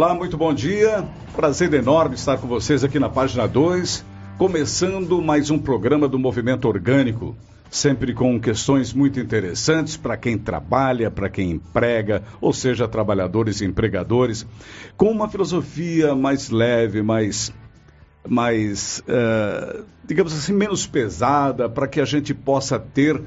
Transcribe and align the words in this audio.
Olá, 0.00 0.14
muito 0.14 0.38
bom 0.38 0.54
dia. 0.54 1.06
Prazer 1.36 1.74
enorme 1.74 2.14
estar 2.14 2.38
com 2.38 2.48
vocês 2.48 2.82
aqui 2.82 2.98
na 2.98 3.10
página 3.10 3.46
2, 3.46 4.02
começando 4.38 5.20
mais 5.20 5.50
um 5.50 5.58
programa 5.58 6.08
do 6.08 6.18
Movimento 6.18 6.66
Orgânico, 6.66 7.36
sempre 7.70 8.14
com 8.14 8.40
questões 8.40 8.94
muito 8.94 9.20
interessantes 9.20 9.98
para 9.98 10.16
quem 10.16 10.38
trabalha, 10.38 11.10
para 11.10 11.28
quem 11.28 11.50
emprega, 11.50 12.22
ou 12.40 12.50
seja, 12.50 12.88
trabalhadores 12.88 13.60
e 13.60 13.66
empregadores, 13.66 14.46
com 14.96 15.10
uma 15.10 15.28
filosofia 15.28 16.14
mais 16.14 16.48
leve, 16.48 17.02
mais 17.02 17.52
mais, 18.26 19.00
uh, 19.00 19.84
digamos 20.06 20.32
assim, 20.32 20.54
menos 20.54 20.86
pesada, 20.86 21.68
para 21.68 21.86
que 21.86 22.00
a 22.00 22.06
gente 22.06 22.32
possa 22.32 22.78
ter 22.78 23.20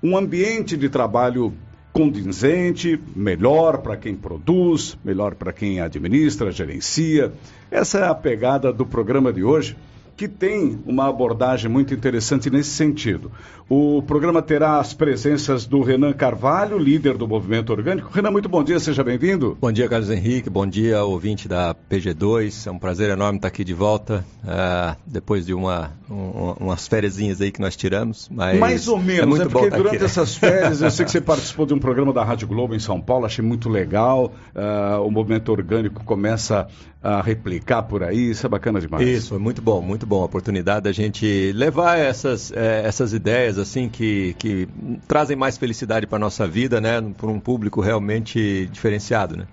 um 0.00 0.16
ambiente 0.16 0.76
de 0.76 0.88
trabalho 0.88 1.52
condizente, 2.00 2.98
melhor 3.14 3.78
para 3.82 3.94
quem 3.94 4.14
produz, 4.14 4.96
melhor 5.04 5.34
para 5.34 5.52
quem 5.52 5.82
administra, 5.82 6.50
gerencia. 6.50 7.30
Essa 7.70 7.98
é 7.98 8.08
a 8.08 8.14
pegada 8.14 8.72
do 8.72 8.86
programa 8.86 9.30
de 9.30 9.44
hoje 9.44 9.76
que 10.16 10.26
tem 10.26 10.78
uma 10.86 11.08
abordagem 11.08 11.70
muito 11.70 11.92
interessante 11.92 12.48
nesse 12.48 12.70
sentido. 12.70 13.30
O 13.72 14.02
programa 14.02 14.42
terá 14.42 14.80
as 14.80 14.92
presenças 14.92 15.64
do 15.64 15.80
Renan 15.80 16.12
Carvalho, 16.12 16.76
líder 16.76 17.16
do 17.16 17.28
movimento 17.28 17.70
orgânico. 17.70 18.10
Renan, 18.12 18.32
muito 18.32 18.48
bom 18.48 18.64
dia, 18.64 18.80
seja 18.80 19.04
bem-vindo. 19.04 19.56
Bom 19.60 19.70
dia, 19.70 19.88
Carlos 19.88 20.10
Henrique, 20.10 20.50
bom 20.50 20.66
dia, 20.66 21.04
ouvinte 21.04 21.46
da 21.46 21.72
PG2. 21.88 22.66
É 22.66 22.70
um 22.72 22.80
prazer 22.80 23.10
enorme 23.10 23.38
estar 23.38 23.46
aqui 23.46 23.62
de 23.62 23.72
volta, 23.72 24.24
uh, 24.42 24.96
depois 25.06 25.46
de 25.46 25.54
uma, 25.54 25.92
um, 26.10 26.54
umas 26.58 26.88
férias 26.88 27.16
aí 27.40 27.52
que 27.52 27.60
nós 27.60 27.76
tiramos. 27.76 28.28
Mas 28.28 28.58
Mais 28.58 28.88
ou 28.88 28.98
menos, 28.98 29.38
é, 29.38 29.44
é 29.44 29.48
porque 29.48 29.70
durante 29.70 29.94
aqui. 29.94 30.04
essas 30.04 30.34
férias, 30.34 30.82
eu 30.82 30.90
sei 30.90 31.04
que 31.04 31.12
você 31.12 31.20
participou 31.20 31.64
de 31.64 31.72
um 31.72 31.78
programa 31.78 32.12
da 32.12 32.24
Rádio 32.24 32.48
Globo 32.48 32.74
em 32.74 32.80
São 32.80 33.00
Paulo, 33.00 33.24
achei 33.24 33.44
muito 33.44 33.68
legal. 33.68 34.32
Uh, 34.52 35.00
o 35.06 35.12
movimento 35.12 35.52
orgânico 35.52 36.02
começa 36.02 36.66
a 37.02 37.22
replicar 37.22 37.84
por 37.84 38.02
aí, 38.02 38.30
isso 38.30 38.44
é 38.44 38.48
bacana 38.48 38.78
demais. 38.78 39.06
Isso, 39.08 39.34
é 39.34 39.38
muito 39.38 39.62
bom, 39.62 39.80
muito 39.80 40.06
bom 40.06 40.20
a 40.20 40.26
oportunidade 40.26 40.82
da 40.82 40.92
gente 40.92 41.50
levar 41.54 41.98
essas, 41.98 42.52
é, 42.52 42.82
essas 42.84 43.14
ideias 43.14 43.56
assim 43.62 43.88
que, 43.88 44.34
que 44.38 44.68
trazem 45.06 45.36
mais 45.36 45.56
felicidade 45.56 46.06
para 46.06 46.16
a 46.16 46.20
nossa 46.20 46.46
vida, 46.46 46.80
né, 46.80 47.00
para 47.16 47.28
um 47.28 47.40
público 47.40 47.80
realmente 47.80 48.68
diferenciado, 48.72 49.36
né. 49.36 49.46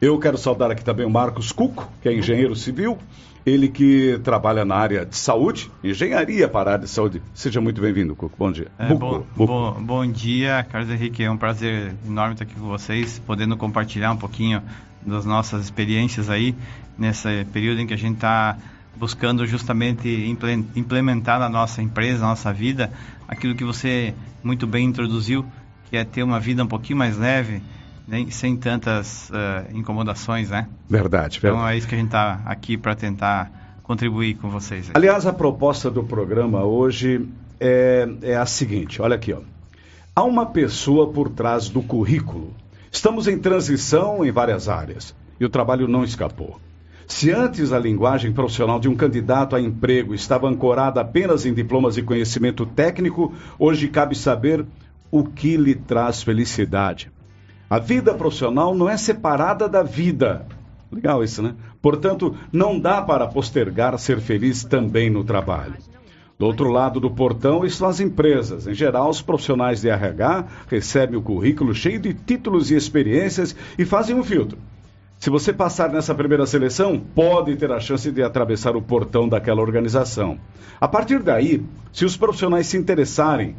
Eu 0.00 0.18
quero 0.18 0.36
saudar 0.36 0.70
aqui 0.70 0.84
também 0.84 1.06
o 1.06 1.10
Marcos 1.10 1.50
Cuco, 1.50 1.90
que 2.02 2.08
é 2.08 2.12
engenheiro 2.12 2.54
civil, 2.54 2.98
ele 3.46 3.68
que 3.68 4.18
trabalha 4.24 4.64
na 4.64 4.74
área 4.74 5.04
de 5.04 5.16
saúde, 5.16 5.70
engenharia 5.82 6.48
para 6.48 6.70
a 6.70 6.72
área 6.74 6.84
de 6.84 6.90
saúde. 6.90 7.22
Seja 7.34 7.60
muito 7.60 7.80
bem-vindo, 7.80 8.14
Cuco. 8.16 8.34
Bom 8.38 8.50
dia. 8.50 8.68
É, 8.78 8.92
bom, 8.92 9.24
bom, 9.36 9.72
bom, 9.80 10.06
dia, 10.06 10.66
Carlos 10.70 10.90
Henrique. 10.90 11.22
É 11.22 11.30
um 11.30 11.36
prazer 11.36 11.94
enorme 12.06 12.34
estar 12.34 12.44
aqui 12.44 12.54
com 12.54 12.66
vocês, 12.66 13.18
podendo 13.26 13.56
compartilhar 13.56 14.12
um 14.12 14.16
pouquinho 14.16 14.62
das 15.06 15.24
nossas 15.24 15.64
experiências 15.64 16.30
aí 16.30 16.54
nesse 16.98 17.44
período 17.52 17.80
em 17.80 17.86
que 17.86 17.94
a 17.94 17.98
gente 17.98 18.14
está 18.14 18.56
buscando 18.96 19.46
justamente 19.46 20.08
implementar 20.74 21.38
na 21.38 21.48
nossa 21.48 21.82
empresa, 21.82 22.20
na 22.20 22.28
nossa 22.28 22.52
vida, 22.52 22.92
aquilo 23.26 23.54
que 23.54 23.64
você 23.64 24.14
muito 24.42 24.66
bem 24.66 24.86
introduziu, 24.86 25.44
que 25.90 25.96
é 25.96 26.04
ter 26.04 26.22
uma 26.22 26.38
vida 26.38 26.62
um 26.62 26.66
pouquinho 26.66 26.98
mais 26.98 27.16
leve, 27.16 27.62
né, 28.06 28.26
sem 28.30 28.56
tantas 28.56 29.30
uh, 29.30 29.76
incomodações, 29.76 30.50
né? 30.50 30.68
Verdade, 30.88 31.40
verdade. 31.40 31.62
Então 31.62 31.68
é 31.68 31.76
isso 31.76 31.88
que 31.88 31.94
a 31.94 31.98
gente 31.98 32.08
está 32.08 32.40
aqui 32.44 32.76
para 32.76 32.94
tentar 32.94 33.78
contribuir 33.82 34.34
com 34.34 34.50
vocês. 34.50 34.90
Aliás, 34.94 35.26
a 35.26 35.32
proposta 35.32 35.90
do 35.90 36.04
programa 36.04 36.64
hoje 36.64 37.26
é, 37.60 38.08
é 38.22 38.36
a 38.36 38.46
seguinte, 38.46 39.00
olha 39.00 39.16
aqui, 39.16 39.32
ó. 39.32 39.40
Há 40.16 40.22
uma 40.22 40.46
pessoa 40.46 41.12
por 41.12 41.28
trás 41.28 41.68
do 41.68 41.82
currículo. 41.82 42.54
Estamos 42.90 43.26
em 43.26 43.38
transição 43.38 44.24
em 44.24 44.30
várias 44.30 44.68
áreas 44.68 45.14
e 45.40 45.44
o 45.44 45.48
trabalho 45.48 45.88
não 45.88 46.04
escapou. 46.04 46.60
Se 47.06 47.30
antes 47.30 47.72
a 47.72 47.78
linguagem 47.78 48.32
profissional 48.32 48.80
de 48.80 48.88
um 48.88 48.94
candidato 48.94 49.54
a 49.54 49.60
emprego 49.60 50.14
estava 50.14 50.48
ancorada 50.48 51.00
apenas 51.00 51.44
em 51.44 51.52
diplomas 51.52 51.96
e 51.96 52.02
conhecimento 52.02 52.64
técnico, 52.64 53.32
hoje 53.58 53.88
cabe 53.88 54.14
saber 54.16 54.64
o 55.10 55.24
que 55.24 55.56
lhe 55.56 55.74
traz 55.74 56.22
felicidade. 56.22 57.10
A 57.68 57.78
vida 57.78 58.14
profissional 58.14 58.74
não 58.74 58.88
é 58.88 58.96
separada 58.96 59.68
da 59.68 59.82
vida. 59.82 60.46
Legal 60.90 61.22
isso, 61.22 61.42
né? 61.42 61.54
Portanto, 61.82 62.34
não 62.52 62.78
dá 62.78 63.02
para 63.02 63.26
postergar 63.26 63.98
ser 63.98 64.20
feliz 64.20 64.64
também 64.64 65.10
no 65.10 65.24
trabalho. 65.24 65.74
Do 66.38 66.46
outro 66.46 66.70
lado 66.70 66.98
do 66.98 67.10
portão 67.10 67.64
estão 67.64 67.88
as 67.88 68.00
empresas. 68.00 68.66
Em 68.66 68.74
geral, 68.74 69.08
os 69.08 69.22
profissionais 69.22 69.80
de 69.80 69.88
RH 69.88 70.46
recebem 70.68 71.16
o 71.16 71.22
currículo 71.22 71.74
cheio 71.74 71.98
de 72.00 72.12
títulos 72.12 72.70
e 72.70 72.74
experiências 72.74 73.54
e 73.78 73.84
fazem 73.84 74.16
um 74.16 74.24
filtro. 74.24 74.58
Se 75.24 75.30
você 75.30 75.54
passar 75.54 75.88
nessa 75.88 76.14
primeira 76.14 76.44
seleção, 76.44 77.00
pode 77.00 77.56
ter 77.56 77.72
a 77.72 77.80
chance 77.80 78.12
de 78.12 78.22
atravessar 78.22 78.76
o 78.76 78.82
portão 78.82 79.26
daquela 79.26 79.62
organização. 79.62 80.38
A 80.78 80.86
partir 80.86 81.22
daí, 81.22 81.64
se 81.94 82.04
os 82.04 82.14
profissionais 82.14 82.66
se 82.66 82.76
interessarem, 82.76 83.56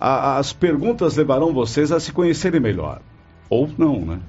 a, 0.00 0.38
as 0.38 0.54
perguntas 0.54 1.14
levarão 1.14 1.52
vocês 1.52 1.92
a 1.92 2.00
se 2.00 2.12
conhecerem 2.12 2.62
melhor. 2.62 3.02
Ou 3.50 3.68
não, 3.76 4.00
né? 4.00 4.20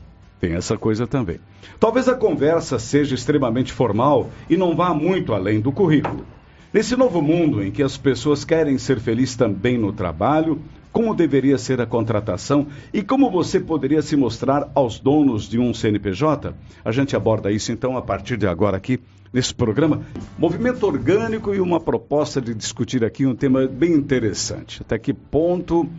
Tem 0.42 0.56
essa 0.56 0.78
coisa 0.78 1.08
também. 1.08 1.40
Talvez 1.80 2.10
a 2.10 2.16
conversa 2.16 2.78
seja 2.78 3.16
extremamente 3.16 3.72
formal 3.72 4.30
e 4.50 4.58
não 4.58 4.76
vá 4.76 4.94
muito 4.94 5.34
além 5.34 5.62
do 5.62 5.72
currículo. 5.72 6.26
Nesse 6.74 6.98
novo 6.98 7.22
mundo 7.22 7.64
em 7.64 7.72
que 7.72 7.82
as 7.82 7.96
pessoas 7.96 8.44
querem 8.44 8.78
ser 8.78 9.00
felizes 9.00 9.38
também 9.38 9.78
no 9.78 9.94
trabalho, 9.94 10.60
como 10.94 11.16
deveria 11.16 11.58
ser 11.58 11.82
a 11.82 11.88
contratação 11.88 12.68
e 12.94 13.02
como 13.02 13.32
você 13.32 13.60
poderia 13.60 14.04
se 14.04 14.16
mostrar 14.16 14.72
aos 14.76 15.00
donos 15.00 15.50
de 15.50 15.58
um 15.58 15.74
CNPJ? 15.74 16.54
A 16.86 16.92
gente 16.92 17.16
aborda 17.16 17.52
isso 17.52 17.72
então 17.72 17.98
a 17.98 18.02
partir 18.02 18.38
de 18.38 18.46
agora 18.46 18.78
aqui 18.78 19.00
nesse 19.34 19.56
programa. 19.56 20.04
Movimento 20.38 20.86
orgânico 20.86 21.54
e 21.54 21.60
uma 21.60 21.80
proposta 21.80 22.40
de 22.40 22.54
discutir 22.54 23.04
aqui 23.04 23.26
um 23.26 23.36
tema 23.36 23.66
bem 23.66 23.92
interessante. 23.94 24.84
Até 24.84 25.00
que 25.00 25.12
ponto 25.12 25.90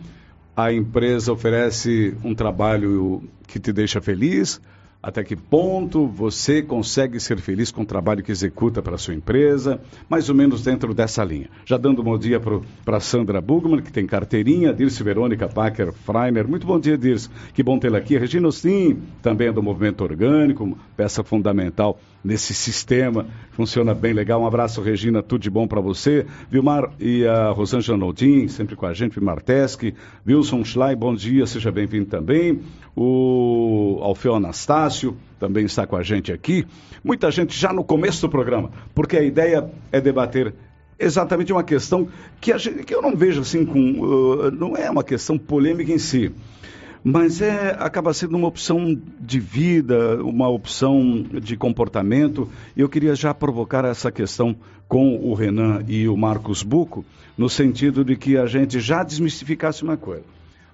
a 0.55 0.71
empresa 0.71 1.33
oferece 1.33 2.15
um 2.23 2.33
trabalho 2.33 3.21
que 3.45 3.59
te 3.59 3.73
deixa 3.73 3.99
feliz? 3.99 4.61
Até 5.05 5.23
que 5.23 5.35
ponto 5.35 6.07
você 6.07 6.63
consegue 6.63 7.19
ser 7.19 7.37
feliz 7.37 7.69
com 7.69 7.83
o 7.83 7.85
trabalho 7.85 8.23
que 8.23 8.31
executa 8.31 8.81
para 8.81 8.95
a 8.95 8.97
sua 8.97 9.13
empresa, 9.13 9.79
mais 10.09 10.29
ou 10.29 10.35
menos 10.35 10.63
dentro 10.63 10.95
dessa 10.95 11.23
linha. 11.23 11.47
Já 11.63 11.77
dando 11.77 12.01
bom 12.01 12.17
dia 12.17 12.41
para 12.83 12.99
Sandra 12.99 13.39
Bugman, 13.39 13.83
que 13.83 13.91
tem 13.91 14.07
carteirinha, 14.07 14.73
Dirce 14.73 15.03
Verônica 15.03 15.47
Packer 15.47 15.93
Freiner. 15.93 16.47
Muito 16.47 16.65
bom 16.65 16.79
dia, 16.79 16.97
Dirce. 16.97 17.29
Que 17.53 17.61
bom 17.61 17.77
tê-la 17.77 17.99
aqui. 17.99 18.17
Regina 18.17 18.51
Sim, 18.51 18.97
também 19.21 19.49
é 19.49 19.51
do 19.51 19.61
Movimento 19.61 20.01
Orgânico, 20.01 20.75
peça 20.97 21.23
fundamental 21.23 21.99
nesse 22.25 22.55
sistema. 22.55 23.27
Funciona 23.51 23.93
bem 23.93 24.11
legal. 24.11 24.41
Um 24.41 24.47
abraço, 24.47 24.81
Regina, 24.81 25.21
tudo 25.21 25.41
de 25.41 25.49
bom 25.49 25.67
para 25.67 25.79
você. 25.79 26.25
Vilmar 26.49 26.91
e 26.99 27.25
a 27.25 27.51
Rosângela 27.51 27.97
Naldin, 27.97 28.47
sempre 28.47 28.75
com 28.75 28.87
a 28.87 28.93
gente, 28.93 29.13
Vilmar. 29.13 29.43
Wilson 30.27 30.63
Schley, 30.65 30.95
bom 30.95 31.13
dia, 31.13 31.45
seja 31.45 31.71
bem-vindo 31.71 32.07
também. 32.07 32.61
O 32.95 33.99
Alfeu 34.01 34.33
Anastácio 34.33 35.15
também 35.39 35.65
está 35.65 35.85
com 35.85 35.95
a 35.95 36.01
gente 36.01 36.33
aqui. 36.33 36.65
Muita 37.03 37.29
gente 37.29 37.57
já 37.57 37.71
no 37.71 37.83
começo 37.83 38.21
do 38.21 38.29
programa, 38.29 38.71
porque 38.95 39.17
a 39.17 39.23
ideia 39.23 39.69
é 39.91 40.01
debater 40.01 40.53
exatamente 40.97 41.51
uma 41.51 41.63
questão 41.63 42.07
que, 42.41 42.57
gente, 42.57 42.83
que 42.83 42.95
eu 42.95 43.01
não 43.01 43.15
vejo 43.15 43.41
assim 43.41 43.65
com. 43.65 44.01
Uh, 44.01 44.51
não 44.51 44.75
é 44.75 44.89
uma 44.89 45.03
questão 45.03 45.37
polêmica 45.37 45.91
em 45.91 45.99
si 45.99 46.33
mas 47.07 47.39
é, 47.39 47.77
acaba 47.77 48.11
sendo 48.15 48.35
uma 48.35 48.47
opção 48.47 48.99
de 49.19 49.39
vida, 49.39 50.23
uma 50.23 50.49
opção 50.49 51.23
de 51.39 51.55
comportamento. 51.55 52.49
Eu 52.75 52.89
queria 52.89 53.13
já 53.13 53.31
provocar 53.31 53.85
essa 53.85 54.11
questão 54.11 54.55
com 54.87 55.15
o 55.17 55.35
Renan 55.35 55.83
e 55.87 56.07
o 56.07 56.17
Marcos 56.17 56.63
Buco, 56.63 57.05
no 57.37 57.47
sentido 57.47 58.03
de 58.03 58.15
que 58.15 58.35
a 58.35 58.47
gente 58.47 58.79
já 58.79 59.03
desmistificasse 59.03 59.83
uma 59.83 59.95
coisa. 59.95 60.23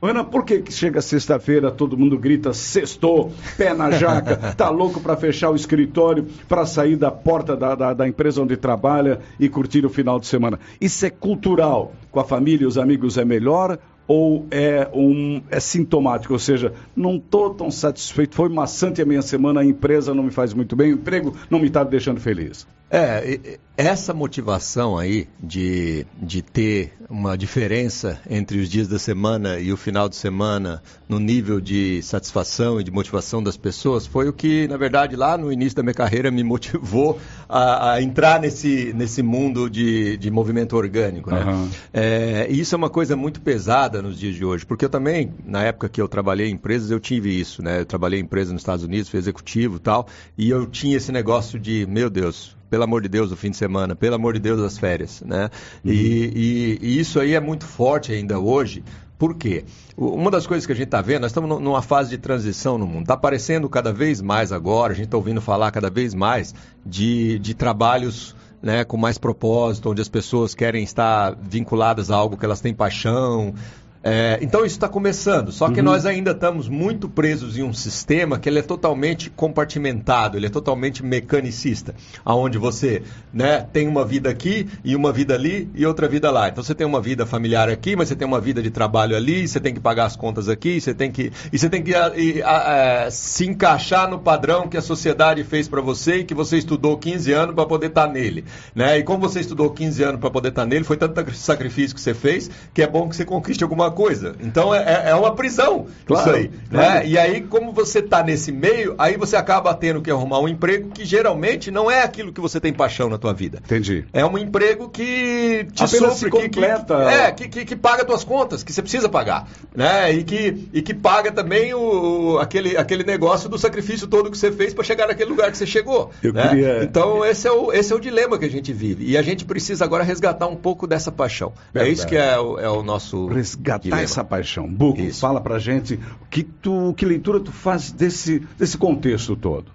Renan, 0.02 0.24
por 0.24 0.46
que, 0.46 0.60
que 0.62 0.72
chega 0.72 1.02
sexta-feira, 1.02 1.70
todo 1.70 1.98
mundo 1.98 2.18
grita 2.18 2.54
sextou, 2.54 3.34
pé 3.58 3.74
na 3.74 3.92
jaca, 3.92 4.38
tá 4.56 4.70
louco 4.70 5.02
para 5.02 5.18
fechar 5.18 5.52
o 5.52 5.56
escritório, 5.56 6.26
para 6.48 6.66
sair 6.66 6.96
da 6.96 7.12
porta 7.12 7.58
da, 7.58 7.76
da, 7.76 7.94
da, 7.94 8.08
empresa 8.08 8.42
onde 8.42 8.56
trabalha 8.56 9.20
e 9.38 9.50
curtir 9.50 9.86
o 9.86 9.90
final 9.90 10.18
de 10.18 10.28
semana? 10.28 10.60
Isso 10.80 11.06
é 11.06 11.10
cultural. 11.10 11.94
Com 12.10 12.20
a 12.20 12.24
família 12.24 12.64
e 12.64 12.68
os 12.68 12.78
amigos 12.78 13.18
é 13.18 13.24
melhor 13.24 13.78
ou 14.08 14.46
é, 14.52 14.90
um, 14.94 15.42
é 15.50 15.60
sintomático, 15.60 16.34
ou 16.34 16.40
seja, 16.40 16.74
não 16.96 17.16
estou 17.16 17.54
tão 17.54 17.72
satisfeito, 17.72 18.36
foi 18.36 18.50
maçante 18.50 19.02
a 19.02 19.06
minha 19.06 19.22
semana, 19.22 19.62
a 19.62 19.66
empresa 19.66 20.14
não 20.14 20.24
me 20.24 20.32
faz 20.32 20.54
muito 20.54 20.76
bem, 20.76 20.92
o 20.92 20.96
emprego 20.96 21.36
não 21.50 21.60
me 21.60 21.68
está 21.68 21.84
deixando 21.84 22.20
feliz. 22.20 22.68
É, 22.92 23.58
essa 23.78 24.14
motivação 24.14 24.98
aí 24.98 25.28
de, 25.42 26.06
de 26.22 26.42
ter 26.42 26.94
uma 27.10 27.38
diferença 27.38 28.20
entre 28.30 28.60
os 28.60 28.70
dias 28.70 28.88
da 28.88 29.00
semana 29.00 29.60
e 29.60 29.72
o 29.72 29.78
final 29.78 30.10
de 30.10 30.18
semana 30.18 30.84
no 31.08 31.18
nível 31.18 31.62
de 31.62 32.02
satisfação 32.04 32.82
e 32.82 32.84
de 32.84 32.92
motivação 32.92 33.42
das 33.42 33.56
pessoas 33.56 34.06
foi 34.06 34.28
o 34.28 34.34
que, 34.34 34.68
na 34.68 34.76
verdade, 34.76 35.16
lá 35.16 35.38
no 35.38 35.54
início 35.54 35.78
da 35.78 35.84
minha 35.84 35.94
carreira 35.94 36.30
me 36.30 36.44
motivou 36.44 37.18
a, 37.48 37.94
a 37.94 38.02
entrar 38.02 38.42
nesse, 38.42 38.92
nesse 38.94 39.24
mundo 39.24 39.70
de, 39.70 40.18
de 40.18 40.30
movimento 40.30 40.76
orgânico. 40.76 41.32
Né? 41.32 41.44
Uhum. 41.46 41.70
É, 41.94 42.48
e 42.50 42.60
isso 42.60 42.76
é 42.76 42.78
uma 42.78 42.90
coisa 42.90 43.16
muito 43.16 43.40
pesada 43.40 44.02
nos 44.02 44.20
dias 44.20 44.36
de 44.36 44.44
hoje, 44.44 44.66
porque 44.66 44.84
eu 44.84 44.90
também, 44.90 45.34
na 45.46 45.64
época 45.64 45.88
que 45.88 46.02
eu 46.02 46.10
trabalhei 46.10 46.50
em 46.50 46.54
empresas, 46.54 46.92
eu 46.92 47.00
tive 47.00 47.40
isso. 47.40 47.64
Né? 47.64 47.80
Eu 47.80 47.86
trabalhei 47.86 48.20
em 48.20 48.24
empresas 48.24 48.52
nos 48.52 48.62
Estados 48.62 48.84
Unidos, 48.84 49.08
fui 49.08 49.18
executivo 49.18 49.78
e 49.78 49.80
tal, 49.80 50.08
e 50.38 50.50
eu 50.50 50.66
tinha 50.68 50.98
esse 50.98 51.12
negócio 51.12 51.58
de, 51.58 51.88
meu 51.88 52.10
Deus, 52.10 52.60
pelo 52.72 52.86
amor 52.86 53.02
de 53.02 53.10
Deus, 53.10 53.34
o 53.34 53.36
fim 53.36 53.52
de 53.52 53.58
semana, 53.58 53.98
pelo 53.98 54.16
amor 54.16 54.34
de 54.34 54.40
Deus, 54.40 54.62
as 54.62 54.78
férias, 54.78 55.22
né? 55.26 55.50
Uhum. 55.84 55.92
E, 55.92 56.32
e, 56.34 56.80
e, 56.82 57.00
isso 57.00 57.20
aí 57.20 57.36
é 57.36 57.40
muito 57.40 57.66
forte 57.66 58.14
ainda 58.14 58.40
hoje. 58.40 58.82
Por 59.20 59.36
quê? 59.36 59.66
Uma 59.98 60.32
das 60.32 60.48
coisas 60.48 60.66
que 60.66 60.72
a 60.72 60.76
gente 60.76 60.86
está 60.86 61.02
vendo, 61.02 61.24
nós 61.24 61.32
estamos 61.32 61.62
numa 61.62 61.82
fase 61.82 62.10
de 62.10 62.18
transição 62.18 62.78
no 62.78 62.88
mundo. 62.88 63.02
Está 63.02 63.14
aparecendo 63.16 63.68
cada 63.70 63.92
vez 63.92 64.22
mais 64.22 64.54
agora, 64.54 64.94
a 64.94 64.96
gente 64.96 65.06
está 65.06 65.18
ouvindo 65.18 65.42
falar 65.42 65.70
cada 65.70 65.90
vez 65.90 66.14
mais 66.14 66.56
de, 66.86 67.38
de 67.40 67.54
trabalhos 67.54 68.36
né, 68.62 68.86
com 68.86 68.96
mais 68.96 69.18
propósito, 69.18 69.90
onde 69.90 70.02
as 70.02 70.10
pessoas 70.10 70.56
querem 70.56 70.84
estar 70.84 71.36
vinculadas 71.36 72.10
a 72.10 72.16
algo 72.16 72.38
que 72.38 72.46
elas 72.46 72.62
têm 72.62 72.74
paixão, 72.74 73.54
é, 74.04 74.40
então 74.42 74.66
isso 74.66 74.76
está 74.76 74.90
começando, 74.90 75.52
só 75.52 75.70
que 75.70 75.80
uhum. 75.80 75.86
nós 75.86 76.08
ainda 76.08 76.32
estamos 76.32 76.68
muito 76.68 77.08
presos 77.08 77.56
em 77.56 77.62
um 77.62 77.72
sistema 77.72 78.40
que 78.40 78.50
ele 78.50 78.58
é 78.58 78.64
totalmente 78.64 79.30
compartimentado, 79.30 80.38
ele 80.38 80.48
é 80.48 80.50
totalmente 80.50 81.06
mecanicista, 81.06 81.94
aonde 82.26 82.58
você 82.58 83.04
né, 83.32 83.68
tem 83.72 83.88
uma 83.88 84.04
vida 84.04 84.28
aqui 84.28 84.68
e 84.84 84.96
uma 84.96 85.12
vida 85.12 85.36
ali 85.36 85.70
e 85.76 85.86
outra 85.86 86.08
vida 86.08 86.32
lá. 86.32 86.50
Então 86.50 86.64
você 86.64 86.74
tem 86.74 86.88
uma 86.88 87.00
vida 87.00 87.28
familiar 87.28 87.70
aqui, 87.70 87.96
mas 87.96 88.08
você 88.08 88.16
tem 88.16 88.28
uma 88.28 88.42
vida 88.42 88.60
de 88.60 88.72
trabalho 88.72 89.16
ali, 89.16 89.48
você 89.48 89.60
tem 89.60 89.72
que 89.72 89.80
pagar 89.80 90.06
as 90.06 90.16
contas 90.16 90.50
aqui, 90.50 90.82
você 90.82 90.96
tem 90.96 91.12
que 91.12 91.32
e 91.54 91.60
você 91.60 91.70
tem 91.70 91.84
que 91.84 91.92
e, 91.92 92.42
a, 92.42 93.06
a, 93.06 93.12
se 93.12 93.46
encaixar 93.46 94.10
no 94.10 94.18
padrão 94.18 94.68
que 94.68 94.78
a 94.78 94.82
sociedade 94.82 95.44
fez 95.44 95.68
para 95.68 95.82
você 95.82 96.18
e 96.18 96.24
que 96.24 96.34
você 96.34 96.58
estudou 96.58 96.98
15 96.98 97.32
anos 97.34 97.54
para 97.54 97.68
poder 97.68 97.88
estar 97.88 98.08
tá 98.08 98.12
nele, 98.12 98.46
né? 98.74 98.98
E 98.98 99.04
como 99.04 99.20
você 99.20 99.42
estudou 99.42 99.70
15 99.70 100.04
anos 100.04 100.20
para 100.20 100.32
poder 100.32 100.50
estar 100.50 100.64
tá 100.64 100.68
nele, 100.68 100.84
foi 100.84 100.98
tanto 100.98 101.32
sacrifício 101.36 101.96
que 101.96 102.02
você 102.02 102.16
fez 102.16 102.50
que 102.74 102.82
é 102.82 102.88
bom 102.88 103.08
que 103.08 103.16
você 103.16 103.26
conquiste 103.26 103.64
alguma 103.64 103.91
coisa. 103.92 104.36
Então 104.40 104.74
é, 104.74 105.06
é, 105.06 105.10
é 105.12 105.16
uma 105.16 105.36
prisão 105.36 105.88
claro, 106.06 106.30
isso 106.30 106.38
aí. 106.38 106.52
Claro. 106.70 107.00
Né? 107.00 107.08
E 107.08 107.18
aí, 107.18 107.42
como 107.42 107.72
você 107.72 108.00
está 108.00 108.24
nesse 108.24 108.52
meio, 108.52 108.96
aí 108.98 109.18
você 109.18 109.36
acaba 109.36 109.74
tendo 109.74 110.02
que 110.02 110.10
arrumar 110.10 110.40
um 110.40 110.48
emprego 110.48 110.90
que 110.90 111.06
geralmente 111.06 111.72
não 111.72 111.90
é 111.90 112.04
aquilo 112.04 112.32
que 112.32 112.42
você 112.42 112.60
tem 112.60 112.72
paixão 112.72 113.10
na 113.10 113.18
tua 113.18 113.34
vida. 113.34 113.60
Entendi. 113.64 114.06
É 114.14 114.26
um 114.26 114.38
emprego 114.38 114.90
que 114.90 115.68
te 115.74 115.84
Apenas 115.84 116.14
supre, 116.14 116.32
que, 116.32 116.50
completa. 116.50 116.96
Que, 116.96 117.14
é, 117.14 117.32
que, 117.32 117.48
que, 117.48 117.66
que 117.66 117.76
paga 117.76 118.06
tuas 118.06 118.24
contas, 118.24 118.64
que 118.64 118.72
você 118.72 118.82
precisa 118.82 119.10
pagar. 119.10 119.48
Né? 119.76 120.14
E, 120.14 120.24
que, 120.24 120.70
e 120.74 120.82
que 120.82 120.94
paga 120.94 121.32
também 121.32 121.74
o, 121.74 122.38
aquele, 122.40 122.78
aquele 122.78 123.04
negócio 123.04 123.50
do 123.50 123.58
sacrifício 123.58 124.08
todo 124.08 124.32
que 124.32 124.38
você 124.38 124.52
fez 124.52 124.74
para 124.74 124.84
chegar 124.84 125.08
naquele 125.08 125.30
lugar 125.30 125.52
que 125.52 125.58
você 125.58 125.66
chegou. 125.66 126.12
Né? 126.24 126.48
queria... 126.50 126.84
Então, 126.84 127.26
esse 127.26 127.48
é, 127.48 127.52
o, 127.52 127.72
esse 127.72 127.92
é 127.92 127.96
o 127.96 128.00
dilema 128.00 128.38
que 128.38 128.46
a 128.46 128.50
gente 128.50 128.72
vive. 128.72 129.06
E 129.06 129.18
a 129.18 129.22
gente 129.22 129.46
precisa 129.46 129.84
agora 129.84 130.04
resgatar 130.04 130.48
um 130.48 130.56
pouco 130.56 130.88
dessa 130.88 131.12
paixão. 131.12 131.54
Verdade. 131.74 131.90
É 131.90 131.94
isso 131.94 132.08
que 132.08 132.16
é 132.16 132.40
o, 132.40 132.60
é 132.60 132.70
o 132.70 132.84
nosso. 132.84 133.28
Resgatar 133.28 133.81
dilema. 133.82 134.02
essa 134.02 134.24
paixão. 134.24 134.68
Buco, 134.68 135.02
Isso. 135.02 135.20
fala 135.20 135.42
pra 135.42 135.60
gente 135.60 136.00
que, 136.30 136.44
tu, 136.44 136.94
que 136.96 137.06
leitura 137.06 137.40
tu 137.40 137.52
faz 137.52 137.92
desse, 137.92 138.40
desse 138.58 138.78
contexto 138.78 139.36
todo. 139.36 139.72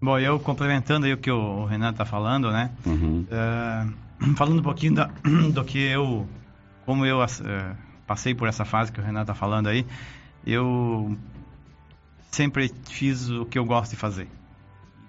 Bom, 0.00 0.18
eu 0.18 0.38
complementando 0.38 1.06
aí 1.06 1.12
o 1.12 1.16
que 1.16 1.30
o 1.30 1.64
Renato 1.64 1.92
está 1.92 2.04
falando, 2.04 2.50
né? 2.50 2.70
Uhum. 2.84 3.24
Uh, 3.24 4.34
falando 4.36 4.60
um 4.60 4.62
pouquinho 4.62 4.94
da, 4.94 5.10
do 5.52 5.64
que 5.64 5.78
eu, 5.78 6.26
como 6.84 7.06
eu 7.06 7.20
uh, 7.20 7.76
passei 8.06 8.34
por 8.34 8.48
essa 8.48 8.64
fase 8.64 8.92
que 8.92 9.00
o 9.00 9.02
Renato 9.02 9.30
está 9.30 9.34
falando 9.34 9.68
aí, 9.68 9.86
eu 10.46 11.16
sempre 12.30 12.70
fiz 12.84 13.30
o 13.30 13.46
que 13.46 13.58
eu 13.58 13.64
gosto 13.64 13.92
de 13.92 13.96
fazer. 13.96 14.28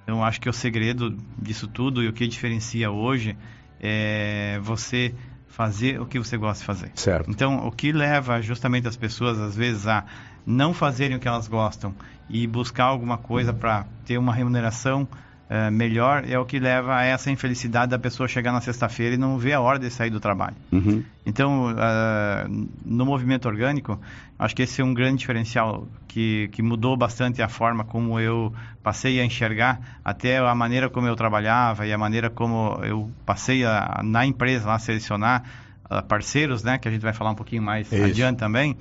Então, 0.04 0.24
acho 0.24 0.40
que 0.40 0.48
o 0.48 0.54
segredo 0.54 1.18
disso 1.38 1.68
tudo 1.68 2.02
e 2.02 2.08
o 2.08 2.14
que 2.14 2.26
diferencia 2.28 2.90
hoje 2.90 3.38
é 3.80 4.58
você 4.64 5.14
fazer 5.58 6.00
o 6.00 6.06
que 6.06 6.20
você 6.20 6.38
gosta 6.38 6.60
de 6.60 6.68
fazer. 6.68 6.92
Certo. 6.94 7.32
Então, 7.32 7.66
o 7.66 7.72
que 7.72 7.92
leva 7.92 8.40
justamente 8.44 8.88
as 8.88 8.96
pessoas, 8.96 9.40
às 9.40 9.56
vezes, 9.56 9.88
a 9.88 10.06
não 10.46 10.72
fazerem 10.72 11.18
o 11.18 11.20
que 11.20 11.28
elas 11.28 11.48
gostam 11.48 11.96
e 12.30 12.46
buscar 12.46 12.84
alguma 12.84 13.18
coisa 13.18 13.52
para 13.52 13.88
ter 14.06 14.20
uma 14.20 14.32
remuneração 14.32 15.08
uh, 15.50 15.72
melhor 15.72 16.24
é 16.28 16.38
o 16.38 16.46
que 16.46 16.60
leva 16.60 16.96
a 16.96 17.04
essa 17.04 17.32
infelicidade 17.32 17.92
da 17.92 18.00
pessoa 18.00 18.28
chegar 18.28 18.52
na 18.52 18.62
sexta-feira 18.62 19.16
e 19.16 19.18
não 19.18 19.38
ver 19.38 19.54
a 19.54 19.62
hora 19.62 19.80
de 19.80 19.90
sair 19.90 20.10
do 20.10 20.20
trabalho. 20.20 20.56
Uhum. 20.72 21.04
Então, 21.26 21.72
uh, 21.72 22.68
no 22.86 23.06
movimento 23.06 23.48
orgânico, 23.48 24.00
acho 24.38 24.56
que 24.56 24.64
esse 24.64 24.82
é 24.82 24.84
um 24.84 24.94
grande 24.94 25.18
diferencial 25.18 25.88
que, 26.08 26.50
que 26.52 26.62
mudou 26.62 26.96
bastante 26.96 27.42
a 27.42 27.50
forma 27.50 27.84
como 27.84 28.20
eu 28.20 28.54
passei 28.84 29.20
a 29.20 29.26
enxergar, 29.26 30.00
até 30.04 30.38
a 30.38 30.56
maneira 30.56 30.90
como 30.90 31.08
eu 31.08 31.16
trabalhava 31.16 31.86
e 31.86 31.94
a 31.94 31.98
maneira 31.98 32.30
como 32.30 32.80
eu 32.84 33.12
passei 33.26 33.66
a, 33.66 34.02
na 34.04 34.26
empresa 34.26 34.72
a 34.72 34.80
selecionar 34.80 35.44
uh, 35.90 36.04
parceiros, 36.04 36.64
né, 36.64 36.78
que 36.78 36.88
a 36.88 36.92
gente 36.92 37.02
vai 37.02 37.14
falar 37.14 37.32
um 37.32 37.36
pouquinho 37.36 37.64
mais 37.64 37.92
Isso. 37.92 38.04
adiante 38.04 38.38
também, 38.38 38.78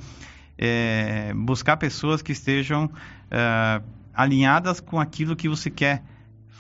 é, 0.59 1.33
buscar 1.35 1.77
pessoas 1.77 2.23
que 2.23 2.33
estejam 2.33 2.87
uh, 2.87 3.85
alinhadas 4.15 4.81
com 4.81 4.99
aquilo 4.99 5.37
que 5.37 5.49
você 5.49 5.71
quer 5.71 6.03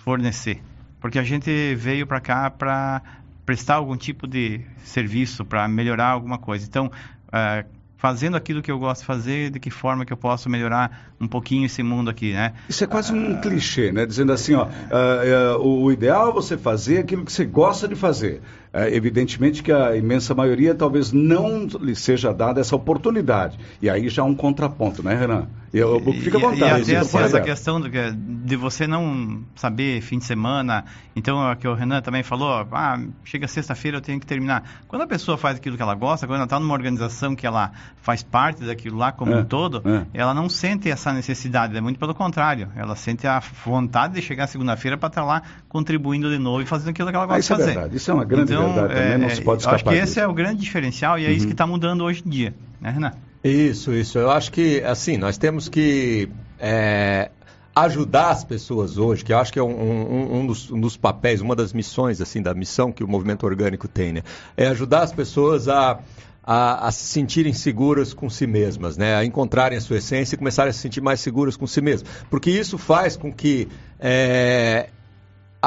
fornecer. 0.06 0.62
Porque 1.00 1.18
a 1.18 1.24
gente 1.24 1.74
veio 1.74 2.06
para 2.06 2.20
cá 2.20 2.48
para 2.48 3.02
prestar 3.44 3.74
algum 3.74 3.96
tipo 3.96 4.24
de 4.28 4.60
serviço, 4.84 5.44
para 5.44 5.66
melhorar 5.66 6.10
alguma 6.10 6.38
coisa. 6.38 6.64
Então, 6.64 6.86
uh, 6.86 7.68
fazendo 7.96 8.36
aquilo 8.36 8.62
que 8.62 8.70
eu 8.70 8.78
gosto 8.78 9.00
de 9.00 9.06
fazer, 9.06 9.50
de 9.50 9.58
que 9.58 9.68
forma 9.68 10.04
que 10.06 10.12
eu 10.12 10.16
posso 10.16 10.48
melhorar 10.48 11.12
um 11.20 11.26
pouquinho 11.26 11.66
esse 11.66 11.82
mundo 11.82 12.08
aqui, 12.08 12.32
né? 12.32 12.52
Isso 12.68 12.84
é 12.84 12.86
quase 12.86 13.12
um 13.12 13.40
clichê, 13.40 13.90
né? 13.90 14.06
Dizendo 14.06 14.32
assim, 14.32 14.54
ó, 14.54 14.66
uh, 14.66 15.58
uh, 15.58 15.84
o 15.84 15.90
ideal 15.90 16.30
é 16.30 16.32
você 16.32 16.56
fazer 16.56 16.98
aquilo 16.98 17.24
que 17.24 17.32
você 17.32 17.44
gosta 17.44 17.88
de 17.88 17.96
fazer. 17.96 18.42
É, 18.76 18.94
evidentemente 18.94 19.62
que 19.62 19.72
a 19.72 19.96
imensa 19.96 20.34
maioria 20.34 20.74
talvez 20.74 21.10
não 21.10 21.66
lhe 21.80 21.96
seja 21.96 22.30
dada 22.30 22.60
essa 22.60 22.76
oportunidade. 22.76 23.58
E 23.80 23.88
aí 23.88 24.10
já 24.10 24.20
é 24.20 24.24
um 24.26 24.34
contraponto, 24.34 25.02
né, 25.02 25.14
Renan? 25.14 25.46
Eu, 25.72 26.02
eu, 26.04 26.12
fica 26.12 26.36
à 26.36 26.40
vontade. 26.40 26.90
E, 26.90 26.94
e 26.94 26.96
até 26.96 27.22
essa 27.22 27.40
questão 27.40 27.80
de, 27.80 27.88
de, 28.12 28.56
você 28.56 28.86
não 28.86 29.42
saber 29.54 30.00
fim 30.02 30.18
de 30.18 30.24
semana. 30.24 30.84
Então, 31.14 31.50
é 31.50 31.56
que 31.56 31.66
o 31.66 31.74
Renan 31.74 32.02
também 32.02 32.22
falou, 32.22 32.66
ah, 32.70 33.00
chega 33.24 33.48
sexta-feira 33.48 33.96
eu 33.96 34.00
tenho 34.00 34.20
que 34.20 34.26
terminar. 34.26 34.82
Quando 34.86 35.02
a 35.02 35.06
pessoa 35.06 35.38
faz 35.38 35.56
aquilo 35.56 35.76
que 35.76 35.82
ela 35.82 35.94
gosta, 35.94 36.26
quando 36.26 36.36
ela 36.36 36.44
está 36.44 36.60
numa 36.60 36.74
organização 36.74 37.34
que 37.34 37.46
ela 37.46 37.72
faz 38.02 38.22
parte 38.22 38.64
daquilo 38.64 38.96
lá 38.98 39.10
como 39.10 39.32
é, 39.32 39.38
um 39.38 39.44
todo, 39.44 39.82
é. 39.84 40.06
ela 40.12 40.34
não 40.34 40.48
sente 40.48 40.90
essa 40.90 41.12
necessidade, 41.12 41.76
é 41.76 41.80
muito 41.80 41.98
pelo 41.98 42.14
contrário. 42.14 42.68
Ela 42.76 42.94
sente 42.94 43.26
a 43.26 43.40
vontade 43.64 44.14
de 44.14 44.22
chegar 44.22 44.46
segunda-feira 44.46 44.96
para 44.96 45.08
estar 45.08 45.22
tá 45.22 45.26
lá 45.26 45.42
contribuindo 45.68 46.30
de 46.30 46.38
novo 46.38 46.62
e 46.62 46.66
fazendo 46.66 46.90
aquilo 46.90 47.10
que 47.10 47.16
ela 47.16 47.26
gosta 47.26 47.38
ah, 47.38 47.40
de 47.40 47.48
fazer. 47.48 47.62
É 47.62 47.74
verdade. 47.74 47.96
Isso 47.96 48.10
é 48.10 48.14
uma 48.14 48.24
grande 48.24 48.52
então, 48.52 48.65
então, 48.70 48.88
também 48.88 49.12
é, 49.12 49.18
não 49.18 49.28
se 49.30 49.42
pode 49.42 49.62
escapar 49.62 49.76
Acho 49.76 49.84
que 49.84 49.94
esse 49.94 50.06
disso. 50.06 50.20
é 50.20 50.26
o 50.26 50.32
grande 50.32 50.60
diferencial 50.60 51.18
e 51.18 51.24
é 51.24 51.28
uhum. 51.28 51.34
isso 51.34 51.46
que 51.46 51.52
está 51.52 51.66
mudando 51.66 52.04
hoje 52.04 52.22
em 52.24 52.30
dia, 52.30 52.54
né, 52.80 52.90
Renan? 52.90 53.12
Isso, 53.42 53.92
isso. 53.92 54.18
Eu 54.18 54.30
acho 54.30 54.50
que, 54.50 54.82
assim, 54.82 55.16
nós 55.16 55.38
temos 55.38 55.68
que 55.68 56.28
é, 56.58 57.30
ajudar 57.74 58.30
as 58.30 58.42
pessoas 58.42 58.96
hoje, 58.96 59.24
que 59.24 59.32
eu 59.32 59.38
acho 59.38 59.52
que 59.52 59.58
é 59.58 59.62
um, 59.62 59.68
um, 59.68 60.40
um, 60.40 60.46
dos, 60.46 60.70
um, 60.70 60.80
dos, 60.80 60.96
papéis, 60.96 61.40
uma 61.40 61.54
das 61.54 61.72
missões, 61.72 62.20
assim, 62.20 62.40
da 62.40 62.54
missão 62.54 62.90
que 62.90 63.04
o 63.04 63.08
movimento 63.08 63.44
orgânico 63.44 63.86
tem, 63.86 64.14
né? 64.14 64.22
É 64.56 64.66
ajudar 64.68 65.02
as 65.02 65.12
pessoas 65.12 65.68
a, 65.68 66.00
a, 66.42 66.88
a, 66.88 66.90
se 66.90 67.04
sentirem 67.04 67.52
seguras 67.52 68.14
com 68.14 68.30
si 68.30 68.46
mesmas, 68.46 68.96
né? 68.96 69.14
A 69.14 69.24
encontrarem 69.24 69.76
a 69.76 69.80
sua 69.80 69.98
essência 69.98 70.34
e 70.34 70.38
começarem 70.38 70.70
a 70.70 70.72
se 70.72 70.80
sentir 70.80 71.02
mais 71.02 71.20
seguras 71.20 71.56
com 71.56 71.66
si 71.66 71.82
mesmas. 71.82 72.08
Porque 72.30 72.50
isso 72.50 72.78
faz 72.78 73.16
com 73.16 73.30
que 73.30 73.68
é, 74.00 74.88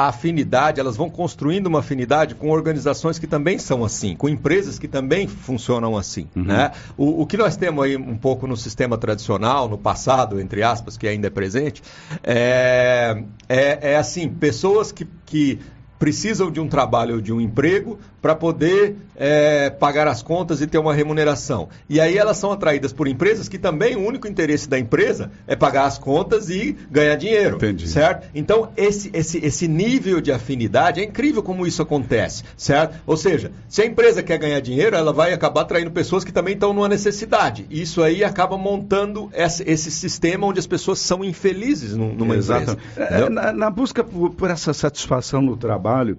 a 0.00 0.08
afinidade, 0.08 0.80
elas 0.80 0.96
vão 0.96 1.10
construindo 1.10 1.66
uma 1.66 1.80
afinidade 1.80 2.34
com 2.34 2.50
organizações 2.50 3.18
que 3.18 3.26
também 3.26 3.58
são 3.58 3.84
assim, 3.84 4.16
com 4.16 4.28
empresas 4.28 4.78
que 4.78 4.88
também 4.88 5.26
funcionam 5.26 5.96
assim. 5.96 6.26
Uhum. 6.34 6.44
Né? 6.44 6.72
O, 6.96 7.22
o, 7.22 7.26
que 7.26 7.36
nós 7.36 7.56
temos 7.56 7.84
aí 7.84 7.96
um 7.96 8.16
pouco 8.16 8.46
no 8.46 8.56
sistema 8.56 8.96
tradicional, 8.96 9.68
no 9.68 9.78
passado, 9.78 10.40
entre 10.40 10.62
aspas, 10.62 10.96
que 10.96 11.06
ainda 11.06 11.26
é 11.26 11.30
presente, 11.30 11.82
é, 12.22 13.22
é, 13.48 13.92
é 13.92 13.96
assim, 13.96 14.28
pessoas 14.28 14.90
que, 14.90 15.06
que 15.26 15.58
precisam 15.98 16.50
de 16.50 16.58
um 16.58 16.66
trabalho 16.66 17.16
ou 17.16 17.20
de 17.20 17.30
um 17.30 17.40
emprego 17.40 17.98
para 18.20 18.34
poder 18.34 18.96
é, 19.16 19.70
pagar 19.70 20.06
as 20.08 20.22
contas 20.22 20.60
e 20.60 20.66
ter 20.66 20.78
uma 20.78 20.94
remuneração. 20.94 21.68
E 21.88 22.00
aí 22.00 22.16
elas 22.16 22.36
são 22.36 22.52
atraídas 22.52 22.92
por 22.92 23.08
empresas 23.08 23.48
que 23.48 23.58
também 23.58 23.96
o 23.96 24.06
único 24.06 24.28
interesse 24.28 24.68
da 24.68 24.78
empresa 24.78 25.30
é 25.46 25.56
pagar 25.56 25.84
as 25.84 25.98
contas 25.98 26.48
e 26.48 26.76
ganhar 26.90 27.16
dinheiro. 27.16 27.56
Entendi. 27.56 27.88
Certo? 27.88 28.28
Então, 28.34 28.70
esse, 28.76 29.10
esse, 29.12 29.38
esse 29.38 29.68
nível 29.68 30.20
de 30.20 30.32
afinidade, 30.32 31.00
é 31.00 31.04
incrível 31.04 31.42
como 31.42 31.66
isso 31.66 31.82
acontece, 31.82 32.44
certo? 32.56 32.98
Ou 33.06 33.16
seja, 33.16 33.52
se 33.68 33.82
a 33.82 33.86
empresa 33.86 34.22
quer 34.22 34.38
ganhar 34.38 34.60
dinheiro, 34.60 34.96
ela 34.96 35.12
vai 35.12 35.32
acabar 35.32 35.62
atraindo 35.62 35.90
pessoas 35.90 36.24
que 36.24 36.32
também 36.32 36.54
estão 36.54 36.72
numa 36.72 36.88
necessidade. 36.88 37.66
Isso 37.70 38.02
aí 38.02 38.24
acaba 38.24 38.56
montando 38.56 39.30
esse, 39.32 39.62
esse 39.68 39.90
sistema 39.90 40.46
onde 40.46 40.58
as 40.58 40.66
pessoas 40.66 40.98
são 40.98 41.24
infelizes 41.24 41.96
numa 41.96 42.36
Exato. 42.36 42.72
empresa. 42.72 42.78
É, 42.96 43.28
na, 43.28 43.52
na, 43.52 43.70
busca 43.70 44.04
por, 44.04 44.30
por 44.30 44.50
essa 44.50 44.72
satisfação 44.72 45.40
no 45.40 45.56
trabalho, 45.56 46.18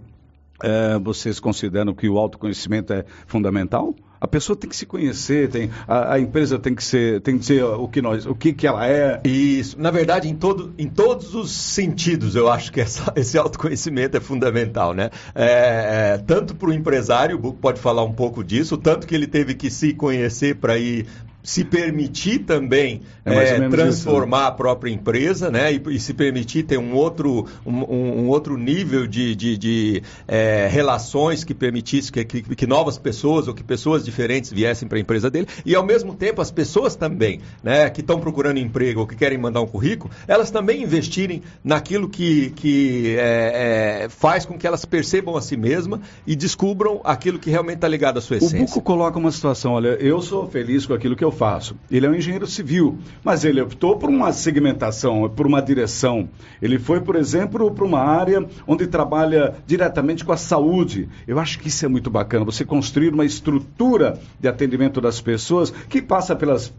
é, 0.63 0.99
vocês 0.99 1.39
consideram 1.39 1.93
que 1.93 2.07
o 2.07 2.17
autoconhecimento 2.17 2.93
é 2.93 3.05
fundamental? 3.27 3.95
A 4.19 4.27
pessoa 4.27 4.55
tem 4.55 4.69
que 4.69 4.75
se 4.75 4.85
conhecer, 4.85 5.49
tem, 5.49 5.71
a, 5.87 6.13
a, 6.13 6.19
empresa 6.19 6.59
tem 6.59 6.75
que 6.75 6.83
ser, 6.83 7.21
tem 7.21 7.39
que 7.39 7.45
ser 7.45 7.63
o 7.63 7.87
que 7.87 8.03
nós, 8.03 8.27
o 8.27 8.35
que, 8.35 8.53
que 8.53 8.67
ela 8.67 8.87
é. 8.87 9.19
Isso. 9.25 9.81
Na 9.81 9.89
verdade, 9.89 10.29
em, 10.29 10.35
todo, 10.35 10.71
em 10.77 10.87
todos 10.87 11.33
os 11.33 11.49
sentidos, 11.49 12.35
eu 12.35 12.47
acho 12.47 12.71
que 12.71 12.79
essa, 12.79 13.11
esse 13.17 13.35
autoconhecimento 13.35 14.15
é 14.15 14.19
fundamental, 14.19 14.93
né? 14.93 15.09
É, 15.33 16.13
é, 16.13 16.17
tanto 16.19 16.53
para 16.53 16.69
o 16.69 16.73
empresário, 16.73 17.35
o 17.35 17.39
Buco 17.39 17.57
pode 17.59 17.79
falar 17.79 18.03
um 18.03 18.13
pouco 18.13 18.43
disso, 18.43 18.77
tanto 18.77 19.07
que 19.07 19.15
ele 19.15 19.25
teve 19.25 19.55
que 19.55 19.71
se 19.71 19.91
conhecer 19.91 20.55
para 20.55 20.77
ir 20.77 21.07
se 21.43 21.63
permitir 21.63 22.39
também 22.39 23.01
é 23.25 23.33
é, 23.33 23.69
transformar 23.69 24.37
isso, 24.37 24.43
né? 24.43 24.47
a 24.47 24.51
própria 24.51 24.91
empresa, 24.91 25.51
né? 25.51 25.73
E, 25.73 25.81
e, 25.89 25.99
se 25.99 26.13
permitir 26.13 26.63
ter 26.63 26.77
um 26.77 26.93
outro, 26.93 27.45
um, 27.65 27.83
um 27.83 28.27
outro 28.27 28.57
nível 28.57 29.07
de, 29.07 29.35
de, 29.35 29.57
de 29.57 30.03
é, 30.27 30.67
relações 30.71 31.43
que 31.43 31.53
permitisse 31.53 32.11
que, 32.11 32.23
que, 32.23 32.41
que, 32.41 32.67
novas 32.67 32.97
pessoas 32.97 33.47
ou 33.47 33.53
que 33.53 33.63
pessoas 33.63 34.03
diferentes 34.03 34.51
viessem 34.51 34.87
para 34.87 34.97
a 34.97 35.01
empresa 35.01 35.29
dele. 35.29 35.47
E 35.65 35.75
ao 35.75 35.85
mesmo 35.85 36.15
tempo 36.15 36.41
as 36.41 36.51
pessoas 36.51 36.95
também, 36.95 37.41
né? 37.63 37.89
Que 37.89 38.01
estão 38.01 38.19
procurando 38.19 38.57
emprego 38.57 39.01
ou 39.01 39.07
que 39.07 39.15
querem 39.15 39.37
mandar 39.37 39.61
um 39.61 39.67
currículo, 39.67 40.11
elas 40.27 40.51
também 40.51 40.81
investirem 40.81 41.41
naquilo 41.63 42.09
que, 42.09 42.51
que 42.51 43.15
é, 43.17 44.07
faz 44.09 44.45
com 44.45 44.57
que 44.57 44.65
elas 44.65 44.85
percebam 44.85 45.35
a 45.35 45.41
si 45.41 45.57
mesmas 45.57 45.99
e 46.25 46.35
descubram 46.35 47.01
aquilo 47.03 47.39
que 47.39 47.49
realmente 47.49 47.75
está 47.75 47.87
ligado 47.87 48.17
à 48.17 48.21
sua 48.21 48.37
essência. 48.37 48.61
O 48.61 48.65
Buco 48.65 48.81
coloca 48.81 49.17
uma 49.17 49.31
situação, 49.31 49.73
olha, 49.73 49.89
eu 49.99 50.21
sou 50.21 50.47
feliz 50.47 50.85
com 50.85 50.93
aquilo 50.93 51.15
que 51.15 51.23
eu 51.23 51.30
eu 51.31 51.37
faço. 51.37 51.75
Ele 51.89 52.05
é 52.05 52.09
um 52.09 52.15
engenheiro 52.15 52.45
civil, 52.45 52.99
mas 53.23 53.45
ele 53.45 53.61
optou 53.61 53.97
por 53.97 54.09
uma 54.09 54.31
segmentação, 54.33 55.29
por 55.29 55.47
uma 55.47 55.61
direção. 55.61 56.29
Ele 56.61 56.77
foi, 56.77 56.99
por 56.99 57.15
exemplo, 57.15 57.71
para 57.71 57.85
uma 57.85 58.01
área 58.01 58.45
onde 58.67 58.85
trabalha 58.85 59.55
diretamente 59.65 60.25
com 60.25 60.33
a 60.33 60.37
saúde. 60.37 61.09
Eu 61.25 61.39
acho 61.39 61.57
que 61.59 61.69
isso 61.69 61.85
é 61.85 61.87
muito 61.87 62.09
bacana, 62.09 62.45
você 62.45 62.65
construir 62.65 63.13
uma 63.13 63.25
estrutura 63.25 64.19
de 64.39 64.47
atendimento 64.47 64.99
das 64.99 65.21
pessoas 65.21 65.71
que 65.71 66.01
passa 66.01 66.35
pelas 66.35 66.73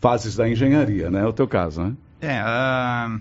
fases 0.00 0.34
da 0.34 0.48
engenharia, 0.48 1.10
né? 1.10 1.20
É 1.20 1.26
o 1.26 1.32
teu 1.32 1.46
caso, 1.46 1.82
né? 1.82 1.94
É, 2.20 2.42
uh, 2.42 3.20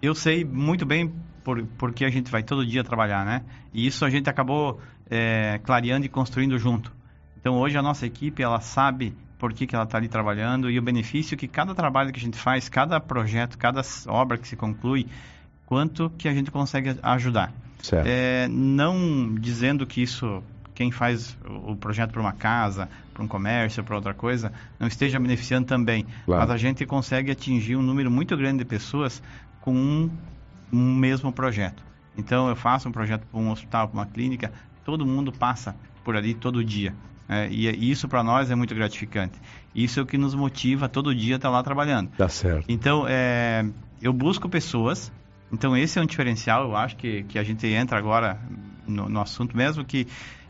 eu 0.00 0.14
sei 0.14 0.44
muito 0.44 0.86
bem 0.86 1.12
por, 1.42 1.64
porque 1.76 2.04
a 2.04 2.10
gente 2.10 2.30
vai 2.30 2.42
todo 2.42 2.64
dia 2.64 2.84
trabalhar, 2.84 3.24
né? 3.24 3.42
E 3.72 3.86
isso 3.86 4.04
a 4.04 4.10
gente 4.10 4.30
acabou 4.30 4.80
é, 5.10 5.60
clareando 5.64 6.06
e 6.06 6.08
construindo 6.08 6.58
junto. 6.58 6.92
Então 7.38 7.56
hoje 7.56 7.76
a 7.76 7.82
nossa 7.82 8.06
equipe 8.06 8.42
ela 8.42 8.60
sabe 8.60 9.14
por 9.38 9.52
que, 9.52 9.66
que 9.66 9.74
ela 9.74 9.84
está 9.84 9.98
ali 9.98 10.08
trabalhando 10.08 10.70
e 10.70 10.78
o 10.78 10.82
benefício 10.82 11.36
que 11.36 11.48
cada 11.48 11.74
trabalho 11.74 12.12
que 12.12 12.18
a 12.18 12.22
gente 12.22 12.38
faz, 12.38 12.68
cada 12.68 12.98
projeto, 13.00 13.58
cada 13.58 13.82
obra 14.06 14.38
que 14.38 14.46
se 14.46 14.56
conclui, 14.56 15.06
quanto 15.66 16.10
que 16.10 16.28
a 16.28 16.34
gente 16.34 16.50
consegue 16.50 16.96
ajudar. 17.02 17.52
É, 18.06 18.48
não 18.48 19.34
dizendo 19.34 19.86
que 19.86 20.02
isso, 20.02 20.42
quem 20.74 20.90
faz 20.90 21.36
o 21.44 21.76
projeto 21.76 22.12
para 22.12 22.20
uma 22.20 22.32
casa, 22.32 22.88
para 23.12 23.22
um 23.22 23.28
comércio, 23.28 23.84
para 23.84 23.94
outra 23.94 24.14
coisa, 24.14 24.52
não 24.78 24.88
esteja 24.88 25.18
beneficiando 25.18 25.66
também. 25.66 26.06
Claro. 26.24 26.42
Mas 26.42 26.50
a 26.50 26.56
gente 26.56 26.86
consegue 26.86 27.30
atingir 27.30 27.76
um 27.76 27.82
número 27.82 28.10
muito 28.10 28.36
grande 28.36 28.58
de 28.58 28.64
pessoas 28.64 29.22
com 29.60 29.74
um, 29.74 30.10
um 30.72 30.94
mesmo 30.94 31.32
projeto. 31.32 31.84
Então, 32.16 32.48
eu 32.48 32.56
faço 32.56 32.88
um 32.88 32.92
projeto 32.92 33.26
para 33.26 33.40
um 33.40 33.50
hospital, 33.50 33.88
para 33.88 33.98
uma 33.98 34.06
clínica, 34.06 34.52
todo 34.84 35.04
mundo 35.04 35.32
passa 35.32 35.74
por 36.02 36.16
ali 36.16 36.34
todo 36.34 36.64
dia. 36.64 36.94
É, 37.28 37.48
e 37.50 37.90
isso 37.90 38.06
para 38.06 38.22
nós 38.22 38.50
é 38.50 38.54
muito 38.54 38.74
gratificante. 38.74 39.34
Isso 39.74 39.98
é 39.98 40.02
o 40.02 40.06
que 40.06 40.18
nos 40.18 40.34
motiva 40.34 40.88
todo 40.88 41.14
dia 41.14 41.34
a 41.34 41.36
estar 41.36 41.48
tá 41.48 41.52
lá 41.52 41.62
trabalhando. 41.62 42.10
Tá 42.16 42.28
certo. 42.28 42.66
Então, 42.68 43.06
é, 43.08 43.64
eu 44.02 44.12
busco 44.12 44.48
pessoas. 44.48 45.10
Então, 45.52 45.76
esse 45.76 45.98
é 45.98 46.02
um 46.02 46.06
diferencial. 46.06 46.64
Eu 46.64 46.76
acho 46.76 46.96
que, 46.96 47.22
que 47.24 47.38
a 47.38 47.42
gente 47.42 47.66
entra 47.66 47.98
agora 47.98 48.38
no, 48.86 49.08
no 49.08 49.20
assunto 49.20 49.56
mesmo, 49.56 49.84
que 49.84 50.06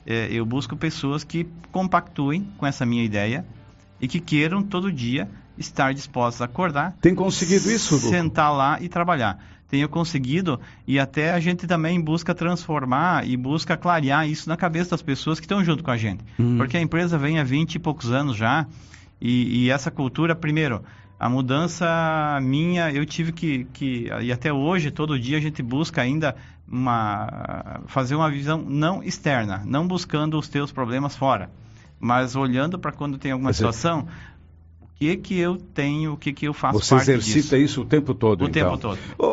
é, 0.07 0.29
eu 0.31 0.45
busco 0.45 0.77
pessoas 0.77 1.23
que 1.23 1.47
compactuem 1.71 2.49
com 2.59 2.67
essa 2.67 2.85
minha 2.85 3.05
ideia 3.05 3.45
e 4.01 4.09
que 4.09 4.21
queiram 4.21 4.63
todo 4.63 4.91
dia 4.91 5.29
estar 5.57 5.95
dispostos 5.95 6.43
a 6.43 6.47
acordar. 6.47 6.97
Tem 7.01 7.15
conseguido 7.15 7.71
isso? 7.71 7.99
Sentar 7.99 8.53
lá 8.53 8.79
e 8.81 8.89
trabalhar 8.89 9.39
tenha 9.75 9.89
conseguido 9.89 10.61
e 10.87 11.01
até 11.01 11.33
a 11.33 11.41
gente 11.41 11.67
também 11.67 12.01
busca 12.01 12.33
transformar 12.33 13.27
e 13.27 13.37
busca 13.37 13.77
clarear 13.77 14.29
isso 14.29 14.49
na 14.49 14.57
cabeça 14.57 14.91
das 14.91 15.03
pessoas 15.03 15.41
que 15.41 15.47
estão 15.47 15.65
junto 15.65 15.83
com 15.83 15.91
a 15.91 15.97
gente. 15.97 16.23
Uhum. 16.39 16.57
Porque 16.57 16.77
a 16.77 16.81
empresa 16.81 17.19
vem 17.19 17.41
há 17.41 17.43
20 17.43 17.75
e 17.75 17.79
poucos 17.81 18.13
anos 18.13 18.37
já 18.37 18.69
e, 19.21 19.65
e, 19.65 19.71
essa 19.71 19.91
cultura, 19.91 20.37
primeiro, 20.37 20.85
a 21.19 21.29
mudança 21.29 22.39
minha, 22.41 22.93
eu 22.93 23.05
tive 23.05 23.33
que, 23.33 23.65
que, 23.73 24.09
e 24.23 24.31
até 24.31 24.53
hoje, 24.53 24.93
todo 24.93 25.19
dia 25.19 25.39
a 25.39 25.41
gente 25.41 25.61
busca 25.61 26.01
ainda 26.01 26.37
uma, 26.69 27.81
fazer 27.87 28.15
uma 28.15 28.31
visão 28.31 28.65
não 28.65 29.03
externa, 29.03 29.61
não 29.65 29.89
buscando 29.89 30.39
os 30.39 30.47
teus 30.47 30.71
problemas 30.71 31.17
fora, 31.17 31.51
mas 31.99 32.37
olhando 32.37 32.79
para 32.79 32.93
quando 32.93 33.19
tem 33.19 33.33
alguma 33.33 33.53
situação, 33.53 34.07
que 34.99 35.17
que 35.17 35.39
eu 35.39 35.57
tenho, 35.57 36.13
o 36.13 36.17
que 36.17 36.33
que 36.33 36.47
eu 36.47 36.53
faço 36.55 36.79
Você 36.81 36.95
exercita 36.97 37.57
disso. 37.57 37.57
isso 37.57 37.83
o 37.83 37.85
tempo 37.85 38.15
todo, 38.15 38.43
O 38.43 38.49
então. 38.49 38.71
tempo 38.71 38.79
todo. 38.79 38.99
Ô, 39.19 39.27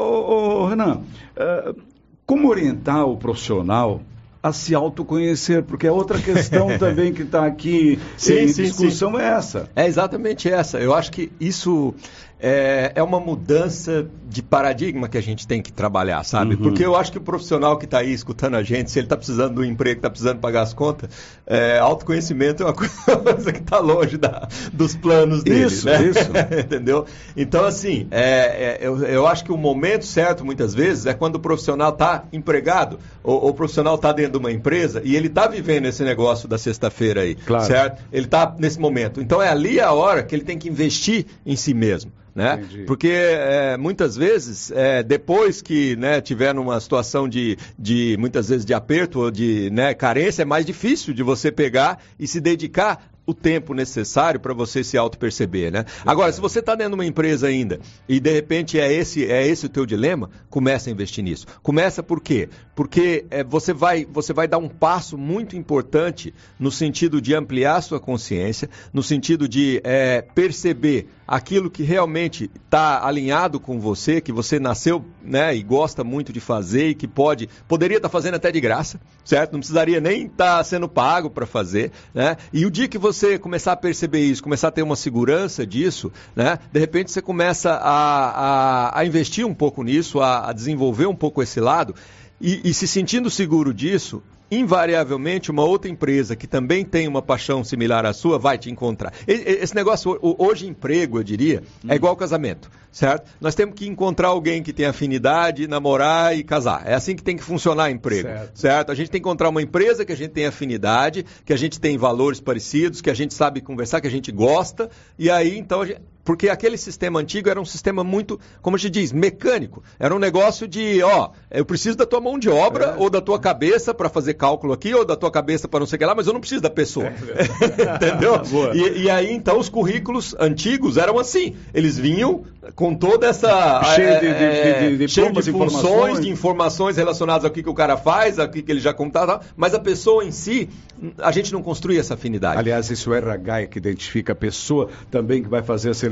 ô, 0.64 0.68
Renan, 0.68 1.02
uh, 1.38 1.82
como 2.26 2.50
orientar 2.50 3.06
o 3.06 3.18
profissional 3.18 4.02
a 4.44 4.52
se 4.52 4.74
autoconhecer, 4.74 5.64
porque 5.64 5.86
é 5.86 5.92
outra 5.92 6.20
questão 6.20 6.76
também 6.80 7.14
que 7.14 7.22
está 7.22 7.46
aqui 7.46 8.00
sim, 8.18 8.40
em 8.40 8.48
sim, 8.48 8.64
discussão 8.64 9.12
sim. 9.12 9.22
é 9.22 9.26
essa. 9.26 9.70
É 9.76 9.86
exatamente 9.86 10.50
essa. 10.50 10.80
Eu 10.80 10.94
acho 10.94 11.12
que 11.12 11.32
isso 11.40 11.94
é, 12.42 12.92
é 12.96 13.04
uma 13.04 13.20
mudança 13.20 14.08
de 14.28 14.42
paradigma 14.42 15.08
que 15.08 15.18
a 15.18 15.22
gente 15.22 15.46
tem 15.46 15.62
que 15.62 15.72
trabalhar, 15.72 16.24
sabe? 16.24 16.56
Uhum. 16.56 16.62
Porque 16.62 16.84
eu 16.84 16.96
acho 16.96 17.12
que 17.12 17.20
o 17.20 17.22
profissional 17.22 17.78
que 17.78 17.86
está 17.86 18.00
aí 18.00 18.12
escutando 18.12 18.56
a 18.56 18.64
gente, 18.64 18.90
se 18.90 18.98
ele 18.98 19.06
está 19.06 19.16
precisando 19.16 19.56
do 19.56 19.66
emprego, 19.66 20.00
está 20.00 20.10
precisando 20.10 20.40
pagar 20.40 20.62
as 20.64 20.74
contas, 20.74 21.10
é, 21.46 21.78
autoconhecimento 21.78 22.64
é 22.64 22.66
uma 22.66 22.74
coisa 22.74 23.52
que 23.52 23.60
está 23.60 23.78
longe 23.78 24.18
da, 24.18 24.48
dos 24.74 24.96
planos 24.96 25.44
dele. 25.44 25.66
Isso, 25.66 25.86
né? 25.86 26.04
isso. 26.04 26.32
Entendeu? 26.60 27.06
Então, 27.38 27.64
assim, 27.64 28.08
é, 28.10 28.24
é, 28.24 28.80
eu, 28.82 28.98
eu 29.04 29.28
acho 29.28 29.44
que 29.44 29.52
o 29.52 29.58
momento 29.58 30.06
certo, 30.06 30.44
muitas 30.44 30.74
vezes, 30.74 31.06
é 31.06 31.14
quando 31.14 31.36
o 31.36 31.40
profissional 31.40 31.90
está 31.90 32.24
empregado, 32.34 32.98
ou, 33.24 33.44
ou, 33.44 33.50
o 33.50 33.54
profissional 33.54 33.96
está 33.96 34.12
dentro 34.12 34.31
de 34.32 34.38
uma 34.38 34.52
empresa 34.52 35.02
e 35.04 35.16
ele 35.16 35.28
está 35.28 35.48
vivendo 35.48 35.86
esse 35.86 36.04
negócio 36.04 36.48
da 36.48 36.58
sexta-feira 36.58 37.22
aí, 37.22 37.36
claro. 37.36 37.66
certo? 37.66 38.02
Ele 38.12 38.26
está 38.26 38.56
nesse 38.58 38.80
momento. 38.80 39.22
Então, 39.22 39.42
é 39.42 39.50
ali 39.50 39.80
a 39.80 39.92
hora 39.92 40.24
que 40.24 40.34
ele 40.34 40.44
tem 40.44 40.58
que 40.58 40.70
investir 40.70 41.26
em 41.46 41.56
si 41.56 41.74
mesmo. 41.74 42.12
Né? 42.34 42.66
Porque 42.88 43.10
é, 43.10 43.76
muitas 43.76 44.16
vezes, 44.16 44.72
é, 44.72 45.04
depois 45.04 45.62
que 45.62 45.98
né, 45.98 46.22
tiver 46.22 46.54
numa 46.54 46.80
situação 46.80 47.28
de, 47.28 47.58
de, 47.78 48.16
muitas 48.18 48.48
vezes, 48.48 48.66
de 48.66 48.74
aperto 48.74 49.20
ou 49.20 49.32
de 49.32 49.70
né, 49.70 49.94
carência, 49.94 50.44
é 50.44 50.46
mais 50.46 50.66
difícil 50.66 51.14
de 51.14 51.24
você 51.24 51.52
pegar 51.52 52.00
e 52.18 52.26
se 52.26 52.40
dedicar 52.40 53.11
o 53.26 53.34
tempo 53.34 53.74
necessário 53.74 54.40
para 54.40 54.54
você 54.54 54.84
se 54.84 54.98
auto-perceber, 54.98 55.72
né? 55.72 55.86
Agora, 56.06 56.32
se 56.32 56.42
você 56.42 56.60
está 56.60 56.76
dentro 56.76 56.92
de 56.92 56.96
uma 56.96 57.06
empresa 57.06 57.48
ainda 57.48 57.80
e 58.08 58.20
de 58.20 58.32
repente 58.32 58.80
é 58.80 58.92
esse 58.92 59.26
é 59.30 59.46
esse 59.48 59.66
o 59.66 59.70
teu 59.70 59.86
dilema, 59.86 60.30
começa 60.50 60.90
a 60.90 60.92
investir 60.92 61.24
nisso. 61.24 61.46
Começa 61.62 62.02
por 62.02 62.22
quê? 62.22 62.50
Porque 62.76 63.26
é, 63.30 63.44
você, 63.44 63.74
vai, 63.74 64.06
você 64.06 64.34
vai 64.34 64.48
dar 64.48 64.58
um 64.58 64.68
passo 64.68 65.18
muito 65.18 65.56
importante 65.56 66.34
no 66.60 66.72
sentido 66.72 67.22
de 67.22 67.36
ampliar 67.36 67.82
sua 67.82 68.00
consciência, 68.00 68.70
no 68.92 69.04
sentido 69.04 69.48
de 69.48 69.80
é, 69.84 70.22
perceber 70.22 71.08
aquilo 71.32 71.72
que 71.72 71.82
realmente 71.82 72.52
está 72.54 73.08
alinhado 73.08 73.58
com 73.58 73.80
você, 73.80 74.20
que 74.20 74.34
você 74.34 74.60
nasceu 74.60 75.06
né, 75.24 75.56
e 75.56 75.64
gosta 75.64 76.04
muito 76.04 76.34
de 76.34 76.42
fazer 76.42 76.90
e 76.90 76.94
que 76.94 77.08
pode, 77.08 77.48
poderia 77.70 77.96
estar 77.96 78.10
tá 78.10 78.12
fazendo 78.12 78.36
até 78.36 78.52
de 78.52 78.60
graça, 78.60 79.00
certo? 79.24 79.54
Não 79.54 79.62
precisaria 79.62 80.02
nem 80.02 80.26
estar 80.26 80.58
tá 80.58 80.64
sendo 80.66 80.90
pago 80.90 81.30
para 81.30 81.46
fazer, 81.46 81.94
né? 82.14 82.36
E 82.52 82.66
o 82.66 82.70
dia 82.70 82.86
que 82.86 82.98
você 82.98 83.40
começar 83.40 83.72
a 83.72 83.78
perceber 83.78 84.20
isso, 84.20 84.44
começar 84.44 84.68
a 84.68 84.72
ter 84.72 84.82
uma 84.82 84.98
segurança 84.98 85.66
disso, 85.66 86.12
né? 86.36 86.60
De 86.70 86.82
repente 86.82 87.10
você 87.12 87.22
começa 87.22 87.72
a, 87.76 88.90
a, 88.90 89.00
a 89.00 89.06
investir 89.06 89.48
um 89.48 89.54
pouco 89.54 89.84
nisso, 89.84 90.20
a, 90.20 90.50
a 90.50 90.52
desenvolver 90.52 91.06
um 91.06 91.16
pouco 91.16 91.42
esse 91.42 91.62
lado 91.62 91.96
e, 92.42 92.60
e 92.66 92.74
se 92.74 92.86
sentindo 92.86 93.30
seguro 93.30 93.74
disso, 93.74 94.22
invariavelmente 94.52 95.50
uma 95.50 95.64
outra 95.64 95.90
empresa 95.90 96.36
que 96.36 96.46
também 96.46 96.84
tem 96.84 97.08
uma 97.08 97.22
paixão 97.22 97.64
similar 97.64 98.06
à 98.06 98.12
sua 98.12 98.38
vai 98.38 98.58
te 98.58 98.70
encontrar. 98.70 99.14
Esse 99.26 99.74
negócio, 99.74 100.20
hoje 100.22 100.68
emprego, 100.68 101.20
eu 101.20 101.24
diria, 101.24 101.64
é 101.88 101.96
igual 101.96 102.16
casamento, 102.18 102.70
certo? 102.92 103.32
Nós 103.40 103.56
temos 103.56 103.76
que 103.76 103.88
encontrar 103.88 104.28
alguém 104.28 104.62
que 104.62 104.74
tem 104.74 104.86
afinidade, 104.86 105.68
namorar 105.68 106.38
e 106.38 106.44
casar. 106.44 106.84
É 106.86 106.94
assim 106.94 107.16
que 107.16 107.24
tem 107.24 107.38
que 107.38 107.44
funcionar 107.44 107.90
emprego, 107.90 108.28
certo? 108.28 108.60
certo? 108.60 108.92
A 108.92 108.96
gente 108.96 109.10
tem 109.10 109.22
que 109.22 109.28
encontrar 109.28 109.48
uma 109.48 109.62
empresa 109.62 110.04
que 110.04 110.12
a 110.12 110.18
gente 110.18 110.32
tem 110.32 110.46
afinidade, 110.46 111.26
que 111.46 111.54
a 111.54 111.58
gente 111.58 111.80
tem 111.80 111.98
valores 111.98 112.42
parecidos, 112.42 113.00
que 113.00 113.10
a 113.10 113.14
gente 113.14 113.34
sabe 113.34 113.62
conversar, 113.62 114.02
que 114.02 114.08
a 114.08 114.12
gente 114.12 114.32
gosta, 114.32 114.90
e 115.18 115.30
aí 115.30 115.58
então 115.58 115.82
a 115.82 115.86
gente, 115.86 116.02
porque 116.24 116.50
aquele 116.50 116.78
sistema 116.78 117.20
antigo 117.20 117.50
era 117.50 117.60
um 117.60 117.66
sistema 117.66 118.04
muito, 118.04 118.40
como 118.62 118.76
a 118.76 118.80
gente 118.80 118.92
diz, 118.92 119.12
mecânico. 119.12 119.84
Era 120.00 120.16
um 120.16 120.20
negócio 120.20 120.68
de, 120.68 121.02
ó, 121.04 121.32
eu 121.50 121.66
preciso 121.66 121.98
da 121.98 122.06
tua 122.06 122.22
mão 122.22 122.38
de 122.38 122.50
obra 122.50 122.86
é. 122.86 122.96
ou 122.98 123.10
da 123.10 123.22
tua 123.22 123.40
cabeça 123.40 123.94
para 123.94 124.10
fazer 124.10 124.36
cálculo 124.36 124.74
aqui, 124.74 124.94
ou 124.94 125.06
da 125.06 125.16
tua 125.16 125.32
cabeça 125.32 125.68
para 125.68 125.80
não 125.80 125.88
sei 125.88 125.98
o 125.98 126.00
que 126.00 126.06
lá, 126.06 126.16
mas 126.16 126.28
eu 126.28 126.34
não 126.34 126.40
preciso 126.40 126.62
da 126.62 126.70
pessoa. 126.70 127.08
É 127.08 127.14
Entendeu? 127.96 128.42
e, 128.74 129.04
e, 129.04 129.10
aí, 129.10 129.32
então, 129.32 129.60
os 129.60 129.70
currículos 129.70 130.36
antigos 130.40 130.98
eram 130.98 131.18
assim. 131.18 131.56
Eles 131.74 131.98
vinham 131.98 132.44
com 132.76 132.94
toda 132.94 133.28
essa 133.28 133.84
cheio 133.96 134.20
de, 134.20 134.28
é, 134.28 134.90
de, 134.90 134.98
de, 134.98 135.08
cheio 135.08 135.32
de 135.32 135.34
funções, 135.34 135.48
informações. 135.48 136.22
de 136.22 136.30
informações 136.30 136.98
relacionadas 136.98 137.46
ao 137.46 137.52
que, 137.52 137.64
que 137.64 137.70
o 137.70 137.74
cara 137.74 137.98
faz, 137.98 138.38
ao 138.38 138.48
que, 138.48 138.62
que 138.62 138.72
ele 138.72 138.80
já 138.80 138.94
contava, 138.94 139.42
mas 139.56 139.74
a 139.74 139.80
pessoa 139.80 140.24
em 140.24 140.32
si, 140.32 140.70
a 141.18 141.32
gente 141.32 141.52
não 141.52 141.64
construi 141.64 141.98
essa 141.98 142.14
afinidade. 142.14 142.60
Aliás, 142.60 142.90
isso 142.90 143.14
é 143.14 143.18
RH 143.18 143.68
que 143.68 143.78
identifica 143.80 144.34
a 144.34 144.36
pessoa 144.36 144.90
também 145.10 145.42
que 145.42 145.50
vai 145.50 145.64
fazer 145.64 145.90
a 145.90 145.94
seleção, 145.94 146.11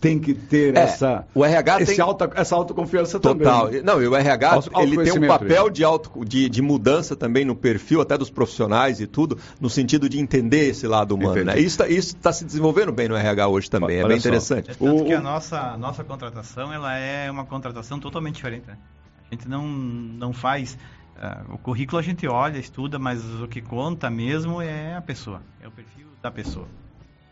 tem 0.00 0.18
que 0.18 0.32
ter 0.32 0.76
é, 0.76 0.80
essa, 0.80 1.26
o 1.34 1.44
RH 1.44 1.82
esse 1.82 1.96
tem... 1.96 2.04
alta, 2.04 2.30
essa 2.34 2.54
autoconfiança 2.54 3.18
Total. 3.18 3.66
também. 3.66 3.82
Não, 3.82 4.00
e 4.02 4.06
o 4.06 4.14
RH 4.14 4.50
Auto, 4.50 4.70
ele 4.80 5.02
tem 5.02 5.12
um 5.12 5.26
papel 5.26 5.70
de, 5.70 5.84
auto, 5.84 6.24
de, 6.24 6.48
de 6.48 6.62
mudança 6.62 7.16
também 7.16 7.44
no 7.44 7.56
perfil, 7.56 8.00
até 8.00 8.16
dos 8.16 8.30
profissionais 8.30 9.00
e 9.00 9.06
tudo, 9.06 9.38
no 9.60 9.68
sentido 9.68 10.08
de 10.08 10.18
entender 10.18 10.68
esse 10.68 10.86
lado 10.86 11.14
humano. 11.14 11.44
Né? 11.44 11.58
Isso 11.58 11.82
está 11.82 12.14
tá 12.22 12.32
se 12.32 12.44
desenvolvendo 12.44 12.92
bem 12.92 13.08
no 13.08 13.16
RH 13.16 13.48
hoje 13.48 13.70
também, 13.70 13.96
é 13.96 14.00
Olha 14.00 14.08
bem 14.08 14.20
só. 14.20 14.28
interessante. 14.28 14.70
É 14.70 14.74
tanto 14.74 15.02
o... 15.02 15.04
que 15.04 15.12
a 15.12 15.20
nossa 15.20 15.76
nossa 15.76 16.04
contratação 16.04 16.72
ela 16.72 16.96
é 16.96 17.30
uma 17.30 17.44
contratação 17.44 17.98
totalmente 17.98 18.36
diferente. 18.36 18.66
Né? 18.66 18.76
A 19.30 19.34
gente 19.34 19.48
não, 19.48 19.66
não 19.66 20.32
faz. 20.32 20.78
Uh, 21.16 21.54
o 21.54 21.58
currículo 21.58 21.98
a 21.98 22.02
gente 22.02 22.26
olha, 22.26 22.58
estuda, 22.58 22.98
mas 22.98 23.24
o 23.42 23.48
que 23.48 23.60
conta 23.60 24.08
mesmo 24.08 24.62
é 24.62 24.94
a 24.94 25.02
pessoa, 25.02 25.42
é 25.60 25.66
o 25.66 25.70
perfil 25.70 26.06
da 26.22 26.30
pessoa. 26.30 26.66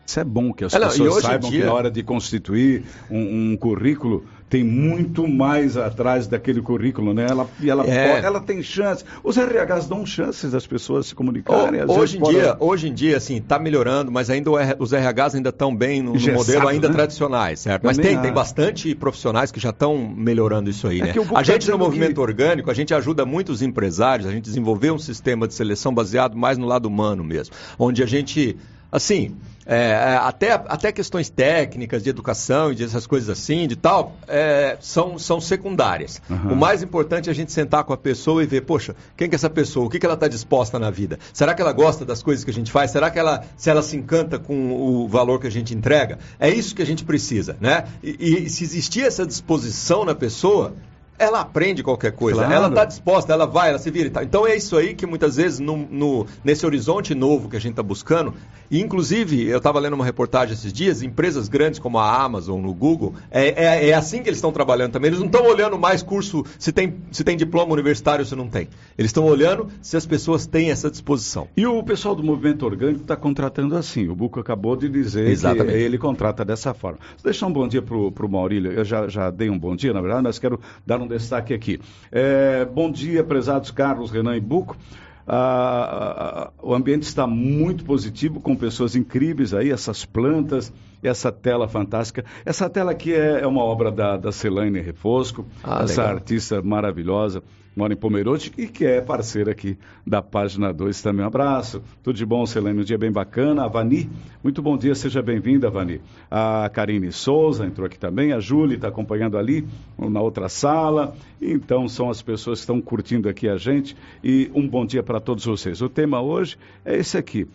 Isso 0.07 0.21
é 0.21 0.23
bom 0.23 0.53
que 0.53 0.63
as 0.63 0.73
é, 0.73 0.79
pessoas 0.79 1.21
saibam 1.21 1.49
dia... 1.49 1.59
que 1.59 1.65
na 1.65 1.73
hora 1.73 1.91
de 1.91 2.01
constituir 2.01 2.85
um, 3.11 3.51
um 3.51 3.57
currículo 3.57 4.23
tem 4.49 4.63
muito 4.63 5.27
mais 5.27 5.75
atrás 5.75 6.27
daquele 6.27 6.61
currículo, 6.61 7.13
né? 7.13 7.27
Ela, 7.29 7.45
e 7.59 7.69
ela, 7.69 7.85
é. 7.85 8.13
pode, 8.13 8.25
ela 8.25 8.39
tem 8.39 8.63
chance. 8.63 9.03
Os 9.21 9.35
RHs 9.35 9.87
dão 9.87 10.05
chances 10.05 10.53
das 10.53 10.65
pessoas 10.65 11.07
se 11.07 11.15
comunicarem. 11.15 11.81
O, 11.83 11.91
hoje, 11.91 12.15
em 12.15 12.21
pode... 12.21 12.35
dia, 12.37 12.55
hoje 12.57 12.87
em 12.87 12.93
dia, 12.93 13.17
assim, 13.17 13.35
está 13.35 13.59
melhorando, 13.59 14.09
mas 14.09 14.29
ainda 14.29 14.49
os 14.79 14.93
RHs 14.93 15.35
ainda 15.35 15.49
estão 15.49 15.75
bem 15.75 16.01
no, 16.01 16.13
no 16.13 16.33
modelo 16.33 16.69
ainda 16.69 16.87
né? 16.87 16.93
tradicionais, 16.93 17.59
certo? 17.59 17.81
Também 17.81 17.97
mas 17.97 18.05
tem, 18.05 18.21
tem 18.21 18.31
bastante 18.31 18.95
profissionais 18.95 19.51
que 19.51 19.59
já 19.59 19.71
estão 19.71 19.97
melhorando 19.97 20.69
isso 20.69 20.87
aí, 20.87 21.01
é 21.01 21.07
né? 21.07 21.13
A 21.35 21.43
gente 21.43 21.69
no 21.69 21.77
movimento 21.77 22.13
que... 22.13 22.21
orgânico, 22.21 22.71
a 22.71 22.73
gente 22.73 22.93
ajuda 22.93 23.25
muitos 23.25 23.61
empresários, 23.61 24.25
a 24.25 24.31
gente 24.31 24.45
desenvolveu 24.45 24.93
um 24.93 24.99
sistema 24.99 25.45
de 25.45 25.53
seleção 25.53 25.93
baseado 25.93 26.37
mais 26.37 26.57
no 26.57 26.65
lado 26.65 26.85
humano 26.85 27.21
mesmo, 27.21 27.53
onde 27.77 28.01
a 28.01 28.05
gente 28.05 28.55
assim, 28.91 29.35
é, 29.69 29.75
é, 29.75 30.15
até, 30.15 30.53
até 30.53 30.91
questões 30.93 31.29
técnicas 31.29 32.01
de 32.01 32.09
educação 32.09 32.71
e 32.71 32.75
dessas 32.75 33.05
coisas 33.05 33.29
assim, 33.29 33.67
de 33.67 33.75
tal, 33.75 34.15
é, 34.25 34.77
são, 34.79 35.19
são 35.19 35.41
secundárias. 35.41 36.21
Uhum. 36.29 36.53
O 36.53 36.55
mais 36.55 36.81
importante 36.81 37.27
é 37.27 37.31
a 37.33 37.35
gente 37.35 37.51
sentar 37.51 37.83
com 37.83 37.91
a 37.91 37.97
pessoa 37.97 38.41
e 38.41 38.45
ver, 38.45 38.61
poxa, 38.61 38.95
quem 39.17 39.27
que 39.27 39.35
é 39.35 39.37
essa 39.37 39.49
pessoa? 39.49 39.85
O 39.85 39.89
que, 39.89 39.99
que 39.99 40.05
ela 40.05 40.15
está 40.15 40.29
disposta 40.29 40.79
na 40.79 40.89
vida? 40.89 41.19
Será 41.33 41.53
que 41.53 41.61
ela 41.61 41.73
gosta 41.73 42.05
das 42.05 42.23
coisas 42.23 42.45
que 42.45 42.51
a 42.51 42.53
gente 42.53 42.71
faz? 42.71 42.91
Será 42.91 43.11
que 43.11 43.19
ela, 43.19 43.43
se 43.57 43.69
ela 43.69 43.81
se 43.81 43.97
encanta 43.97 44.39
com 44.39 44.71
o 44.71 45.07
valor 45.09 45.41
que 45.41 45.47
a 45.47 45.51
gente 45.51 45.75
entrega? 45.75 46.17
É 46.39 46.49
isso 46.49 46.73
que 46.73 46.81
a 46.81 46.85
gente 46.85 47.03
precisa, 47.03 47.57
né? 47.59 47.83
E, 48.01 48.45
e 48.45 48.49
se 48.49 48.63
existir 48.63 49.01
essa 49.01 49.25
disposição 49.25 50.05
na 50.05 50.15
pessoa, 50.15 50.75
ela 51.17 51.41
aprende 51.41 51.83
qualquer 51.83 52.11
coisa, 52.11 52.39
claro. 52.39 52.53
ela 52.53 52.67
está 52.67 52.85
disposta, 52.85 53.33
ela 53.33 53.45
vai, 53.45 53.69
ela 53.69 53.79
se 53.79 53.89
vira 53.89 54.07
e 54.07 54.11
tal. 54.11 54.23
Então 54.23 54.47
é 54.47 54.55
isso 54.55 54.77
aí 54.77 54.93
que 54.93 55.05
muitas 55.05 55.37
vezes 55.37 55.59
no, 55.59 55.77
no 55.77 56.25
nesse 56.43 56.65
horizonte 56.65 57.15
novo 57.15 57.49
que 57.49 57.55
a 57.55 57.59
gente 57.59 57.71
está 57.71 57.83
buscando, 57.83 58.33
e 58.69 58.81
inclusive 58.81 59.47
eu 59.47 59.57
estava 59.57 59.79
lendo 59.79 59.93
uma 59.93 60.05
reportagem 60.05 60.53
esses 60.53 60.71
dias, 60.71 61.01
empresas 61.01 61.47
grandes 61.47 61.79
como 61.79 61.97
a 61.97 62.21
Amazon, 62.23 62.61
no 62.61 62.73
Google, 62.73 63.15
é, 63.31 63.65
é, 63.65 63.89
é 63.89 63.93
assim 63.93 64.21
que 64.21 64.29
eles 64.29 64.37
estão 64.37 64.51
trabalhando 64.51 64.91
também. 64.91 65.09
Eles 65.09 65.19
não 65.19 65.27
estão 65.27 65.45
olhando 65.45 65.77
mais 65.77 66.03
curso 66.03 66.43
se 66.59 66.71
tem, 66.71 66.95
se 67.11 67.23
tem 67.23 67.37
diploma 67.37 67.73
universitário 67.73 68.23
ou 68.23 68.25
se 68.27 68.35
não 68.35 68.47
tem. 68.47 68.67
Eles 68.97 69.09
estão 69.09 69.25
olhando 69.25 69.67
se 69.81 69.95
as 69.95 70.05
pessoas 70.05 70.45
têm 70.45 70.69
essa 70.69 70.91
disposição. 70.91 71.47
E 71.55 71.65
o 71.65 71.81
pessoal 71.83 72.13
do 72.15 72.23
movimento 72.23 72.65
orgânico 72.65 73.01
está 73.01 73.15
contratando 73.15 73.75
assim. 73.75 74.07
O 74.09 74.15
Buco 74.15 74.39
acabou 74.39 74.75
de 74.75 74.89
dizer 74.89 75.27
Exatamente. 75.27 75.77
que 75.77 75.83
ele 75.83 75.97
contrata 75.97 76.43
dessa 76.43 76.73
forma. 76.73 76.99
Vou 76.99 77.23
deixar 77.23 77.47
um 77.47 77.53
bom 77.53 77.67
dia 77.67 77.81
para 77.81 77.95
o 77.95 78.29
Maurílio. 78.29 78.71
Eu 78.71 78.83
já, 78.83 79.07
já 79.07 79.31
dei 79.31 79.49
um 79.49 79.57
bom 79.57 79.75
dia, 79.75 79.93
na 79.93 80.01
verdade, 80.01 80.23
mas 80.23 80.37
quero 80.39 80.59
dar 80.85 81.01
um 81.01 81.06
um 81.07 81.17
destaque 81.17 81.53
aqui. 81.53 81.79
É, 82.11 82.65
bom 82.65 82.91
dia, 82.91 83.23
prezados 83.23 83.71
Carlos, 83.71 84.11
Renan 84.11 84.35
e 84.35 84.41
Buco. 84.41 84.77
Ah, 85.25 86.51
o 86.61 86.73
ambiente 86.73 87.03
está 87.03 87.25
muito 87.27 87.83
positivo, 87.83 88.39
com 88.39 88.55
pessoas 88.55 88.95
incríveis 88.95 89.53
aí, 89.53 89.71
essas 89.71 90.05
plantas, 90.05 90.71
essa 91.03 91.31
tela 91.31 91.67
fantástica. 91.67 92.23
Essa 92.45 92.69
tela 92.69 92.91
aqui 92.91 93.13
é, 93.13 93.41
é 93.41 93.47
uma 93.47 93.61
obra 93.61 93.91
da, 93.91 94.15
da 94.15 94.31
Celaine 94.31 94.79
Refosco, 94.79 95.45
ah, 95.63 95.83
essa 95.83 96.01
legal. 96.01 96.15
artista 96.17 96.61
maravilhosa 96.61 97.43
mora 97.77 97.93
em 97.93 97.95
Pomerode 97.95 98.51
e 98.57 98.65
que 98.65 98.83
é 98.85 98.99
parceira 98.99 99.51
aqui 99.51 99.77
da 100.05 100.19
página 100.19 100.73
2 100.73 100.99
também. 100.99 101.23
Um 101.23 101.27
abraço, 101.27 101.83
tudo 102.01 102.15
de 102.15 102.25
bom, 102.25 102.43
Selene, 102.43 102.81
um 102.81 102.83
dia 102.83 102.97
bem 102.97 103.11
bacana. 103.11 103.65
A 103.65 103.67
Vani, 103.67 104.09
muito 104.43 104.63
bom 104.63 104.75
dia, 104.75 104.95
seja 104.95 105.21
bem-vinda, 105.21 105.69
Vani. 105.69 106.01
A 106.29 106.67
Karine 106.73 107.11
Souza 107.11 107.67
entrou 107.67 107.85
aqui 107.85 107.99
também, 107.99 108.33
a 108.33 108.39
Júlia 108.39 108.75
está 108.75 108.87
acompanhando 108.87 109.37
ali 109.37 109.67
na 109.95 110.19
outra 110.19 110.49
sala. 110.49 111.15
Então, 111.39 111.87
são 111.87 112.09
as 112.09 112.19
pessoas 112.19 112.57
que 112.57 112.63
estão 112.63 112.81
curtindo 112.81 113.29
aqui 113.29 113.47
a 113.47 113.57
gente 113.57 113.95
e 114.23 114.49
um 114.55 114.67
bom 114.67 114.83
dia 114.83 115.03
para 115.03 115.19
todos 115.19 115.45
vocês. 115.45 115.79
O 115.79 115.87
tema 115.87 116.19
hoje 116.19 116.57
é 116.83 116.97
esse 116.97 117.15
aqui. 117.15 117.47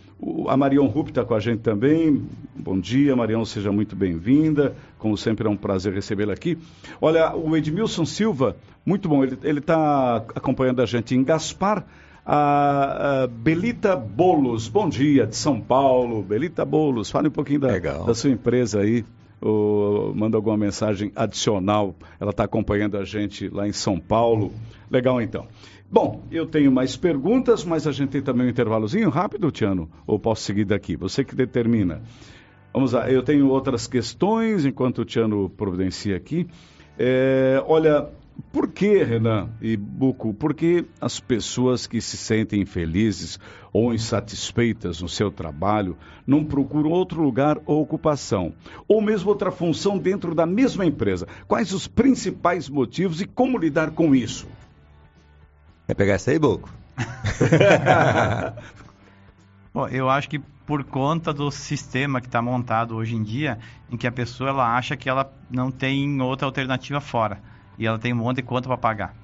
A 0.47 0.55
Marion 0.55 0.87
Rupp 0.87 1.09
está 1.09 1.25
com 1.25 1.33
a 1.33 1.39
gente 1.41 1.59
também. 1.59 2.25
Bom 2.55 2.79
dia, 2.79 3.13
Marion, 3.13 3.43
seja 3.43 3.73
muito 3.73 3.93
bem-vinda. 3.93 4.73
Como 4.97 5.17
sempre, 5.17 5.45
é 5.47 5.49
um 5.49 5.57
prazer 5.57 5.91
recebê-la 5.91 6.31
aqui. 6.31 6.57
Olha, 7.01 7.35
o 7.35 7.57
Edmilson 7.57 8.05
Silva, 8.05 8.55
muito 8.85 9.09
bom, 9.09 9.21
ele 9.23 9.59
está 9.59 10.12
acompanhando 10.17 10.81
a 10.81 10.85
gente 10.85 11.15
em 11.15 11.23
Gaspar. 11.23 11.85
A, 12.25 13.23
a, 13.23 13.27
Belita 13.27 13.95
Bolos, 13.95 14.67
bom 14.67 14.87
dia, 14.87 15.27
de 15.27 15.35
São 15.35 15.59
Paulo. 15.59 16.23
Belita 16.23 16.63
Bolos, 16.63 17.09
fale 17.09 17.27
um 17.27 17.31
pouquinho 17.31 17.59
da, 17.59 17.77
da 17.77 18.13
sua 18.13 18.29
empresa 18.29 18.81
aí. 18.81 19.03
Ou 19.41 20.15
manda 20.15 20.37
alguma 20.37 20.55
mensagem 20.55 21.11
adicional. 21.15 21.95
Ela 22.19 22.31
está 22.31 22.45
acompanhando 22.45 22.97
a 22.97 23.03
gente 23.03 23.49
lá 23.49 23.67
em 23.67 23.73
São 23.73 23.99
Paulo. 23.99 24.53
Legal, 24.89 25.21
então. 25.21 25.47
Bom, 25.91 26.23
eu 26.31 26.45
tenho 26.45 26.71
mais 26.71 26.95
perguntas, 26.95 27.63
mas 27.63 27.85
a 27.85 27.91
gente 27.91 28.09
tem 28.09 28.21
também 28.21 28.47
um 28.47 28.49
intervalozinho 28.49 29.09
rápido, 29.09 29.51
Tiano? 29.51 29.89
Ou 30.07 30.17
posso 30.17 30.41
seguir 30.41 30.65
daqui? 30.65 30.95
Você 30.95 31.23
que 31.23 31.35
determina. 31.35 32.01
Vamos 32.73 32.93
lá, 32.93 33.07
eu 33.11 33.21
tenho 33.21 33.47
outras 33.49 33.85
questões 33.85 34.65
enquanto 34.65 35.03
o 35.03 35.05
Tiano 35.05 35.47
providencia 35.49 36.17
aqui. 36.17 36.47
É, 36.97 37.63
olha, 37.67 38.09
por 38.51 38.67
que, 38.67 39.03
Renan 39.03 39.49
e 39.61 39.77
Buco, 39.77 40.33
por 40.33 40.53
que 40.53 40.85
as 40.99 41.19
pessoas 41.19 41.85
que 41.85 42.01
se 42.01 42.17
sentem 42.17 42.61
infelizes 42.61 43.39
ou 43.71 43.93
insatisfeitas 43.93 45.01
no 45.01 45.09
seu 45.09 45.31
trabalho 45.31 45.97
não 46.25 46.43
procuram 46.43 46.89
outro 46.91 47.21
lugar 47.21 47.59
ou 47.65 47.81
ocupação? 47.81 48.53
Ou 48.87 49.01
mesmo 49.01 49.29
outra 49.29 49.51
função 49.51 49.97
dentro 49.97 50.33
da 50.33 50.45
mesma 50.45 50.85
empresa? 50.85 51.27
Quais 51.47 51.73
os 51.73 51.87
principais 51.87 52.69
motivos 52.69 53.21
e 53.21 53.25
como 53.25 53.57
lidar 53.57 53.91
com 53.91 54.15
isso? 54.15 54.47
Quer 55.87 55.95
pegar 55.95 56.13
essa 56.13 56.31
aí, 56.31 56.39
Buco? 56.39 56.69
Bom, 59.73 59.87
eu 59.87 60.09
acho 60.09 60.29
que 60.29 60.39
por 60.65 60.83
conta 60.83 61.33
do 61.33 61.51
sistema 61.51 62.21
que 62.21 62.27
está 62.27 62.41
montado 62.41 62.95
hoje 62.95 63.15
em 63.15 63.23
dia, 63.23 63.59
em 63.91 63.97
que 63.97 64.07
a 64.07 64.11
pessoa 64.11 64.49
ela 64.49 64.75
acha 64.75 64.95
que 64.95 65.09
ela 65.09 65.31
não 65.49 65.71
tem 65.71 66.21
outra 66.21 66.47
alternativa 66.47 67.01
fora 67.01 67.52
e 67.77 67.85
ela 67.85 67.99
tem 67.99 68.13
um 68.13 68.17
monte 68.17 68.37
de 68.37 68.43
conta 68.43 68.67
para 68.67 68.77
pagar. 68.77 69.15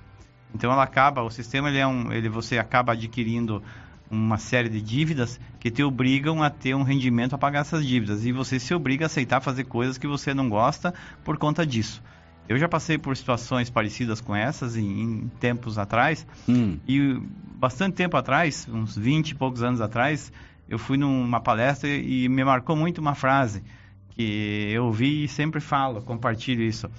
Então 0.54 0.72
ela 0.72 0.84
acaba, 0.84 1.22
o 1.22 1.30
sistema 1.30 1.70
ele 1.70 1.78
é 1.78 1.88
um, 1.88 2.12
ele 2.12 2.30
você 2.30 2.58
acaba 2.58 2.94
adquirindo 2.94 3.62
uma 4.10 4.38
série 4.38 4.70
de 4.70 4.82
dívidas 4.82 5.40
que 5.60 5.70
te 5.70 5.84
obrigam 5.84 6.42
a 6.42 6.50
ter 6.50 6.74
um 6.76 6.82
rendimento 6.82 7.32
para 7.32 7.38
pagar 7.38 7.60
essas 7.60 7.86
dívidas 7.86 8.26
e 8.26 8.32
você 8.32 8.60
se 8.60 8.74
obriga 8.74 9.06
a 9.06 9.08
aceitar 9.08 9.40
fazer 9.40 9.66
coisas 9.66 9.98
que 9.98 10.08
você 10.08 10.34
não 10.34 10.50
gosta 10.50 10.94
por 11.24 11.38
conta 11.38 11.66
disso. 11.66 12.02
Eu 12.48 12.58
já 12.58 12.68
passei 12.68 12.98
por 12.98 13.16
situações 13.16 13.70
parecidas 13.70 14.20
com 14.20 14.36
essas 14.36 14.76
em, 14.76 15.02
em 15.02 15.28
tempos 15.40 15.78
atrás. 15.78 16.26
Hum. 16.48 16.80
E 16.88 17.22
bastante 17.56 17.94
tempo 17.94 18.18
atrás, 18.18 18.68
uns 18.68 18.98
20 18.98 19.30
e 19.30 19.36
poucos 19.36 19.62
anos 19.62 19.80
atrás, 19.80 20.34
eu 20.68 20.80
fui 20.80 20.98
numa 20.98 21.40
palestra 21.40 21.88
e 21.88 22.28
me 22.28 22.44
marcou 22.44 22.76
muito 22.76 22.98
uma 22.98 23.14
frase 23.14 23.62
que 24.10 24.72
eu 24.72 24.92
vi 24.92 25.26
e 25.26 25.28
sempre 25.28 25.60
falo, 25.60 26.02
compartilho 26.02 26.64
isso. 26.64 26.90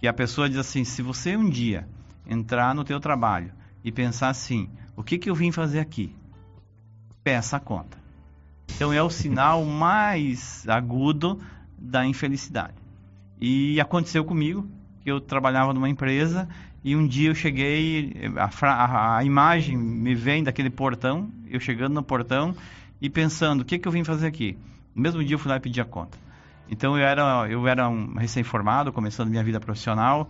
Que 0.00 0.06
a 0.06 0.12
pessoa 0.12 0.48
diz 0.48 0.58
assim: 0.58 0.84
se 0.84 1.02
você 1.02 1.36
um 1.36 1.48
dia 1.48 1.88
entrar 2.26 2.74
no 2.74 2.84
teu 2.84 3.00
trabalho 3.00 3.52
e 3.84 3.92
pensar 3.92 4.28
assim, 4.28 4.68
o 4.96 5.02
que, 5.02 5.18
que 5.18 5.30
eu 5.30 5.34
vim 5.34 5.52
fazer 5.52 5.80
aqui? 5.80 6.14
Peça 7.22 7.56
a 7.56 7.60
conta. 7.60 7.98
Então 8.74 8.92
é 8.92 9.02
o 9.02 9.10
sinal 9.10 9.64
mais 9.66 10.68
agudo 10.68 11.40
da 11.78 12.04
infelicidade. 12.04 12.74
E 13.40 13.80
aconteceu 13.80 14.24
comigo, 14.24 14.68
que 15.02 15.10
eu 15.10 15.20
trabalhava 15.20 15.72
numa 15.72 15.88
empresa 15.88 16.48
e 16.82 16.96
um 16.96 17.06
dia 17.06 17.30
eu 17.30 17.34
cheguei, 17.34 18.12
a, 18.36 18.66
a, 18.66 19.16
a, 19.18 19.24
imagem 19.24 19.76
me 19.76 20.14
vem 20.14 20.42
daquele 20.42 20.70
portão, 20.70 21.30
eu 21.48 21.60
chegando 21.60 21.94
no 21.94 22.02
portão 22.02 22.54
e 23.00 23.10
pensando, 23.10 23.60
o 23.60 23.64
que, 23.64 23.78
que 23.78 23.86
eu 23.86 23.92
vim 23.92 24.04
fazer 24.04 24.26
aqui? 24.26 24.56
No 24.94 25.02
mesmo 25.02 25.22
dia 25.22 25.34
eu 25.34 25.38
fui 25.38 25.50
lá 25.50 25.56
e 25.56 25.60
pedi 25.60 25.80
a 25.80 25.84
conta. 25.84 26.16
Então 26.68 26.96
eu 26.96 27.04
era, 27.04 27.46
eu 27.48 27.66
era 27.66 27.88
um 27.88 28.14
recém-formado, 28.14 28.92
começando 28.92 29.28
minha 29.28 29.44
vida 29.44 29.60
profissional, 29.60 30.28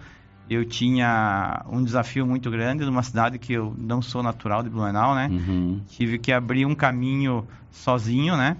eu 0.48 0.64
tinha 0.64 1.64
um 1.68 1.82
desafio 1.82 2.26
muito 2.26 2.50
grande 2.50 2.84
numa 2.84 3.02
cidade 3.02 3.38
que 3.38 3.52
eu 3.52 3.74
não 3.76 4.00
sou 4.00 4.22
natural 4.22 4.62
de 4.62 4.70
Blumenau, 4.70 5.14
né? 5.14 5.28
Uhum. 5.30 5.80
Tive 5.88 6.18
que 6.18 6.32
abrir 6.32 6.64
um 6.64 6.74
caminho 6.74 7.46
sozinho, 7.70 8.36
né? 8.36 8.56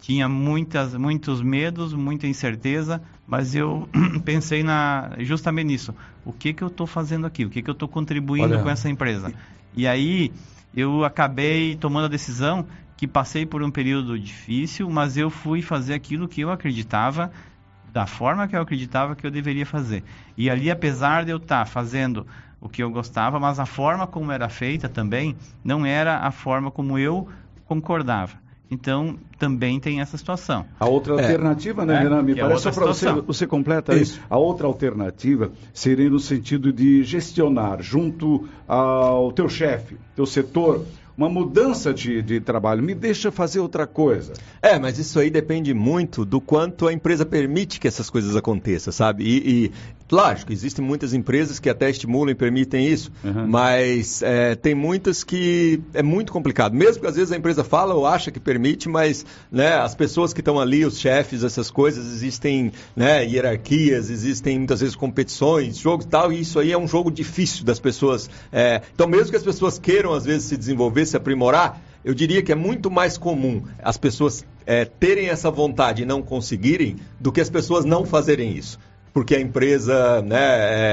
Tinha 0.00 0.28
muitas, 0.28 0.94
muitos 0.94 1.40
medos, 1.40 1.94
muita 1.94 2.26
incerteza, 2.26 3.00
mas 3.26 3.54
eu 3.54 3.88
pensei 4.24 4.62
na, 4.62 5.12
justamente 5.20 5.68
nisso. 5.68 5.94
O 6.24 6.32
que, 6.32 6.52
que 6.52 6.62
eu 6.62 6.68
estou 6.68 6.86
fazendo 6.86 7.26
aqui? 7.26 7.44
O 7.44 7.50
que, 7.50 7.62
que 7.62 7.70
eu 7.70 7.72
estou 7.72 7.88
contribuindo 7.88 8.54
Olha. 8.54 8.62
com 8.62 8.68
essa 8.68 8.90
empresa? 8.90 9.32
E 9.74 9.86
aí 9.86 10.32
eu 10.74 11.04
acabei 11.04 11.76
tomando 11.76 12.06
a 12.06 12.08
decisão 12.08 12.66
que 13.02 13.08
passei 13.08 13.44
por 13.44 13.64
um 13.64 13.70
período 13.72 14.16
difícil, 14.16 14.88
mas 14.88 15.16
eu 15.16 15.28
fui 15.28 15.60
fazer 15.60 15.92
aquilo 15.92 16.28
que 16.28 16.40
eu 16.40 16.52
acreditava, 16.52 17.32
da 17.92 18.06
forma 18.06 18.46
que 18.46 18.54
eu 18.54 18.60
acreditava 18.60 19.16
que 19.16 19.26
eu 19.26 19.30
deveria 19.32 19.66
fazer. 19.66 20.04
E 20.38 20.48
ali, 20.48 20.70
apesar 20.70 21.24
de 21.24 21.32
eu 21.32 21.38
estar 21.38 21.66
fazendo 21.66 22.24
o 22.60 22.68
que 22.68 22.80
eu 22.80 22.88
gostava, 22.92 23.40
mas 23.40 23.58
a 23.58 23.66
forma 23.66 24.06
como 24.06 24.30
era 24.30 24.48
feita 24.48 24.88
também 24.88 25.34
não 25.64 25.84
era 25.84 26.18
a 26.18 26.30
forma 26.30 26.70
como 26.70 26.96
eu 26.96 27.28
concordava. 27.66 28.40
Então, 28.70 29.18
também 29.36 29.80
tem 29.80 30.00
essa 30.00 30.16
situação. 30.16 30.64
A 30.78 30.88
outra 30.88 31.20
é. 31.20 31.24
alternativa, 31.24 31.84
né, 31.84 31.96
é, 31.96 31.98
Renan? 32.04 32.22
Me 32.22 32.36
parece, 32.36 32.62
só 32.62 32.70
para 32.70 32.86
você, 32.86 33.10
você 33.10 33.46
completa 33.48 33.96
isso. 33.96 34.20
A 34.30 34.38
outra 34.38 34.68
alternativa 34.68 35.50
seria 35.74 36.08
no 36.08 36.20
sentido 36.20 36.72
de 36.72 37.02
gestionar 37.02 37.82
junto 37.82 38.48
ao 38.66 39.32
teu 39.32 39.48
chefe, 39.48 39.98
teu 40.14 40.24
setor, 40.24 40.86
uma 41.16 41.28
mudança 41.28 41.92
de, 41.92 42.22
de 42.22 42.40
trabalho, 42.40 42.82
me 42.82 42.94
deixa 42.94 43.30
fazer 43.30 43.60
outra 43.60 43.86
coisa. 43.86 44.32
É, 44.60 44.78
mas 44.78 44.98
isso 44.98 45.18
aí 45.18 45.30
depende 45.30 45.74
muito 45.74 46.24
do 46.24 46.40
quanto 46.40 46.88
a 46.88 46.92
empresa 46.92 47.24
permite 47.24 47.78
que 47.78 47.88
essas 47.88 48.08
coisas 48.08 48.36
aconteçam, 48.36 48.92
sabe? 48.92 49.24
E, 49.24 49.64
e 49.64 49.72
lógico, 50.10 50.52
existem 50.52 50.84
muitas 50.84 51.14
empresas 51.14 51.58
que 51.58 51.70
até 51.70 51.88
estimulam 51.88 52.30
e 52.30 52.34
permitem 52.34 52.86
isso, 52.86 53.10
uhum. 53.24 53.46
mas 53.46 54.22
é, 54.22 54.54
tem 54.54 54.74
muitas 54.74 55.24
que 55.24 55.80
é 55.94 56.02
muito 56.02 56.32
complicado. 56.32 56.74
Mesmo 56.74 57.00
que 57.02 57.06
às 57.06 57.16
vezes 57.16 57.32
a 57.32 57.36
empresa 57.36 57.64
fala 57.64 57.94
ou 57.94 58.06
acha 58.06 58.30
que 58.30 58.38
permite, 58.38 58.88
mas 58.88 59.24
né, 59.50 59.74
as 59.74 59.94
pessoas 59.94 60.32
que 60.32 60.40
estão 60.40 60.60
ali, 60.60 60.84
os 60.84 60.98
chefes, 60.98 61.42
essas 61.42 61.70
coisas, 61.70 62.06
existem 62.06 62.72
né, 62.94 63.24
hierarquias, 63.24 64.10
existem 64.10 64.58
muitas 64.58 64.80
vezes 64.80 64.94
competições, 64.94 65.78
jogos 65.78 66.04
e 66.04 66.08
tal, 66.08 66.32
e 66.32 66.40
isso 66.40 66.58
aí 66.58 66.72
é 66.72 66.78
um 66.78 66.86
jogo 66.86 67.10
difícil 67.10 67.64
das 67.64 67.80
pessoas. 67.80 68.28
É, 68.52 68.82
então, 68.94 69.06
mesmo 69.06 69.30
que 69.30 69.36
as 69.36 69.42
pessoas 69.42 69.78
queiram 69.78 70.12
às 70.12 70.24
vezes 70.24 70.44
se 70.44 70.56
desenvolver, 70.56 71.01
desenvolver, 71.02 71.06
se 71.06 71.16
aprimorar, 71.16 71.80
eu 72.04 72.14
diria 72.14 72.42
que 72.42 72.52
é 72.52 72.54
muito 72.54 72.90
mais 72.90 73.16
comum 73.16 73.62
as 73.82 73.96
pessoas 73.96 74.44
é, 74.66 74.84
terem 74.84 75.28
essa 75.28 75.50
vontade 75.50 76.02
e 76.02 76.06
não 76.06 76.22
conseguirem 76.22 76.96
do 77.20 77.30
que 77.30 77.40
as 77.40 77.50
pessoas 77.50 77.84
não 77.84 78.04
fazerem 78.04 78.56
isso 78.56 78.78
porque 79.12 79.34
a 79.34 79.40
empresa, 79.40 80.22
né, 80.22 80.38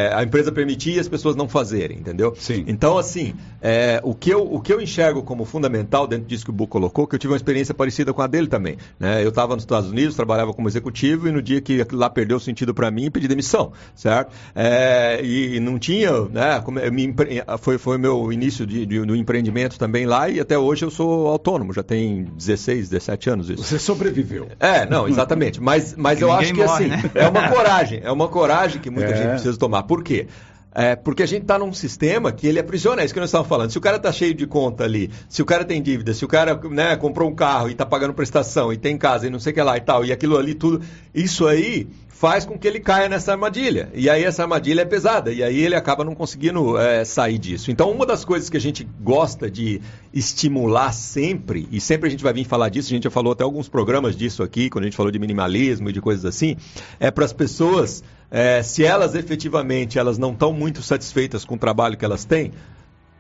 é, 0.08 0.12
a 0.14 0.24
empresa 0.24 0.52
permitia 0.52 0.98
e 0.98 1.00
as 1.00 1.08
pessoas 1.08 1.36
não 1.36 1.48
fazerem, 1.48 1.98
entendeu? 1.98 2.34
Sim. 2.38 2.66
Então, 2.68 2.98
assim, 2.98 3.34
é, 3.62 4.00
o, 4.04 4.14
que 4.14 4.30
eu, 4.30 4.42
o 4.42 4.60
que 4.60 4.74
eu 4.74 4.82
enxergo 4.82 5.24
como 5.24 5.46
fundamental 5.46 6.06
dentro 6.06 6.28
disso 6.28 6.44
que 6.44 6.50
o 6.50 6.54
Bu 6.54 6.68
colocou, 6.68 7.08
que 7.08 7.16
eu 7.16 7.20
tive 7.20 7.34
uma 7.34 7.38
experiência 7.38 7.74
parecida 7.74 8.14
com 8.14 8.22
a 8.22 8.28
dele 8.28 8.48
também. 8.48 8.78
Né? 9.00 9.24
Eu 9.24 9.30
estava 9.30 9.56
nos 9.56 9.64
Estados 9.64 9.90
Unidos, 9.90 10.16
trabalhava 10.16 10.54
como 10.54 10.68
executivo 10.68 11.28
e 11.28 11.32
no 11.32 11.42
dia 11.42 11.62
que 11.62 11.86
lá 11.92 12.10
perdeu 12.10 12.40
sentido 12.40 12.74
para 12.74 12.92
mim, 12.92 13.10
pedi 13.10 13.28
demissão, 13.28 13.72
certo? 13.96 14.34
É, 14.54 15.22
e 15.24 15.60
não 15.60 15.80
tinha, 15.80 16.12
né, 16.30 16.62
me, 16.92 17.14
foi, 17.60 17.78
foi 17.78 17.98
meu 17.98 18.32
início 18.34 18.66
de, 18.66 18.86
de, 18.86 19.06
do 19.06 19.16
empreendimento 19.16 19.78
também 19.78 20.06
lá 20.06 20.30
e 20.30 20.40
até 20.40 20.58
hoje 20.58 20.84
eu 20.84 20.92
sou 20.92 21.28
autônomo, 21.28 21.74
já 21.74 21.84
tem 21.84 22.24
16, 22.36 22.90
17 22.90 23.30
anos 23.30 23.50
isso. 23.50 23.64
Você 23.64 23.80
sobreviveu. 23.80 24.48
É, 24.60 24.86
não, 24.86 25.08
exatamente. 25.08 25.62
Mas, 25.62 25.96
mas 25.96 26.22
eu 26.22 26.32
acho 26.32 26.54
que 26.54 26.64
morre, 26.64 26.86
assim, 26.86 26.88
né? 26.88 27.12
é 27.16 27.28
uma 27.28 27.50
coragem, 27.50 28.02
é 28.10 28.12
uma 28.12 28.28
coragem 28.28 28.82
que 28.82 28.90
muita 28.90 29.12
é. 29.12 29.16
gente 29.16 29.30
precisa 29.30 29.58
tomar. 29.58 29.84
Por 29.84 30.04
quê? 30.04 30.28
É, 30.74 30.96
porque 30.96 31.24
a 31.24 31.26
gente 31.26 31.44
está 31.44 31.58
num 31.58 31.74
sistema 31.74 32.32
que 32.32 32.46
ele 32.46 32.60
aprisiona, 32.60 33.02
é 33.02 33.06
isso 33.06 33.14
que 33.14 33.20
nós 33.20 33.30
estávamos 33.30 33.50
falando. 33.50 33.72
Se 33.72 33.78
o 33.78 33.82
cara 33.82 33.98
está 33.98 34.12
cheio 34.12 34.34
de 34.34 34.46
conta 34.46 34.84
ali, 34.84 35.10
se 35.28 35.42
o 35.42 35.46
cara 35.46 35.66
tem 35.66 35.82
dívida, 35.82 36.14
se 36.14 36.24
o 36.24 36.28
cara 36.28 36.60
né, 36.70 36.96
comprou 36.96 37.30
um 37.30 37.36
carro 37.36 37.70
e 37.70 37.72
está 37.72 37.86
pagando 37.86 38.14
prestação 38.14 38.72
e 38.72 38.78
tem 38.78 38.98
casa 38.98 39.28
e 39.28 39.30
não 39.30 39.40
sei 39.40 39.52
o 39.52 39.56
que 39.56 39.62
lá 39.62 39.78
e 39.78 39.82
tal, 39.82 40.06
e 40.06 40.12
aquilo 40.12 40.38
ali 40.38 40.54
tudo, 40.54 40.82
isso 41.14 41.48
aí 41.48 41.88
faz 42.20 42.44
com 42.44 42.60
que 42.60 42.68
ele 42.68 42.82
caia 42.82 43.08
nessa 43.08 43.32
armadilha. 43.32 43.90
E 43.94 44.10
aí 44.10 44.26
essa 44.26 44.42
armadilha 44.42 44.82
é 44.82 44.86
pesada, 44.86 45.32
e 45.32 45.42
aí 45.42 45.58
ele 45.58 45.74
acaba 45.74 46.04
não 46.04 46.14
conseguindo 46.14 46.78
é, 46.78 47.06
sair 47.06 47.38
disso. 47.38 47.72
Então, 47.72 47.90
uma 47.90 48.06
das 48.06 48.26
coisas 48.26 48.50
que 48.50 48.58
a 48.58 48.60
gente 48.60 48.86
gosta 49.00 49.50
de 49.50 49.80
estimular 50.14 50.92
sempre, 50.92 51.66
e 51.72 51.80
sempre 51.80 52.10
a 52.10 52.12
gente 52.12 52.22
vai 52.22 52.34
vir 52.34 52.44
falar 52.44 52.68
disso, 52.68 52.90
a 52.90 52.94
gente 52.94 53.06
já 53.06 53.10
falou 53.10 53.32
até 53.32 53.46
alguns 53.46 53.70
programas 53.70 54.18
disso 54.18 54.44
aqui, 54.44 54.70
quando 54.70 54.84
a 54.84 54.88
gente 54.88 54.98
falou 54.98 55.14
de 55.14 55.18
minimalismo 55.18 55.90
e 55.90 55.94
de 55.94 56.02
coisas 56.02 56.26
assim, 56.26 56.58
é 57.00 57.10
para 57.10 57.24
as 57.24 57.32
pessoas, 57.32 58.04
é, 58.30 58.62
se 58.64 58.84
elas 58.84 59.16
efetivamente 59.16 59.98
elas 59.98 60.18
não 60.18 60.34
estão 60.34 60.52
muito 60.52 60.84
satisfeitas 60.84 61.46
com 61.46 61.56
o 61.56 61.58
trabalho 61.58 61.96
que 61.96 62.04
elas 62.04 62.26
têm, 62.26 62.52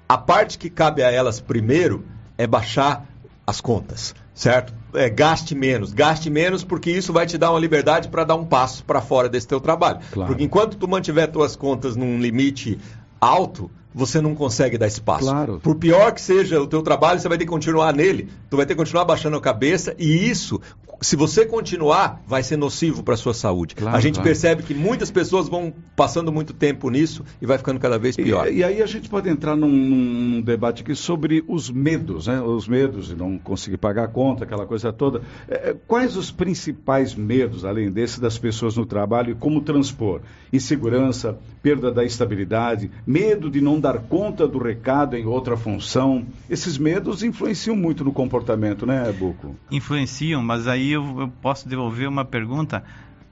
a 0.10 0.18
parte 0.18 0.58
que 0.58 0.70
cabe 0.70 1.04
a 1.04 1.10
elas 1.10 1.40
primeiro 1.40 2.04
é 2.38 2.46
baixar 2.46 3.08
as 3.48 3.62
contas, 3.62 4.14
certo? 4.40 4.74
É, 4.94 5.10
gaste 5.10 5.54
menos, 5.54 5.92
gaste 5.92 6.30
menos 6.30 6.64
porque 6.64 6.90
isso 6.90 7.12
vai 7.12 7.26
te 7.26 7.38
dar 7.38 7.52
uma 7.52 7.60
liberdade 7.60 8.08
para 8.08 8.24
dar 8.24 8.36
um 8.36 8.46
passo 8.46 8.86
para 8.86 9.02
fora 9.02 9.28
desse 9.28 9.46
teu 9.46 9.60
trabalho. 9.60 10.00
Claro. 10.12 10.30
Porque 10.30 10.44
enquanto 10.46 10.78
tu 10.78 10.88
mantiver 10.88 11.30
tuas 11.30 11.58
contas 11.58 11.98
num 11.98 12.18
limite 12.20 12.80
alto, 13.20 13.70
você 13.94 14.22
não 14.22 14.34
consegue 14.34 14.78
dar 14.78 14.88
espaço. 14.88 15.26
Claro. 15.26 15.60
Por 15.62 15.76
pior 15.76 16.14
que 16.14 16.22
seja 16.22 16.62
o 16.62 16.68
teu 16.68 16.82
trabalho, 16.82 17.20
você 17.20 17.28
vai 17.28 17.38
ter 17.38 17.44
que 17.44 17.50
continuar 17.50 17.94
nele. 17.94 18.30
Tu 18.50 18.56
vai 18.56 18.66
ter 18.66 18.76
que 18.76 18.78
continuar 18.78 19.04
baixando 19.04 19.36
a 19.36 19.42
cabeça 19.42 19.94
e 20.00 20.30
isso, 20.30 20.62
se 21.02 21.16
você 21.16 21.46
continuar, 21.46 22.22
vai 22.28 22.44
ser 22.44 22.58
nocivo 22.58 23.04
para 23.04 23.14
a 23.14 23.18
sua 23.18 23.34
saúde. 23.34 23.76
Claro, 23.76 23.96
a 23.96 24.00
gente 24.00 24.16
claro. 24.16 24.28
percebe 24.28 24.64
que 24.64 24.74
muitas 24.74 25.10
pessoas 25.10 25.48
vão 25.48 25.74
passando 25.96 26.32
muito 26.32 26.54
tempo 26.54 26.90
nisso 26.90 27.24
e 27.42 27.46
vai 27.46 27.58
ficando 27.58 27.80
cada 27.80 27.98
vez 27.98 28.16
pior. 28.16 28.48
E, 28.48 28.58
e 28.58 28.64
aí 28.64 28.82
a 28.82 28.86
gente 28.86 29.10
pode 29.10 29.30
entrar 29.30 29.56
num, 29.56 29.70
num, 29.70 30.42
debate 30.42 30.82
aqui 30.82 30.96
sobre 30.96 31.44
os 31.48 31.70
medos, 31.70 32.28
né? 32.28 32.42
Os 32.42 32.68
medos 32.68 33.08
de 33.08 33.16
não 33.16 33.38
conseguir 33.38 33.78
pagar 33.78 34.06
a 34.06 34.08
conta, 34.08 34.44
aquela 34.44 34.66
coisa 34.66 34.92
toda. 34.92 35.22
É, 35.48 35.70
é 35.70 35.76
quais 35.88 36.18
os 36.18 36.32
principais 36.32 37.16
medos, 37.16 37.64
além 37.64 37.92
desse, 37.92 38.20
das 38.20 38.38
pessoas 38.38 38.76
no 38.76 38.86
trabalho 38.86 39.32
e 39.32 39.36
como 39.36 39.62
transpor? 39.62 40.22
Insegurança, 40.52 41.38
perda 41.62 41.92
da 41.92 42.04
estabilidade, 42.04 42.92
medo 43.06 43.50
de 43.50 43.62
não 43.62 43.80
dar 43.80 44.00
conta 44.00 44.48
do 44.48 44.58
recado 44.58 45.16
em 45.16 45.26
outra 45.26 45.56
função. 45.56 46.26
Esses 46.50 46.78
medos 46.78 47.24
influenciam 47.24 47.76
muito 47.76 48.04
no 48.04 48.12
comportamento, 48.12 48.86
né, 48.86 49.12
Buco? 49.12 49.56
Influenciam, 49.72 50.42
mas 50.42 50.68
aí 50.68 50.89
eu, 50.92 51.22
eu 51.22 51.28
posso 51.28 51.68
devolver 51.68 52.08
uma 52.08 52.26
pergunta. 52.26 52.84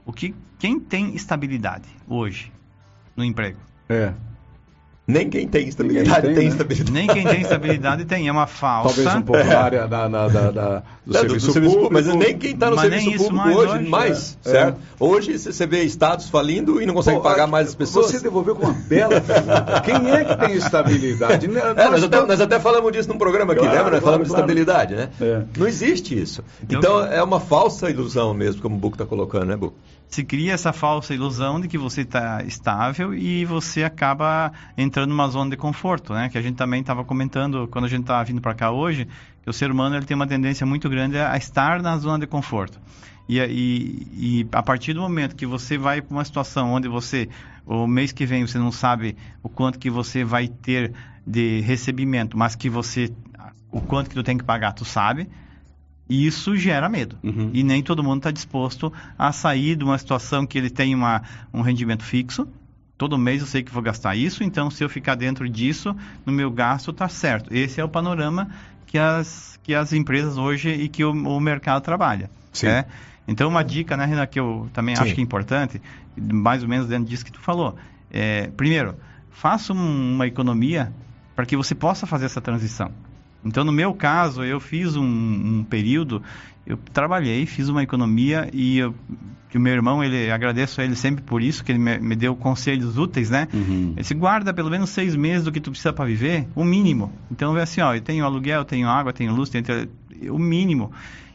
O 0.04 0.12
que, 0.12 0.34
quem 0.58 0.80
tem 0.80 1.14
estabilidade 1.14 1.88
hoje 2.06 2.52
no 3.16 3.24
emprego? 3.24 3.58
É. 3.88 4.12
Nem 5.08 5.30
quem 5.30 5.48
tem 5.48 5.66
estabilidade 5.66 6.20
tem, 6.20 6.34
tem 6.34 6.44
né? 6.44 6.50
estabilidade. 6.50 6.92
Nem 6.92 7.06
quem 7.06 7.24
tem 7.24 7.40
estabilidade 7.40 8.04
tem, 8.04 8.28
é 8.28 8.30
uma 8.30 8.44
falsa. 8.46 8.94
Talvez 8.94 9.16
um 9.16 9.22
pouco 9.22 9.42
na 9.42 9.58
área 9.58 9.88
da, 9.88 10.06
da, 10.06 10.28
da, 10.28 10.50
da 10.50 10.82
do, 11.06 11.16
é, 11.16 11.20
serviço, 11.20 11.46
do, 11.46 11.52
serviço 11.54 11.74
público, 11.76 11.94
Mas 11.94 12.06
nem 12.14 12.36
quem 12.36 12.50
está 12.52 12.68
no 12.68 12.76
mas 12.76 12.90
serviço 12.90 13.24
público 13.24 13.34
mais 13.34 13.56
hoje, 13.56 13.72
hoje 13.72 13.88
mais, 13.88 14.38
é. 14.44 14.50
certo? 14.50 14.76
É. 14.78 15.02
Hoje 15.02 15.38
você 15.38 15.66
vê 15.66 15.82
estados 15.84 16.28
falindo 16.28 16.82
e 16.82 16.84
não 16.84 16.92
consegue 16.92 17.16
Pô, 17.16 17.22
pagar 17.22 17.46
mais 17.46 17.68
as 17.68 17.74
pessoas. 17.74 18.10
Você 18.10 18.20
devolveu 18.20 18.54
com 18.54 18.66
uma 18.66 18.74
bela 18.86 19.18
pergunta. 19.18 19.80
quem 19.80 20.10
é 20.10 20.24
que 20.26 20.36
tem 20.36 20.56
estabilidade? 20.56 21.46
É, 21.46 21.48
nós, 21.48 21.90
nós, 21.90 22.04
até, 22.04 22.26
nós, 22.26 22.40
até, 22.42 22.60
falamos 22.60 22.92
disso 22.92 23.08
num 23.08 23.16
programa 23.16 23.54
aqui, 23.54 23.62
claro, 23.62 23.76
lembra? 23.78 23.92
Nós 23.92 24.04
falamos 24.04 24.28
claro. 24.28 24.46
de 24.46 24.52
estabilidade, 24.52 24.94
né? 24.94 25.08
É. 25.22 25.40
Não 25.56 25.66
existe 25.66 26.20
isso. 26.20 26.44
Então, 26.62 26.80
então, 26.80 27.04
é 27.06 27.22
uma 27.22 27.40
falsa 27.40 27.88
ilusão 27.88 28.34
mesmo, 28.34 28.60
como 28.60 28.76
o 28.76 28.78
Buco 28.78 28.96
está 28.96 29.06
colocando, 29.06 29.46
né, 29.46 29.56
Buco? 29.56 29.74
Se 30.08 30.24
cria 30.24 30.54
essa 30.54 30.72
falsa 30.72 31.14
ilusão 31.14 31.60
de 31.60 31.68
que 31.68 31.76
você 31.76 32.00
está 32.00 32.42
estável 32.42 33.14
e 33.14 33.44
você 33.44 33.84
acaba 33.84 34.50
entrando 34.76 35.10
numa 35.10 35.28
zona 35.28 35.50
de 35.50 35.56
conforto, 35.56 36.14
né? 36.14 36.28
Que 36.30 36.38
a 36.38 36.42
gente 36.42 36.56
também 36.56 36.80
estava 36.80 37.04
comentando 37.04 37.68
quando 37.68 37.84
a 37.84 37.88
gente 37.88 38.00
estava 38.02 38.24
vindo 38.24 38.40
para 38.40 38.54
cá 38.54 38.70
hoje, 38.70 39.06
que 39.42 39.50
o 39.50 39.52
ser 39.52 39.70
humano 39.70 39.96
ele 39.96 40.06
tem 40.06 40.14
uma 40.14 40.26
tendência 40.26 40.66
muito 40.66 40.88
grande 40.88 41.18
a 41.18 41.36
estar 41.36 41.82
na 41.82 41.96
zona 41.98 42.20
de 42.20 42.26
conforto. 42.26 42.80
E, 43.28 43.38
e, 43.38 44.40
e 44.40 44.48
a 44.52 44.62
partir 44.62 44.94
do 44.94 45.02
momento 45.02 45.36
que 45.36 45.44
você 45.44 45.76
vai 45.76 46.00
para 46.00 46.14
uma 46.14 46.24
situação 46.24 46.72
onde 46.72 46.88
você, 46.88 47.28
o 47.66 47.86
mês 47.86 48.10
que 48.10 48.24
vem, 48.24 48.46
você 48.46 48.58
não 48.58 48.72
sabe 48.72 49.14
o 49.42 49.48
quanto 49.50 49.78
que 49.78 49.90
você 49.90 50.24
vai 50.24 50.48
ter 50.48 50.94
de 51.26 51.60
recebimento, 51.60 52.38
mas 52.38 52.54
que 52.54 52.70
você, 52.70 53.12
o 53.70 53.82
quanto 53.82 54.08
que 54.08 54.14
tu 54.14 54.22
tem 54.22 54.38
que 54.38 54.44
pagar, 54.44 54.72
tu 54.72 54.86
sabe, 54.86 55.28
e 56.08 56.26
isso 56.26 56.56
gera 56.56 56.88
medo. 56.88 57.18
Uhum. 57.22 57.50
E 57.52 57.62
nem 57.62 57.82
todo 57.82 58.02
mundo 58.02 58.18
está 58.18 58.30
disposto 58.30 58.92
a 59.18 59.30
sair 59.32 59.76
de 59.76 59.84
uma 59.84 59.98
situação 59.98 60.46
que 60.46 60.56
ele 60.56 60.70
tem 60.70 60.94
uma, 60.94 61.22
um 61.52 61.60
rendimento 61.60 62.02
fixo. 62.02 62.48
Todo 62.96 63.16
mês 63.18 63.40
eu 63.40 63.46
sei 63.46 63.62
que 63.62 63.70
vou 63.70 63.82
gastar 63.82 64.16
isso, 64.16 64.42
então 64.42 64.70
se 64.70 64.82
eu 64.82 64.88
ficar 64.88 65.14
dentro 65.14 65.48
disso, 65.48 65.94
no 66.26 66.32
meu 66.32 66.50
gasto 66.50 66.90
está 66.90 67.08
certo. 67.08 67.54
Esse 67.54 67.80
é 67.80 67.84
o 67.84 67.88
panorama 67.88 68.50
que 68.86 68.98
as, 68.98 69.58
que 69.62 69.74
as 69.74 69.92
empresas 69.92 70.36
hoje 70.36 70.70
e 70.70 70.88
que 70.88 71.04
o, 71.04 71.10
o 71.10 71.40
mercado 71.40 71.82
trabalha. 71.82 72.30
Sim. 72.52 72.66
Né? 72.66 72.86
Então, 73.28 73.48
uma 73.48 73.62
dica, 73.62 73.94
né, 73.94 74.06
Renan, 74.06 74.26
que 74.26 74.40
eu 74.40 74.68
também 74.72 74.96
Sim. 74.96 75.02
acho 75.02 75.14
que 75.14 75.20
é 75.20 75.22
importante, 75.22 75.82
mais 76.16 76.62
ou 76.62 76.68
menos 76.68 76.88
dentro 76.88 77.04
disso 77.04 77.24
que 77.24 77.30
tu 77.30 77.40
falou. 77.40 77.76
É, 78.10 78.46
primeiro, 78.56 78.96
faça 79.30 79.74
um, 79.74 80.14
uma 80.14 80.26
economia 80.26 80.90
para 81.36 81.44
que 81.44 81.54
você 81.54 81.74
possa 81.74 82.06
fazer 82.06 82.24
essa 82.24 82.40
transição. 82.40 82.90
Então, 83.44 83.64
no 83.64 83.72
meu 83.72 83.94
caso, 83.94 84.44
eu 84.44 84.58
fiz 84.60 84.96
um, 84.96 85.04
um 85.04 85.64
período, 85.64 86.22
eu 86.66 86.76
trabalhei, 86.92 87.46
fiz 87.46 87.68
uma 87.68 87.82
economia 87.82 88.50
e 88.52 88.78
eu, 88.78 88.94
o 89.54 89.58
meu 89.58 89.72
irmão, 89.72 90.04
ele 90.04 90.30
agradeço 90.30 90.80
a 90.80 90.84
ele 90.84 90.96
sempre 90.96 91.22
por 91.22 91.40
isso, 91.40 91.64
que 91.64 91.72
ele 91.72 91.78
me, 91.78 91.98
me 91.98 92.16
deu 92.16 92.36
conselhos 92.36 92.98
úteis, 92.98 93.30
né? 93.30 93.48
Uhum. 93.54 93.94
Ele 93.96 94.04
se 94.04 94.14
guarda 94.14 94.52
pelo 94.52 94.68
menos 94.68 94.90
seis 94.90 95.16
meses 95.16 95.44
do 95.44 95.52
que 95.52 95.60
tu 95.60 95.70
precisa 95.70 95.92
para 95.92 96.04
viver, 96.04 96.46
o 96.54 96.64
mínimo. 96.64 97.12
Então, 97.30 97.54
vê 97.54 97.62
assim, 97.62 97.80
ó, 97.80 97.94
eu 97.94 98.00
tenho 98.00 98.24
aluguel, 98.24 98.64
tenho 98.64 98.88
água, 98.88 99.12
tenho 99.12 99.34
luz, 99.34 99.48
tenho 99.48 99.64
o 100.30 100.38
mínimo 100.38 100.92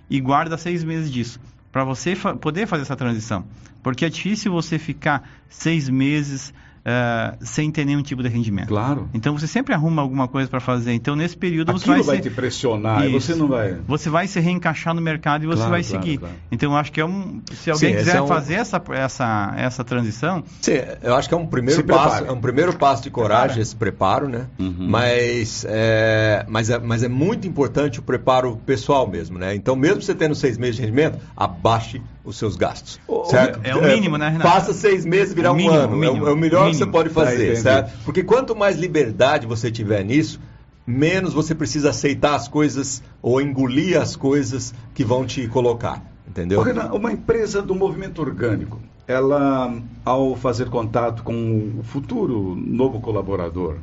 e 0.10 0.20
guarda 0.20 0.58
seis 0.58 0.84
meses 0.84 1.12
disso. 1.12 1.40
para 1.72 1.84
você 1.84 2.16
fa 2.16 2.36
poder 2.36 2.68
fazer 2.68 2.84
essa 2.84 2.96
transição. 2.96 3.46
Porque 3.82 4.06
é 4.06 4.10
difícil 4.10 4.52
você 4.52 4.78
ficar 4.78 5.28
seis 5.50 5.90
meses 5.90 6.54
uh, 6.84 7.38
sem 7.42 7.72
ter 7.72 7.86
nenhum 7.86 8.02
tipo 8.02 8.22
de 8.22 8.30
rendimento. 8.30 8.68
Claro. 8.68 9.10
Então 9.14 9.38
você 9.38 9.48
sempre 9.48 9.74
arruma 9.74 10.02
alguma 10.02 10.28
coisa 10.28 10.50
para 10.50 10.60
fazer. 10.60 10.94
Então 10.94 11.16
nesse 11.16 11.36
período 11.36 11.72
Aquilo 11.72 11.80
você 11.80 11.90
vai, 11.90 12.04
vai 12.04 12.16
se... 12.18 12.22
te 12.24 12.30
pressionar, 12.30 13.06
Isso. 13.06 13.20
você 13.20 13.36
não 13.36 13.48
vai. 13.48 13.78
Você 13.88 14.10
vai 14.10 14.28
se 14.28 14.40
reencaixar 14.40 14.94
no 14.94 15.02
mercado 15.02 15.44
e 15.44 15.48
você 15.48 15.58
claro, 15.58 15.72
vai 15.72 15.84
claro, 15.84 16.04
seguir. 16.04 16.18
Claro. 16.18 16.36
Então 16.52 16.72
eu 16.72 16.78
acho 16.78 16.92
que 16.92 17.02
é 17.02 17.06
um. 17.06 17.42
Se 17.54 17.72
alguém 17.72 17.92
Sim, 17.92 17.98
quiser 17.98 18.18
é 18.18 18.22
um... 18.22 18.28
fazer 18.28 18.56
essa, 18.56 18.82
essa, 18.92 19.54
essa 19.58 19.84
transição. 19.84 20.44
Sim, 20.62 20.74
eu 21.02 21.16
acho 21.16 21.28
que 21.28 21.34
é 21.34 21.38
um 21.38 21.48
primeiro 21.48 21.84
passo, 21.84 22.26
é 22.26 22.32
um 22.32 22.42
primeiro 22.42 22.74
passo 22.74 23.04
de 23.04 23.10
coragem 23.10 23.62
esse 23.62 23.76
preparo, 23.76 24.28
né? 24.28 24.48
Uhum. 24.60 24.88
Mas, 24.90 25.66
é, 25.68 26.46
mas, 26.48 26.70
é, 26.70 26.80
mas 26.80 27.04
é 27.04 27.08
muito 27.08 27.48
importante 27.48 28.00
o 28.00 28.04
preparo 28.04 28.58
pessoal 28.66 29.08
mesmo, 29.08 29.38
né? 29.38 29.56
Então, 29.56 29.76
mesmo 29.76 30.02
você 30.02 30.14
tendo 30.14 30.36
seis 30.36 30.58
meses 30.58 30.76
de 30.76 30.82
rendimento, 30.82 31.20
abaixe 31.36 32.02
os 32.24 32.38
seus 32.38 32.56
gastos. 32.56 33.00
O, 33.08 33.26
certo? 33.26 33.60
É 33.64 33.76
o 33.76 33.82
mínimo, 33.82 34.18
né, 34.18 34.30
Renato? 34.30 34.50
Passa 34.50 34.74
seis 34.74 35.06
meses 35.06 35.34
virar 35.34 35.52
o 35.52 35.56
mínimo, 35.56 35.76
um 35.76 35.80
ano. 35.80 35.98
Mínimo, 35.98 36.28
é, 36.28 36.32
o, 36.32 36.38
melhor 36.38 36.70
que 36.70 36.78
você 36.78 36.86
pode 36.86 37.10
fazer, 37.10 37.58
certo? 37.58 37.92
Porque 38.06 38.24
quanto 38.24 38.56
mais 38.56 38.78
liberdade 38.78 39.46
você 39.46 39.70
tiver 39.70 40.04
nisso, 40.04 40.40
menos 40.86 41.34
você 41.34 41.54
precisa 41.54 41.90
aceitar 41.90 42.36
as 42.36 42.48
coisas 42.48 43.04
ou 43.22 43.42
engolir 43.42 44.00
as 44.00 44.16
coisas 44.16 44.74
que 44.94 45.04
vão 45.04 45.26
te 45.26 45.48
colocar. 45.48 46.02
Entendeu? 46.28 46.62
Renato, 46.62 46.96
uma 46.96 47.12
empresa 47.12 47.62
do 47.62 47.76
movimento 47.76 48.22
orgânico, 48.22 48.80
ela, 49.06 49.76
ao 50.06 50.36
fazer 50.36 50.70
contato 50.70 51.22
com 51.24 51.74
o 51.80 51.84
futuro 51.84 52.56
novo 52.56 53.00
colaborador, 53.02 53.78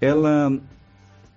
ela 0.00 0.52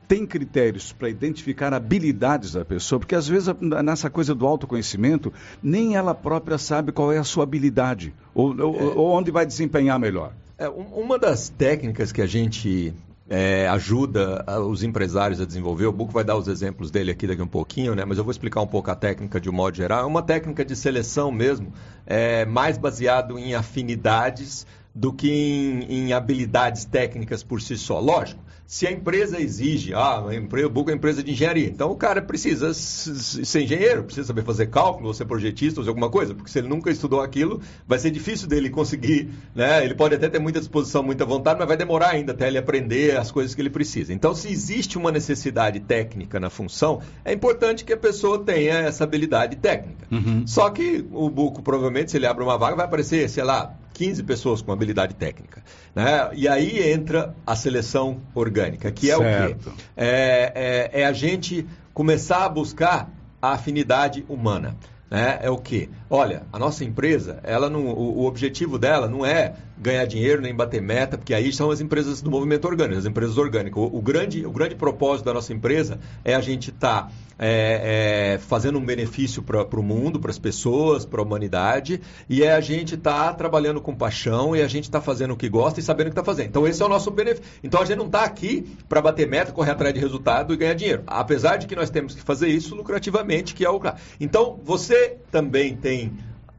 tem 0.09 0.25
critérios 0.25 0.91
para 0.91 1.07
identificar 1.07 1.71
habilidades 1.71 2.53
da 2.53 2.65
pessoa, 2.65 2.99
porque 2.99 3.13
às 3.13 3.27
vezes 3.27 3.53
nessa 3.61 4.09
coisa 4.09 4.33
do 4.33 4.47
autoconhecimento, 4.47 5.31
nem 5.61 5.95
ela 5.95 6.15
própria 6.15 6.57
sabe 6.57 6.91
qual 6.91 7.13
é 7.13 7.19
a 7.19 7.23
sua 7.23 7.43
habilidade, 7.43 8.11
ou, 8.33 8.59
é. 8.59 8.63
ou, 8.63 9.11
onde 9.11 9.29
vai 9.29 9.45
desempenhar 9.45 9.99
melhor. 9.99 10.33
É, 10.57 10.67
uma 10.67 11.19
das 11.19 11.49
técnicas 11.49 12.11
que 12.11 12.23
a 12.23 12.25
gente 12.25 12.91
é, 13.29 13.67
ajuda 13.67 14.43
os 14.67 14.81
empresários 14.81 15.39
a 15.39 15.45
desenvolver. 15.45 15.85
O 15.85 15.91
Buco 15.91 16.11
vai 16.11 16.23
dar 16.23 16.35
os 16.35 16.47
exemplos 16.47 16.89
dele 16.89 17.11
aqui 17.11 17.27
daqui 17.27 17.41
a 17.41 17.45
um 17.45 17.47
pouquinho, 17.47 17.93
né? 17.93 18.03
mas 18.03 18.17
eu 18.17 18.23
vou 18.23 18.31
explicar 18.31 18.61
um 18.61 18.67
pouco 18.67 18.89
a 18.89 18.95
técnica 18.95 19.39
de 19.39 19.47
um 19.47 19.53
modo 19.53 19.77
geral. 19.77 20.01
É 20.01 20.05
uma 20.05 20.23
técnica 20.23 20.65
de 20.65 20.75
seleção 20.75 21.31
mesmo, 21.31 21.71
é, 22.07 22.45
mais 22.45 22.79
baseado 22.79 23.37
em 23.37 23.53
afinidades 23.53 24.65
do 24.93 25.13
que 25.13 25.31
em, 25.31 25.83
em, 25.83 26.13
habilidades 26.13 26.83
técnicas 26.83 27.43
por 27.43 27.61
si 27.61 27.77
só. 27.77 27.99
Lógico, 27.99 28.41
se 28.69 28.86
a 28.86 28.91
empresa 28.91 29.41
exige, 29.41 29.95
ah, 29.95 30.27
a 30.27 30.36
empresa, 30.36 30.67
o 30.67 30.69
Buco 30.69 30.91
é 30.91 30.93
empresa 30.93 31.23
de 31.23 31.32
engenharia, 31.32 31.65
então 31.65 31.89
o 31.89 31.95
cara 31.95 32.21
precisa 32.21 32.71
ser 32.71 33.63
engenheiro, 33.63 34.03
precisa 34.03 34.27
saber 34.27 34.43
fazer 34.43 34.67
cálculo, 34.67 35.08
ou 35.08 35.13
ser 35.15 35.25
projetista, 35.25 35.79
ou 35.79 35.84
ser 35.84 35.89
alguma 35.89 36.08
coisa, 36.08 36.36
porque 36.36 36.51
se 36.51 36.60
ele 36.60 36.67
nunca 36.67 36.91
estudou 36.91 37.19
aquilo, 37.19 37.60
vai 37.88 37.97
ser 37.97 38.12
difícil 38.12 38.47
dele 38.47 38.69
conseguir, 38.69 39.27
né? 39.55 39.84
Ele 39.84 39.95
pode 39.95 40.13
até 40.13 40.29
ter 40.29 40.38
muita 40.38 40.60
disposição, 40.60 41.01
muita 41.01 41.25
vontade, 41.25 41.58
mas 41.58 41.67
vai 41.67 41.77
demorar 41.77 42.10
ainda 42.10 42.32
até 42.32 42.47
ele 42.47 42.60
aprender 42.60 43.17
as 43.17 43.32
coisas 43.32 43.55
que 43.55 43.62
ele 43.62 43.71
precisa. 43.71 44.13
Então, 44.13 44.36
se 44.36 44.51
existe 44.51 44.99
uma 44.99 45.12
necessidade 45.12 45.79
técnica 45.79 46.39
na 46.39 46.51
função, 46.51 47.01
é 47.25 47.34
importante 47.34 47.84
que 47.84 47.93
a 47.93 47.97
pessoa 47.97 48.38
tenha 48.38 48.75
essa 48.75 49.03
habilidade 49.03 49.55
técnica. 49.55 50.05
Uhum. 50.12 50.45
Só 50.45 50.69
que 50.69 51.03
o 51.12 51.27
Buco, 51.27 51.63
provavelmente, 51.63 52.12
se 52.12 52.17
ele 52.17 52.27
abre 52.27 52.43
uma 52.43 52.55
vaga, 52.55 52.75
vai 52.75 52.86
aparecer, 52.86 53.27
sei 53.32 53.43
lá, 53.43 53.75
15 53.93 54.23
pessoas 54.23 54.62
com 54.62 54.71
habilidade 54.71 55.15
técnica. 55.15 55.63
Né? 55.93 56.30
E 56.34 56.47
aí 56.47 56.91
entra 56.91 57.36
a 57.45 57.56
seleção 57.56 58.21
orgânica, 58.34 58.91
que 58.91 59.12
é 59.12 59.17
certo. 59.17 59.69
o 59.69 59.73
quê? 59.73 59.84
É, 59.97 60.89
é, 60.93 61.02
é, 61.02 61.06
a 61.06 61.13
gente 61.13 61.65
começar 61.93 62.45
a 62.45 62.49
buscar 62.49 63.12
a 63.41 63.54
afinidade 63.54 64.25
humana. 64.30 64.75
Né? 65.10 65.39
É 65.41 65.49
o 65.49 65.58
quê? 65.58 65.89
Olha, 66.10 66.43
a 66.54 66.60
nossa 66.60 66.84
empresa, 66.84 67.39
ela 67.43 67.69
não, 67.69 67.88
o, 67.88 68.19
o 68.19 68.25
objetivo 68.25 68.78
dela 68.78 69.08
não 69.08 69.25
é 69.25 69.56
ganhar 69.78 70.06
dinheiro 70.06 70.41
nem 70.41 70.54
bater 70.54 70.82
meta, 70.82 71.17
porque 71.17 71.34
aí 71.34 71.52
são 71.52 71.71
as 71.71 71.82
empresas 71.82 72.21
do 72.21 72.30
movimento 72.30 72.65
orgânico, 72.65 72.99
as 72.99 73.06
empresas 73.06 73.38
orgânicas. 73.38 73.82
O, 73.82 73.97
o 73.97 74.02
grande, 74.02 74.45
o 74.45 74.52
grande 74.52 74.75
propósito 74.75 75.25
da 75.25 75.34
nossa 75.34 75.52
empresa 75.52 75.99
é 76.23 76.36
a 76.36 76.41
gente 76.41 76.69
estar 76.69 77.08
tá, 77.08 77.12
é, 77.39 78.34
é, 78.34 78.38
fazendo 78.38 78.78
um 78.78 78.86
benefício 78.86 79.41
para 79.41 79.80
o 79.80 79.84
mundo, 79.84 80.19
para 80.19 80.30
as 80.30 80.38
pessoas, 80.38 81.06
para 81.06 81.21
a 81.21 81.23
humanidade, 81.23 82.02
e 82.30 82.43
é 82.43 82.52
a 82.52 82.60
gente 82.60 82.97
tá 82.97 83.34
trabalhando 83.34 83.80
com 83.80 83.95
paixão 83.95 84.56
e 84.56 84.62
a 84.62 84.67
gente 84.67 84.84
está 84.84 84.99
fazendo 84.99 85.34
o 85.34 85.38
que 85.38 85.47
gosta 85.47 85.80
e 85.80 85.84
sabendo 85.84 86.08
o 86.08 86.10
que 86.10 86.19
está 86.19 86.23
fazendo. 86.23 86.47
Então, 86.47 86.67
esse 86.67 86.82
é 86.84 86.86
o 86.86 86.89
nosso 86.89 87.10
benefício. 87.10 87.45
Então, 87.63 87.82
a 87.82 87.86
gente 87.86 87.97
não 87.97 88.08
está 88.08 88.23
aqui 88.23 88.69
para 88.89 89.02
bater 89.02 89.28
meta, 89.28 89.54
correr 89.54 89.71
atrás 89.71 89.93
de 89.93 89.99
resultado 89.99 90.54
e 90.54 90.58
ganhar 90.58 90.73
dinheiro. 90.73 91.04
Apesar 91.08 91.56
de 91.56 91.65
que 91.65 91.75
nós 91.75 91.89
temos 91.89 92.13
que 92.13 92.21
fazer 92.21 92.49
isso 92.49 92.75
lucrativamente, 92.75 93.56
que 93.56 93.63
é 93.63 93.69
o. 93.69 93.80
Então, 94.19 94.60
você 94.63 95.17
também 95.32 95.75
tem 95.75 96.12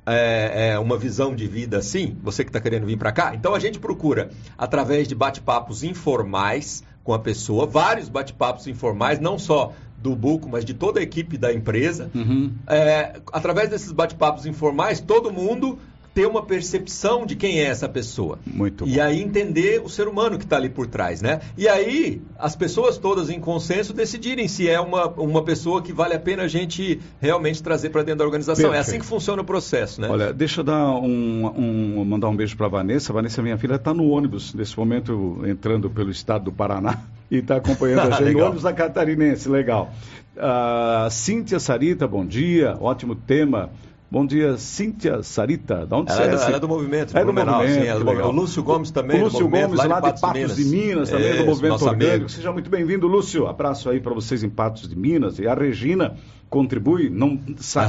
é, 0.07 0.71
é, 0.71 0.79
uma 0.79 0.97
visão 0.97 1.35
de 1.35 1.47
vida 1.47 1.79
assim, 1.79 2.16
você 2.23 2.43
que 2.43 2.49
está 2.49 2.61
querendo 2.61 2.87
vir 2.87 2.97
para 2.97 3.12
cá, 3.12 3.35
então 3.35 3.55
a 3.55 3.59
gente 3.59 3.79
procura, 3.79 4.31
através 4.57 5.07
de 5.07 5.14
bate-papos 5.14 5.85
informais 5.85 6.83
com 7.05 7.12
a 7.12 7.19
pessoa, 7.19 7.66
vários 7.66 8.09
bate-papos 8.09 8.66
informais, 8.66 9.21
não 9.21 9.38
só 9.38 9.73
do 10.00 10.16
Buco, 10.16 10.48
mas 10.48 10.64
de 10.64 10.74
toda 10.74 11.00
a 11.00 11.02
equipe 11.02 11.36
da 11.36 11.52
empresa. 11.52 12.10
Uhum. 12.14 12.52
É, 12.66 13.20
através 13.32 13.68
desses 13.68 13.92
bate-papos 13.92 14.46
informais, 14.46 15.00
todo 15.00 15.30
mundo 15.30 15.78
ter 16.20 16.26
uma 16.26 16.42
percepção 16.42 17.24
de 17.24 17.35
quem 17.35 17.61
é 17.61 17.64
essa 17.64 17.88
pessoa. 17.88 18.38
Muito 18.46 18.87
e 18.87 18.96
bom. 18.96 19.02
aí 19.02 19.22
entender 19.22 19.80
o 19.83 19.88
ser 19.88 20.06
humano 20.06 20.37
que 20.37 20.44
está 20.44 20.56
ali 20.56 20.68
por 20.68 20.87
trás, 20.87 21.22
né? 21.22 21.40
E 21.56 21.66
aí 21.66 22.20
as 22.38 22.54
pessoas 22.54 22.98
todas 22.98 23.30
em 23.30 23.40
consenso 23.40 23.94
decidirem 23.94 24.46
se 24.46 24.68
é 24.68 24.78
uma, 24.78 25.06
uma 25.06 25.42
pessoa 25.42 25.80
que 25.80 25.94
vale 25.94 26.12
a 26.12 26.20
pena 26.20 26.42
a 26.42 26.48
gente 26.48 27.00
realmente 27.18 27.62
trazer 27.62 27.88
para 27.88 28.02
dentro 28.02 28.18
da 28.18 28.24
organização. 28.26 28.64
Perfeito. 28.64 28.76
É 28.76 28.80
assim 28.80 28.98
que 28.98 29.06
funciona 29.06 29.40
o 29.40 29.44
processo, 29.44 29.98
né? 29.98 30.09
Olha, 30.11 30.30
deixa 30.30 30.61
eu 30.61 30.64
dar 30.64 30.90
um, 30.90 31.46
um 31.56 32.04
mandar 32.04 32.28
um 32.28 32.37
beijo 32.37 32.54
para 32.54 32.68
Vanessa. 32.68 33.14
Vanessa, 33.14 33.40
minha 33.40 33.56
filha, 33.56 33.76
está 33.76 33.94
no 33.94 34.11
ônibus 34.11 34.52
nesse 34.52 34.78
momento 34.78 35.40
entrando 35.46 35.88
pelo 35.88 36.11
estado 36.11 36.44
do 36.44 36.52
Paraná 36.52 36.98
e 37.30 37.37
está 37.38 37.56
acompanhando 37.56 38.00
a 38.00 38.11
gente 38.20 38.33
no 38.33 38.44
ônibus 38.44 38.64
da 38.64 38.74
Catarinense. 38.74 39.48
Legal. 39.48 39.90
Uh, 40.37 41.11
Cíntia 41.11 41.59
Sarita, 41.59 42.06
bom 42.06 42.26
dia. 42.26 42.76
Ótimo 42.78 43.14
tema. 43.14 43.70
Bom 44.11 44.27
dia, 44.27 44.57
Cíntia 44.57 45.23
Sarita. 45.23 45.87
Da 45.87 45.96
onde 45.96 46.11
ela, 46.11 46.37
você 46.37 46.44
é, 46.44 46.46
ela 46.49 46.57
é 46.57 46.61
do 46.61 46.66
movimento. 46.66 47.16
É 47.16 47.25
do 47.25 47.33
movimento. 47.33 47.73
Sim, 47.73 47.87
é 47.87 47.96
do 47.96 48.11
o 48.11 48.33
Lúcio 48.33 48.61
Gomes 48.61 48.90
também. 48.90 49.20
O 49.20 49.25
Lúcio 49.25 49.49
Gomes, 49.49 49.79
lá, 49.79 49.85
lá 49.87 50.01
de 50.01 50.20
Patos 50.20 50.35
de 50.35 50.40
Minas, 50.40 50.57
de 50.57 50.64
Minas 50.64 51.11
também, 51.11 51.29
é, 51.29 51.37
do 51.37 51.46
movimento 51.46 51.85
orgânico. 51.85 52.14
Amigo. 52.14 52.29
Seja 52.29 52.53
muito 52.53 52.68
bem-vindo, 52.68 53.07
Lúcio. 53.07 53.46
Abraço 53.46 53.88
aí 53.88 54.01
para 54.01 54.12
vocês 54.12 54.42
em 54.42 54.51
Patos 54.51 54.88
de 54.88 54.96
Minas. 54.96 55.38
E 55.38 55.46
a 55.46 55.55
Regina 55.55 56.16
contribui, 56.49 57.09
não, 57.09 57.38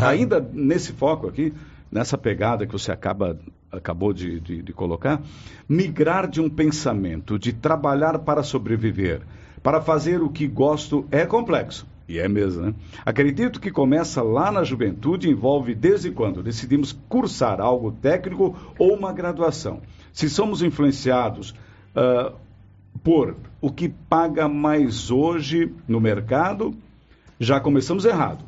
ainda 0.07 0.47
nesse 0.53 0.91
foco 0.91 1.27
aqui, 1.27 1.51
nessa 1.91 2.19
pegada 2.19 2.67
que 2.67 2.71
você 2.71 2.91
acaba, 2.91 3.35
acabou 3.71 4.13
de, 4.13 4.39
de, 4.39 4.61
de 4.61 4.73
colocar, 4.73 5.23
migrar 5.67 6.29
de 6.29 6.39
um 6.39 6.51
pensamento 6.51 7.39
de 7.39 7.51
trabalhar 7.51 8.19
para 8.19 8.43
sobreviver, 8.43 9.21
para 9.63 9.81
fazer 9.81 10.21
o 10.21 10.29
que 10.29 10.45
gosto 10.45 11.03
é 11.09 11.25
complexo. 11.25 11.87
E 12.11 12.19
é 12.19 12.27
mesmo, 12.27 12.65
né? 12.65 12.73
Acredito 13.05 13.61
que 13.61 13.71
começa 13.71 14.21
lá 14.21 14.51
na 14.51 14.65
juventude 14.65 15.29
e 15.29 15.31
envolve 15.31 15.73
desde 15.73 16.11
quando 16.11 16.43
decidimos 16.43 16.91
cursar 17.07 17.61
algo 17.61 17.89
técnico 17.89 18.53
ou 18.77 18.93
uma 18.93 19.13
graduação. 19.13 19.81
Se 20.11 20.29
somos 20.29 20.61
influenciados 20.61 21.51
uh, 21.95 22.35
por 23.01 23.37
o 23.61 23.71
que 23.71 23.87
paga 23.87 24.49
mais 24.49 25.09
hoje 25.09 25.73
no 25.87 26.01
mercado, 26.01 26.75
já 27.39 27.61
começamos 27.61 28.03
errado. 28.03 28.43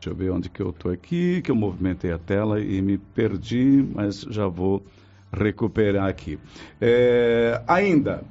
Deixa 0.00 0.10
eu 0.10 0.16
ver 0.16 0.30
onde 0.32 0.48
que 0.50 0.60
eu 0.60 0.70
estou 0.70 0.90
aqui, 0.90 1.40
que 1.42 1.50
eu 1.52 1.54
movimentei 1.54 2.10
a 2.10 2.18
tela 2.18 2.60
e 2.60 2.82
me 2.82 2.98
perdi, 2.98 3.86
mas 3.94 4.22
já 4.22 4.48
vou 4.48 4.84
recuperar 5.32 6.08
aqui. 6.08 6.40
É, 6.80 7.62
ainda, 7.68 8.24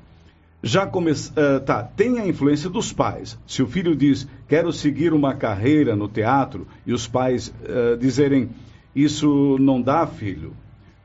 já 0.65 0.87
começa, 0.87 1.31
uh, 1.33 1.59
tá, 1.59 1.83
tem 1.83 2.19
a 2.19 2.27
influência 2.27 2.67
dos 2.71 2.91
pais. 2.91 3.37
Se 3.45 3.61
o 3.61 3.67
filho 3.67 3.95
diz, 3.95 4.27
quero 4.47 4.73
seguir 4.73 5.13
uma 5.13 5.35
carreira 5.35 5.95
no 5.95 6.07
teatro, 6.07 6.65
e 6.87 6.91
os 6.91 7.07
pais 7.07 7.49
uh, 7.49 7.95
dizerem, 7.95 8.49
isso 8.95 9.57
não 9.59 9.79
dá, 9.79 10.07
filho, 10.07 10.53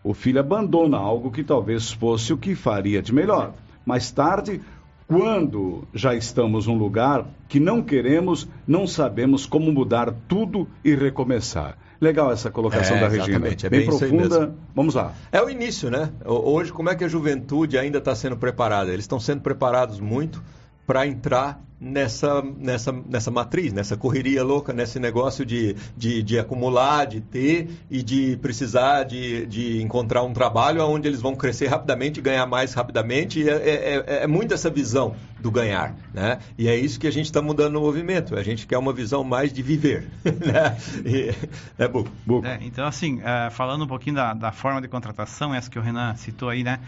o 0.03 0.15
filho 0.15 0.41
abandona 0.41 0.97
algo 0.97 1.31
que 1.31 1.45
talvez 1.45 1.93
fosse 1.93 2.33
o 2.33 2.39
que 2.39 2.55
faria 2.55 3.03
de 3.03 3.13
melhor. 3.13 3.53
Mais 3.85 4.11
tarde, 4.11 4.63
quando 5.07 5.87
já 5.93 6.15
estamos 6.15 6.67
num 6.67 6.79
lugar 6.79 7.27
que 7.47 7.61
não 7.61 7.83
queremos, 7.83 8.49
não 8.67 8.87
sabemos 8.87 9.45
como 9.45 9.71
mudar 9.71 10.11
tudo 10.27 10.67
e 10.83 10.95
recomeçar. 10.95 11.77
Legal 12.01 12.33
essa 12.33 12.51
colocação 12.51 12.97
é, 12.97 13.01
da 13.01 13.09
Regina. 13.09 13.47
É 13.47 13.69
bem, 13.69 13.71
bem 13.71 13.85
profunda. 13.85 14.55
Vamos 14.75 14.95
lá. 14.95 15.13
É 15.31 15.43
o 15.43 15.51
início, 15.51 15.91
né? 15.91 16.11
Hoje, 16.25 16.73
como 16.73 16.89
é 16.89 16.95
que 16.95 17.05
a 17.05 17.09
juventude 17.09 17.77
ainda 17.77 17.99
está 17.99 18.15
sendo 18.15 18.37
preparada? 18.37 18.91
Eles 18.91 19.05
estão 19.05 19.21
sendo 19.21 19.43
preparados 19.43 20.01
muito 20.01 20.43
para 20.87 21.07
entrar 21.07 21.63
nessa, 21.81 22.43
nessa, 22.43 22.93
nessa 22.93 23.31
matriz, 23.31 23.73
nessa 23.73 23.97
correria 23.97 24.45
louca, 24.45 24.73
nesse 24.73 25.01
negócio 25.01 25.47
de, 25.47 25.75
de, 25.97 26.23
de 26.23 26.39
acumular, 26.39 27.07
de 27.07 27.21
ter 27.23 27.71
e 27.91 28.03
de 28.03 28.37
precisar 28.37 29.05
de, 29.05 29.47
de 29.47 29.81
encontrar 29.83 30.23
um 30.23 30.33
trabalho 30.33 30.85
onde 30.85 31.09
eles 31.09 31.23
vão 31.23 31.35
crescer 31.35 31.69
rapidamente 31.69 32.21
ganhar 32.21 32.47
mais 32.47 32.75
rapidamente. 32.75 33.49
É, 33.49 33.55
é, 33.55 34.05
é, 34.07 34.23
é 34.25 34.27
muito 34.27 34.53
essa 34.53 34.69
visão 34.69 35.17
do 35.41 35.51
ganhar. 35.51 35.97
Né? 36.13 36.39
E 36.59 36.69
é 36.69 36.77
isso 36.77 37.01
que 37.01 37.07
a 37.07 37.13
gente 37.13 37.27
está 37.27 37.41
mudando 37.41 37.73
no 37.73 37.81
movimento. 37.81 38.37
A 38.37 38.43
gente 38.43 38.67
quer 38.67 38.77
uma 38.77 38.93
visão 38.93 39.25
mais 39.25 39.51
de 39.53 39.63
viver. 39.63 40.07
né? 40.25 40.77
E, 41.05 41.35
é, 41.79 41.89
bu, 41.89 42.07
bu. 42.27 42.45
É, 42.45 42.59
então, 42.61 42.87
assim, 42.87 43.21
uh, 43.21 43.51
falando 43.51 43.85
um 43.85 43.89
pouquinho 43.89 44.17
da, 44.17 44.35
da 44.35 44.53
forma 44.53 44.83
de 44.83 44.89
contratação, 44.89 45.55
essa 45.55 45.71
que 45.71 45.79
o 45.79 45.83
Renan 45.83 46.15
citou 46.17 46.51
aí, 46.51 46.63
né? 46.63 46.79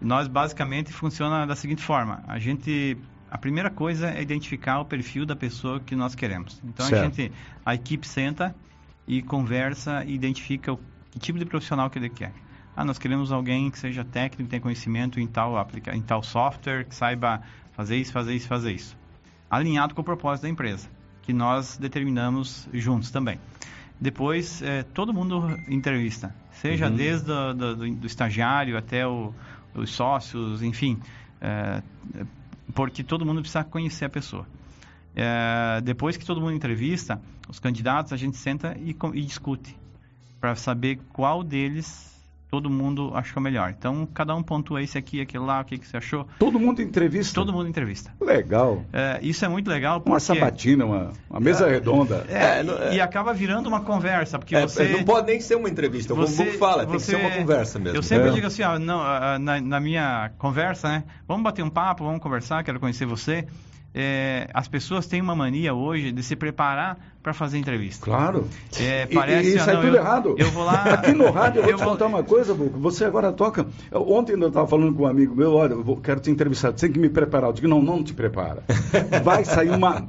Nós 0.00 0.26
basicamente 0.26 0.92
funciona 0.92 1.46
da 1.46 1.54
seguinte 1.54 1.82
forma: 1.82 2.22
a 2.26 2.38
gente 2.38 2.98
a 3.34 3.38
primeira 3.38 3.68
coisa 3.68 4.10
é 4.10 4.22
identificar 4.22 4.78
o 4.78 4.84
perfil 4.84 5.26
da 5.26 5.34
pessoa 5.34 5.80
que 5.80 5.96
nós 5.96 6.14
queremos. 6.14 6.62
Então 6.62 6.86
certo. 6.86 7.02
a 7.02 7.04
gente, 7.04 7.32
a 7.66 7.74
equipe 7.74 8.06
senta 8.06 8.54
e 9.08 9.20
conversa 9.22 10.04
e 10.04 10.14
identifica 10.14 10.72
o 10.72 10.78
que 11.10 11.18
tipo 11.18 11.36
de 11.36 11.44
profissional 11.44 11.90
que 11.90 11.98
ele 11.98 12.08
quer. 12.08 12.32
Ah, 12.76 12.84
nós 12.84 12.96
queremos 12.96 13.32
alguém 13.32 13.72
que 13.72 13.78
seja 13.80 14.04
técnico, 14.04 14.44
que 14.44 14.50
tenha 14.50 14.62
conhecimento 14.62 15.18
em 15.18 15.26
tal 15.26 15.56
aplica, 15.56 15.96
em 15.96 16.00
tal 16.00 16.22
software, 16.22 16.84
que 16.84 16.94
saiba 16.94 17.42
fazer 17.72 17.96
isso, 17.96 18.12
fazer 18.12 18.36
isso, 18.36 18.46
fazer 18.46 18.72
isso. 18.72 18.96
Alinhado 19.50 19.96
com 19.96 20.00
o 20.00 20.04
propósito 20.04 20.44
da 20.44 20.48
empresa, 20.48 20.88
que 21.22 21.32
nós 21.32 21.76
determinamos 21.76 22.68
juntos 22.72 23.10
também. 23.10 23.40
Depois, 24.00 24.62
é, 24.62 24.84
todo 24.84 25.12
mundo 25.12 25.58
entrevista, 25.66 26.32
seja 26.52 26.88
uhum. 26.88 26.94
desde 26.94 27.32
o 27.32 27.52
do, 27.52 27.74
do, 27.74 27.94
do 27.96 28.06
estagiário 28.06 28.78
até 28.78 29.04
o, 29.04 29.34
os 29.74 29.90
sócios, 29.90 30.62
enfim. 30.62 31.00
É, 31.40 31.82
porque 32.72 33.02
todo 33.02 33.26
mundo 33.26 33.40
precisa 33.40 33.64
conhecer 33.64 34.04
a 34.04 34.08
pessoa. 34.08 34.46
É, 35.14 35.80
depois 35.82 36.16
que 36.16 36.24
todo 36.24 36.40
mundo 36.40 36.52
entrevista, 36.52 37.20
os 37.48 37.58
candidatos, 37.58 38.12
a 38.12 38.16
gente 38.16 38.36
senta 38.36 38.76
e, 38.78 38.96
e 39.14 39.22
discute 39.22 39.76
para 40.40 40.54
saber 40.56 40.98
qual 41.12 41.42
deles 41.42 42.13
todo 42.54 42.70
mundo 42.70 43.10
achou 43.16 43.42
melhor. 43.42 43.74
Então, 43.76 44.06
cada 44.14 44.32
um 44.32 44.40
pontua 44.40 44.80
esse 44.80 44.96
aqui, 44.96 45.20
aquele 45.20 45.42
lá, 45.42 45.60
o 45.60 45.64
que, 45.64 45.76
que 45.76 45.88
você 45.88 45.96
achou. 45.96 46.24
Todo 46.38 46.56
mundo 46.60 46.80
entrevista? 46.80 47.34
Todo 47.34 47.52
mundo 47.52 47.68
entrevista. 47.68 48.14
Legal. 48.20 48.84
É, 48.92 49.18
isso 49.22 49.44
é 49.44 49.48
muito 49.48 49.68
legal 49.68 49.98
porque... 49.98 50.10
Uma 50.10 50.20
sabatina, 50.20 50.86
uma, 50.86 51.10
uma 51.28 51.40
mesa 51.40 51.66
é, 51.66 51.72
redonda. 51.72 52.24
É, 52.28 52.60
é, 52.60 52.94
e 52.94 53.00
acaba 53.00 53.34
virando 53.34 53.68
uma 53.68 53.80
conversa, 53.80 54.38
porque 54.38 54.54
é, 54.54 54.62
você... 54.62 54.86
Não 54.86 55.02
pode 55.02 55.26
nem 55.26 55.40
ser 55.40 55.56
uma 55.56 55.68
entrevista, 55.68 56.14
como 56.14 56.28
você, 56.28 56.42
o 56.42 56.44
Buco 56.44 56.58
fala, 56.58 56.84
você, 56.84 56.90
tem 56.90 56.96
que 56.96 57.02
ser 57.02 57.16
uma 57.16 57.30
conversa 57.42 57.78
mesmo. 57.80 57.98
Eu 57.98 58.02
sempre 58.04 58.28
é. 58.28 58.32
digo 58.32 58.46
assim, 58.46 58.62
ó, 58.62 58.78
não, 58.78 59.00
na, 59.40 59.60
na 59.60 59.80
minha 59.80 60.30
conversa, 60.38 60.88
né, 60.88 61.04
vamos 61.26 61.42
bater 61.42 61.64
um 61.64 61.70
papo, 61.70 62.04
vamos 62.04 62.20
conversar, 62.20 62.62
quero 62.62 62.78
conhecer 62.78 63.04
você 63.04 63.48
é, 63.94 64.48
as 64.52 64.66
pessoas 64.66 65.06
têm 65.06 65.20
uma 65.20 65.36
mania 65.36 65.72
hoje 65.72 66.10
de 66.10 66.22
se 66.22 66.34
preparar 66.34 66.98
para 67.22 67.32
fazer 67.32 67.58
entrevista. 67.58 68.04
Claro. 68.04 68.48
É, 68.78 69.06
parece, 69.06 69.50
e, 69.50 69.56
isso 69.56 69.70
é 69.70 69.76
tudo 69.76 69.86
eu, 69.86 69.94
errado. 69.94 70.34
Eu 70.36 70.50
vou 70.50 70.64
lá. 70.64 70.82
Aqui 70.84 71.12
no 71.12 71.30
rádio, 71.30 71.60
eu 71.60 71.64
vou 71.64 71.74
te 71.74 71.82
vou... 71.82 71.92
contar 71.92 72.06
uma 72.06 72.22
coisa, 72.22 72.52
Buco. 72.52 72.78
Você 72.80 73.04
agora 73.04 73.32
toca. 73.32 73.66
Ontem 73.92 74.32
eu 74.32 74.48
estava 74.48 74.66
falando 74.66 74.92
com 74.94 75.04
um 75.04 75.06
amigo 75.06 75.34
meu, 75.34 75.54
olha, 75.54 75.74
eu 75.74 75.82
vou, 75.84 75.96
quero 75.96 76.20
te 76.20 76.30
entrevistar, 76.30 76.72
você 76.72 76.86
tem 76.86 76.92
que 76.92 76.98
me 76.98 77.08
preparar. 77.08 77.50
Eu 77.50 77.54
digo, 77.54 77.68
não, 77.68 77.80
não 77.80 78.02
te 78.02 78.12
prepara. 78.12 78.64
Vai 79.22 79.44
sair 79.44 79.70
uma 79.70 80.04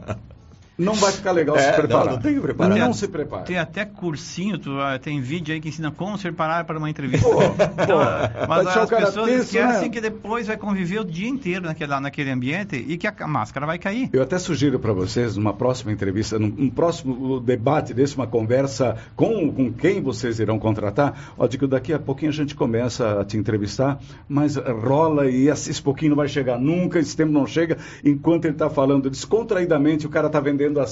não 0.78 0.94
vai 0.94 1.12
ficar 1.12 1.32
legal 1.32 1.56
é, 1.56 1.72
se 1.72 1.74
preparar. 1.74 2.06
Não, 2.06 2.14
não 2.14 2.22
tem 2.22 2.34
que 2.34 2.42
preparar. 2.42 2.78
Não, 2.78 2.94
se 2.94 3.08
prepara. 3.08 3.44
Tem 3.44 3.58
até 3.58 3.86
cursinho, 3.86 4.58
tu, 4.58 4.72
uh, 4.72 5.00
tem 5.00 5.22
vídeo 5.22 5.54
aí 5.54 5.62
que 5.62 5.70
ensina 5.70 5.90
como 5.90 6.18
se 6.18 6.24
preparar 6.24 6.66
para 6.66 6.78
uma 6.78 6.90
entrevista. 6.90 7.28
Pô, 7.28 7.42
então, 7.82 8.00
pô, 8.00 8.48
mas 8.48 8.68
as 8.68 8.90
pessoas 8.90 9.30
tenso, 9.30 9.44
esquecem 9.44 9.82
né? 9.84 9.90
que 9.90 10.02
depois 10.02 10.48
vai 10.48 10.58
conviver 10.58 11.00
o 11.00 11.06
dia 11.06 11.30
inteiro 11.30 11.66
naquele, 11.66 12.00
naquele 12.00 12.30
ambiente 12.30 12.76
e 12.76 12.98
que 12.98 13.08
a 13.08 13.28
máscara 13.28 13.66
vai 13.66 13.80
cair. 13.80 14.10
Eu 14.12 14.22
até 14.22 14.38
sugiro 14.38 14.78
para 14.78 14.92
vocês, 14.92 15.38
numa 15.38 15.54
próxima 15.54 15.94
entrevista, 15.94 16.38
num, 16.38 16.50
num, 16.50 16.70
próximo 16.70 17.40
debate 17.40 17.94
desse, 17.94 18.16
uma 18.16 18.28
conversa 18.28 18.98
com, 19.16 19.52
com 19.52 19.72
quem 19.72 20.02
vocês 20.02 20.40
irão 20.40 20.60
contratar, 20.60 21.34
ó, 21.38 21.48
digo, 21.48 21.68
daqui 21.68 21.94
a 21.94 22.00
pouquinho 22.00 22.32
a 22.32 22.34
gente 22.34 22.54
começa 22.54 23.22
a 23.22 23.24
te 23.24 23.38
entrevistar, 23.38 24.00
mas 24.28 24.58
rola 24.58 25.30
e 25.30 25.48
esse 25.48 25.82
pouquinho 25.82 26.10
não 26.10 26.18
vai 26.18 26.28
chegar 26.28 26.60
nunca, 26.60 27.00
esse 27.00 27.16
tempo 27.16 27.32
não 27.32 27.48
chega, 27.48 27.78
enquanto 28.04 28.46
ele 28.46 28.56
está 28.56 28.70
falando 28.70 29.10
descontraidamente, 29.10 30.06
o 30.06 30.10
cara 30.10 30.28
está 30.28 30.40
vendendo 30.40 30.65
a, 30.80 30.86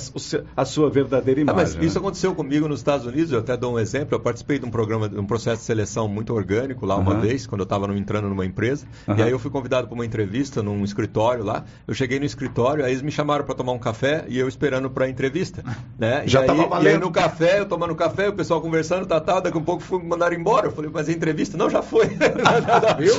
a 0.56 0.66
sua 0.66 0.90
verdadeira 0.90 1.42
imagem. 1.42 1.60
Ah, 1.60 1.64
mas 1.64 1.76
né? 1.76 1.86
isso 1.86 1.98
aconteceu 1.98 2.34
comigo 2.36 2.68
nos 2.68 2.80
Estados 2.80 3.06
Unidos, 3.06 3.32
eu 3.32 3.40
até 3.40 3.56
dou 3.58 3.74
um 3.74 3.80
exemplo. 3.80 4.16
Eu 4.16 4.20
participei 4.20 4.60
de 4.60 4.66
um 4.66 4.72
programa, 4.72 5.10
de 5.10 5.20
um 5.20 5.26
processo 5.26 5.58
de 5.58 5.64
seleção 5.64 6.08
muito 6.08 6.34
orgânico 6.34 6.86
lá 6.86 6.96
uma 6.96 7.16
vez, 7.16 7.48
quando 7.48 7.62
eu 7.62 7.66
estava 7.66 7.94
entrando 7.98 8.30
numa 8.30 8.46
empresa. 8.46 8.86
E 9.18 9.22
aí 9.22 9.32
eu 9.32 9.40
fui 9.40 9.52
convidado 9.52 9.88
para 9.88 9.96
uma 9.96 10.06
entrevista 10.06 10.62
num 10.62 10.84
escritório 10.84 11.44
lá. 11.44 11.64
Eu 11.88 11.94
cheguei 11.94 12.20
no 12.20 12.26
escritório, 12.26 12.84
aí 12.84 12.92
eles 12.92 13.02
me 13.02 13.12
chamaram 13.12 13.46
para 13.46 13.56
tomar 13.56 13.72
um 13.72 13.80
café 13.80 14.26
e 14.28 14.38
eu 14.38 14.48
esperando 14.48 14.90
para 14.90 15.06
a 15.06 15.10
entrevista. 15.10 15.64
Né? 15.98 16.24
Já 16.28 16.42
estava 16.42 16.68
valendo. 16.68 16.86
E 16.86 16.90
aí 16.90 16.98
no 16.98 17.12
café, 17.12 17.60
eu 17.60 17.66
tomando 17.66 17.96
café, 17.96 18.30
o 18.30 18.34
pessoal 18.34 18.62
conversando, 18.62 19.06
tá, 19.06 19.20
tá, 19.20 19.40
daqui 19.40 19.58
a 19.58 19.60
um 19.60 19.64
pouco 19.64 19.82
fui 19.82 20.02
mandar 20.04 20.34
embora. 20.34 20.68
Eu 20.68 20.72
falei, 20.72 20.90
mas 20.94 21.10
a 21.10 21.12
entrevista? 21.12 21.58
Não, 21.58 21.70
já 21.70 21.82
foi. 21.82 22.08
Viu? 23.00 23.16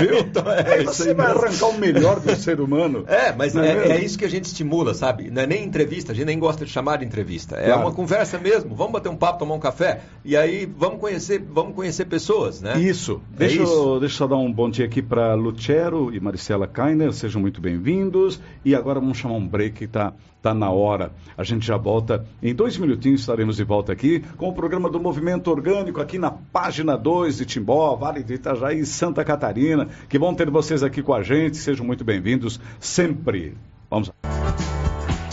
Viu? 0.00 0.18
Então, 0.18 0.50
é, 0.50 0.82
você 0.82 1.14
vai 1.14 1.26
arrancar 1.26 1.66
o 1.66 1.78
melhor 1.78 2.20
do 2.20 2.34
ser 2.36 2.60
humano. 2.60 3.04
É, 3.06 3.32
mas 3.32 3.54
é, 3.54 3.66
é, 3.66 3.88
é, 3.92 4.04
isso 4.04 4.18
que 4.18 4.24
a 4.24 4.30
gente 4.30 4.46
estimula, 4.46 4.94
sabe? 4.94 5.30
Não 5.30 5.42
é 5.42 5.46
nem 5.46 5.64
entrevista, 5.64 5.83
a 5.84 6.14
gente 6.14 6.26
nem 6.26 6.38
gosta 6.38 6.64
de 6.64 6.70
chamar 6.70 6.98
de 6.98 7.04
entrevista. 7.04 7.56
É 7.56 7.66
claro. 7.66 7.82
uma 7.82 7.92
conversa 7.92 8.38
mesmo. 8.38 8.74
Vamos 8.74 8.92
bater 8.92 9.08
um 9.08 9.16
papo, 9.16 9.38
tomar 9.38 9.54
um 9.54 9.60
café 9.60 10.00
e 10.24 10.36
aí 10.36 10.66
vamos 10.66 11.00
conhecer, 11.00 11.38
vamos 11.38 11.74
conhecer 11.74 12.04
pessoas, 12.06 12.60
né? 12.60 12.78
Isso. 12.80 13.20
É 13.34 13.38
deixa, 13.38 13.62
isso. 13.62 13.72
Eu, 13.72 14.00
deixa 14.00 14.14
eu 14.14 14.18
só 14.18 14.26
dar 14.26 14.36
um 14.36 14.52
bom 14.52 14.70
dia 14.70 14.84
aqui 14.84 15.02
para 15.02 15.34
Lucero 15.34 16.14
e 16.14 16.20
Maricela 16.20 16.66
Kainer. 16.66 17.12
Sejam 17.12 17.40
muito 17.40 17.60
bem-vindos. 17.60 18.40
E 18.64 18.74
agora 18.74 19.00
vamos 19.00 19.18
chamar 19.18 19.34
um 19.34 19.46
break 19.46 19.84
está 19.84 20.12
tá 20.42 20.52
na 20.52 20.70
hora. 20.70 21.12
A 21.36 21.42
gente 21.42 21.66
já 21.66 21.76
volta. 21.76 22.26
Em 22.42 22.54
dois 22.54 22.76
minutinhos 22.76 23.20
estaremos 23.20 23.56
de 23.56 23.64
volta 23.64 23.92
aqui 23.92 24.22
com 24.36 24.48
o 24.48 24.52
programa 24.52 24.90
do 24.90 25.00
Movimento 25.00 25.50
Orgânico 25.50 26.00
aqui 26.00 26.18
na 26.18 26.30
página 26.30 26.96
2 26.96 27.38
de 27.38 27.46
Timbó, 27.46 27.96
Vale 27.96 28.22
de 28.22 28.34
Itajaí 28.34 28.80
e 28.80 28.86
Santa 28.86 29.24
Catarina. 29.24 29.88
Que 30.08 30.18
bom 30.18 30.34
ter 30.34 30.50
vocês 30.50 30.82
aqui 30.82 31.02
com 31.02 31.14
a 31.14 31.22
gente. 31.22 31.56
Sejam 31.56 31.86
muito 31.86 32.04
bem-vindos 32.04 32.60
sempre. 32.78 33.56
Vamos 33.90 34.08
lá. 34.08 34.83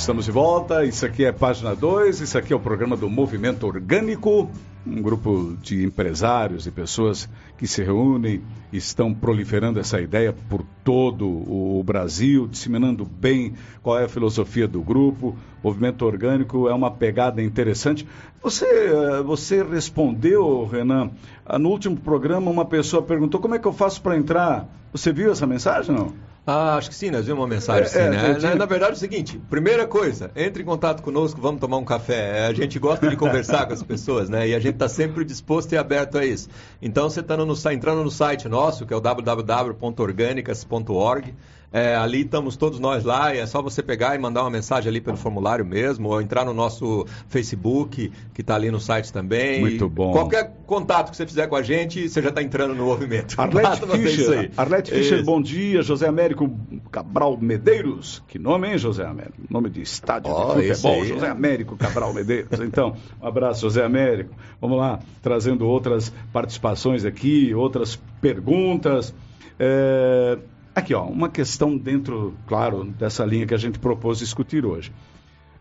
Estamos 0.01 0.25
de 0.25 0.31
volta, 0.31 0.83
isso 0.83 1.05
aqui 1.05 1.25
é 1.25 1.31
página 1.31 1.75
2, 1.75 2.21
isso 2.21 2.35
aqui 2.35 2.51
é 2.51 2.55
o 2.55 2.59
programa 2.59 2.97
do 2.97 3.07
Movimento 3.07 3.67
Orgânico, 3.67 4.49
um 4.83 4.99
grupo 4.99 5.55
de 5.61 5.85
empresários 5.85 6.65
e 6.65 6.71
pessoas 6.71 7.29
que 7.62 7.67
se 7.67 7.84
reúnem 7.84 8.41
estão 8.74 9.13
proliferando 9.13 9.80
essa 9.80 10.02
ideia 10.02 10.34
por 10.50 10.65
todo 10.84 11.28
o 11.28 11.84
Brasil, 11.84 12.47
disseminando 12.47 13.06
bem 13.06 13.54
qual 13.84 14.00
é 14.00 14.06
a 14.06 14.10
filosofia 14.10 14.67
do 14.67 14.82
grupo. 14.82 15.38
Movimento 15.63 16.04
Orgânico 16.04 16.67
é 16.67 16.74
uma 16.74 16.89
pegada 16.89 17.39
interessante. 17.39 18.08
Você, 18.41 18.65
eh, 18.65 19.21
você 19.21 19.62
respondeu, 19.62 20.65
Renan, 20.65 21.12
ah, 21.45 21.60
no 21.60 21.69
último 21.69 21.95
programa 21.97 22.50
uma 22.50 22.65
pessoa 22.65 23.04
perguntou 23.04 23.39
como 23.39 23.54
é 23.54 23.60
que 23.60 23.67
eu 23.67 23.74
faço 23.74 24.02
para 24.02 24.17
entrar. 24.17 24.67
Você 24.91 25.13
viu 25.13 25.32
essa 25.32 25.45
mensagem, 25.45 25.93
não? 25.95 26.12
Ah, 26.45 26.76
acho 26.76 26.89
que 26.89 26.95
sim, 26.95 27.12
nós 27.12 27.28
vimos 27.28 27.39
uma 27.39 27.47
mensagem, 27.47 27.84
é, 27.84 27.88
sim, 27.88 28.00
é, 28.00 28.10
né? 28.10 28.38
Na, 28.41 28.56
na, 28.56 28.65
verdade 28.65 28.93
é 28.93 28.95
o 28.95 28.97
seguinte, 28.97 29.39
primeira 29.47 29.86
coisa, 29.86 30.32
entre 30.36 30.63
em 30.63 30.65
contato 30.65 31.04
conosco, 31.04 31.39
vamos 31.39 31.62
tomar 31.62 31.78
um 31.78 31.86
café. 31.86 32.47
A 32.47 32.54
gente 32.54 32.80
gosta 32.80 33.08
de 33.08 33.15
conversar 33.15 33.67
com 33.67 33.74
as 33.74 33.84
pessoas, 33.84 34.28
né? 34.28 34.47
E 34.47 34.56
a 34.56 34.60
gente 34.60 34.74
está 34.74 34.89
sempre 34.89 35.24
disposto 35.24 35.74
e 35.74 35.78
aberto 35.78 36.17
a 36.17 36.26
isso. 36.26 36.50
Então, 36.82 37.08
você 37.08 37.19
está 37.19 37.38
entrando 37.73 38.03
no 38.03 38.11
site 38.11 38.47
nosso, 38.47 38.85
que 38.85 38.93
é 38.93 38.97
o 38.97 39.01
www.organicas.org, 39.01 41.33
é, 41.73 41.95
ali 41.95 42.21
estamos 42.21 42.57
todos 42.57 42.79
nós 42.79 43.05
lá, 43.05 43.34
é 43.34 43.45
só 43.45 43.62
você 43.62 43.81
pegar 43.81 44.13
e 44.13 44.19
mandar 44.19 44.41
uma 44.41 44.49
mensagem 44.49 44.89
ali 44.89 44.99
pelo 44.99 45.15
formulário 45.15 45.65
mesmo, 45.65 46.10
ou 46.10 46.21
entrar 46.21 46.43
no 46.43 46.53
nosso 46.53 47.05
Facebook, 47.29 48.12
que 48.34 48.41
está 48.41 48.55
ali 48.55 48.69
no 48.69 48.79
site 48.79 49.13
também. 49.13 49.62
Muito 49.62 49.88
bom. 49.88 50.12
Qualquer 50.12 50.51
contato 50.65 51.12
que 51.12 51.17
você 51.17 51.25
fizer 51.25 51.47
com 51.47 51.55
a 51.55 51.62
gente, 51.62 52.10
você 52.10 52.21
já 52.21 52.27
está 52.27 52.43
entrando 52.43 52.75
no 52.75 52.86
movimento. 52.86 53.39
Arlete 53.39 53.88
Fischer, 53.88 54.51
Arlete 54.57 54.91
Fischer 54.91 55.23
bom 55.23 55.41
dia. 55.41 55.81
José 55.81 56.07
Américo 56.07 56.49
Cabral 56.91 57.38
Medeiros. 57.38 58.21
Que 58.27 58.38
nome, 58.38 58.69
hein, 58.69 58.77
José 58.77 59.05
Américo? 59.05 59.38
Nome 59.49 59.69
de 59.69 59.81
estádio 59.81 60.31
oh, 60.34 60.55
de 60.55 60.73
futebol. 60.73 61.01
Aí, 61.01 61.07
José 61.07 61.27
é. 61.27 61.29
Américo 61.29 61.77
Cabral 61.77 62.13
Medeiros. 62.13 62.60
Então, 62.60 62.95
um 63.21 63.27
abraço, 63.27 63.62
José 63.62 63.84
Américo. 63.84 64.36
Vamos 64.60 64.77
lá, 64.77 64.99
trazendo 65.21 65.65
outras 65.65 66.12
participações 66.34 67.05
aqui, 67.05 67.53
outras 67.53 67.95
perguntas. 68.19 69.13
É, 69.57 70.38
Aqui, 70.73 70.93
ó, 70.93 71.05
uma 71.05 71.27
questão 71.27 71.77
dentro, 71.77 72.34
claro, 72.47 72.86
dessa 72.86 73.25
linha 73.25 73.45
que 73.45 73.53
a 73.53 73.57
gente 73.57 73.77
propôs 73.77 74.19
discutir 74.19 74.65
hoje. 74.65 74.91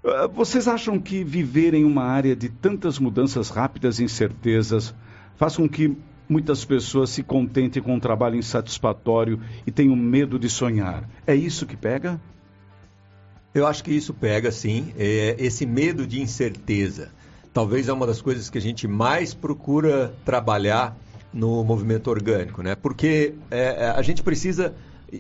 Ah, 0.05 0.29
vocês 0.29 0.69
acham 0.69 1.01
que 1.01 1.25
viver 1.25 1.75
em 1.75 1.85
uma 1.85 2.05
área 2.05 2.37
de 2.37 2.49
tantas 2.49 2.99
mudanças 2.99 3.51
rápidas 3.51 3.99
e 3.99 4.05
incertezas 4.05 4.95
faz 5.37 5.57
com 5.57 5.69
que 5.69 5.97
muitas 6.29 6.65
pessoas 6.65 7.11
se 7.11 7.25
contentem 7.25 7.83
com 7.83 7.95
um 7.95 8.01
trabalho 8.01 8.37
insatisfatório 8.37 9.41
e 9.67 9.71
tenham 9.73 9.97
medo 9.97 10.39
de 10.39 10.49
sonhar? 10.49 11.09
É 11.27 11.35
isso 11.35 11.67
que 11.67 11.77
pega? 11.77 12.21
Eu 13.53 13.67
acho 13.67 13.83
que 13.83 13.91
isso 13.91 14.15
pega, 14.15 14.53
sim. 14.53 14.93
É 14.97 15.35
esse 15.39 15.67
medo 15.67 16.07
de 16.07 16.21
incerteza. 16.21 17.11
Talvez 17.53 17.89
é 17.89 17.93
uma 17.93 18.07
das 18.07 18.23
coisas 18.23 18.49
que 18.49 18.59
a 18.59 18.61
gente 18.61 18.87
mais 18.87 19.35
procura 19.35 20.15
trabalhar 20.25 20.97
no 21.33 21.65
movimento 21.65 22.09
orgânico, 22.09 22.63
né? 22.63 22.77
Porque 22.77 23.35
é, 23.51 23.93
a 23.97 24.03
gente 24.03 24.23
precisa 24.23 24.73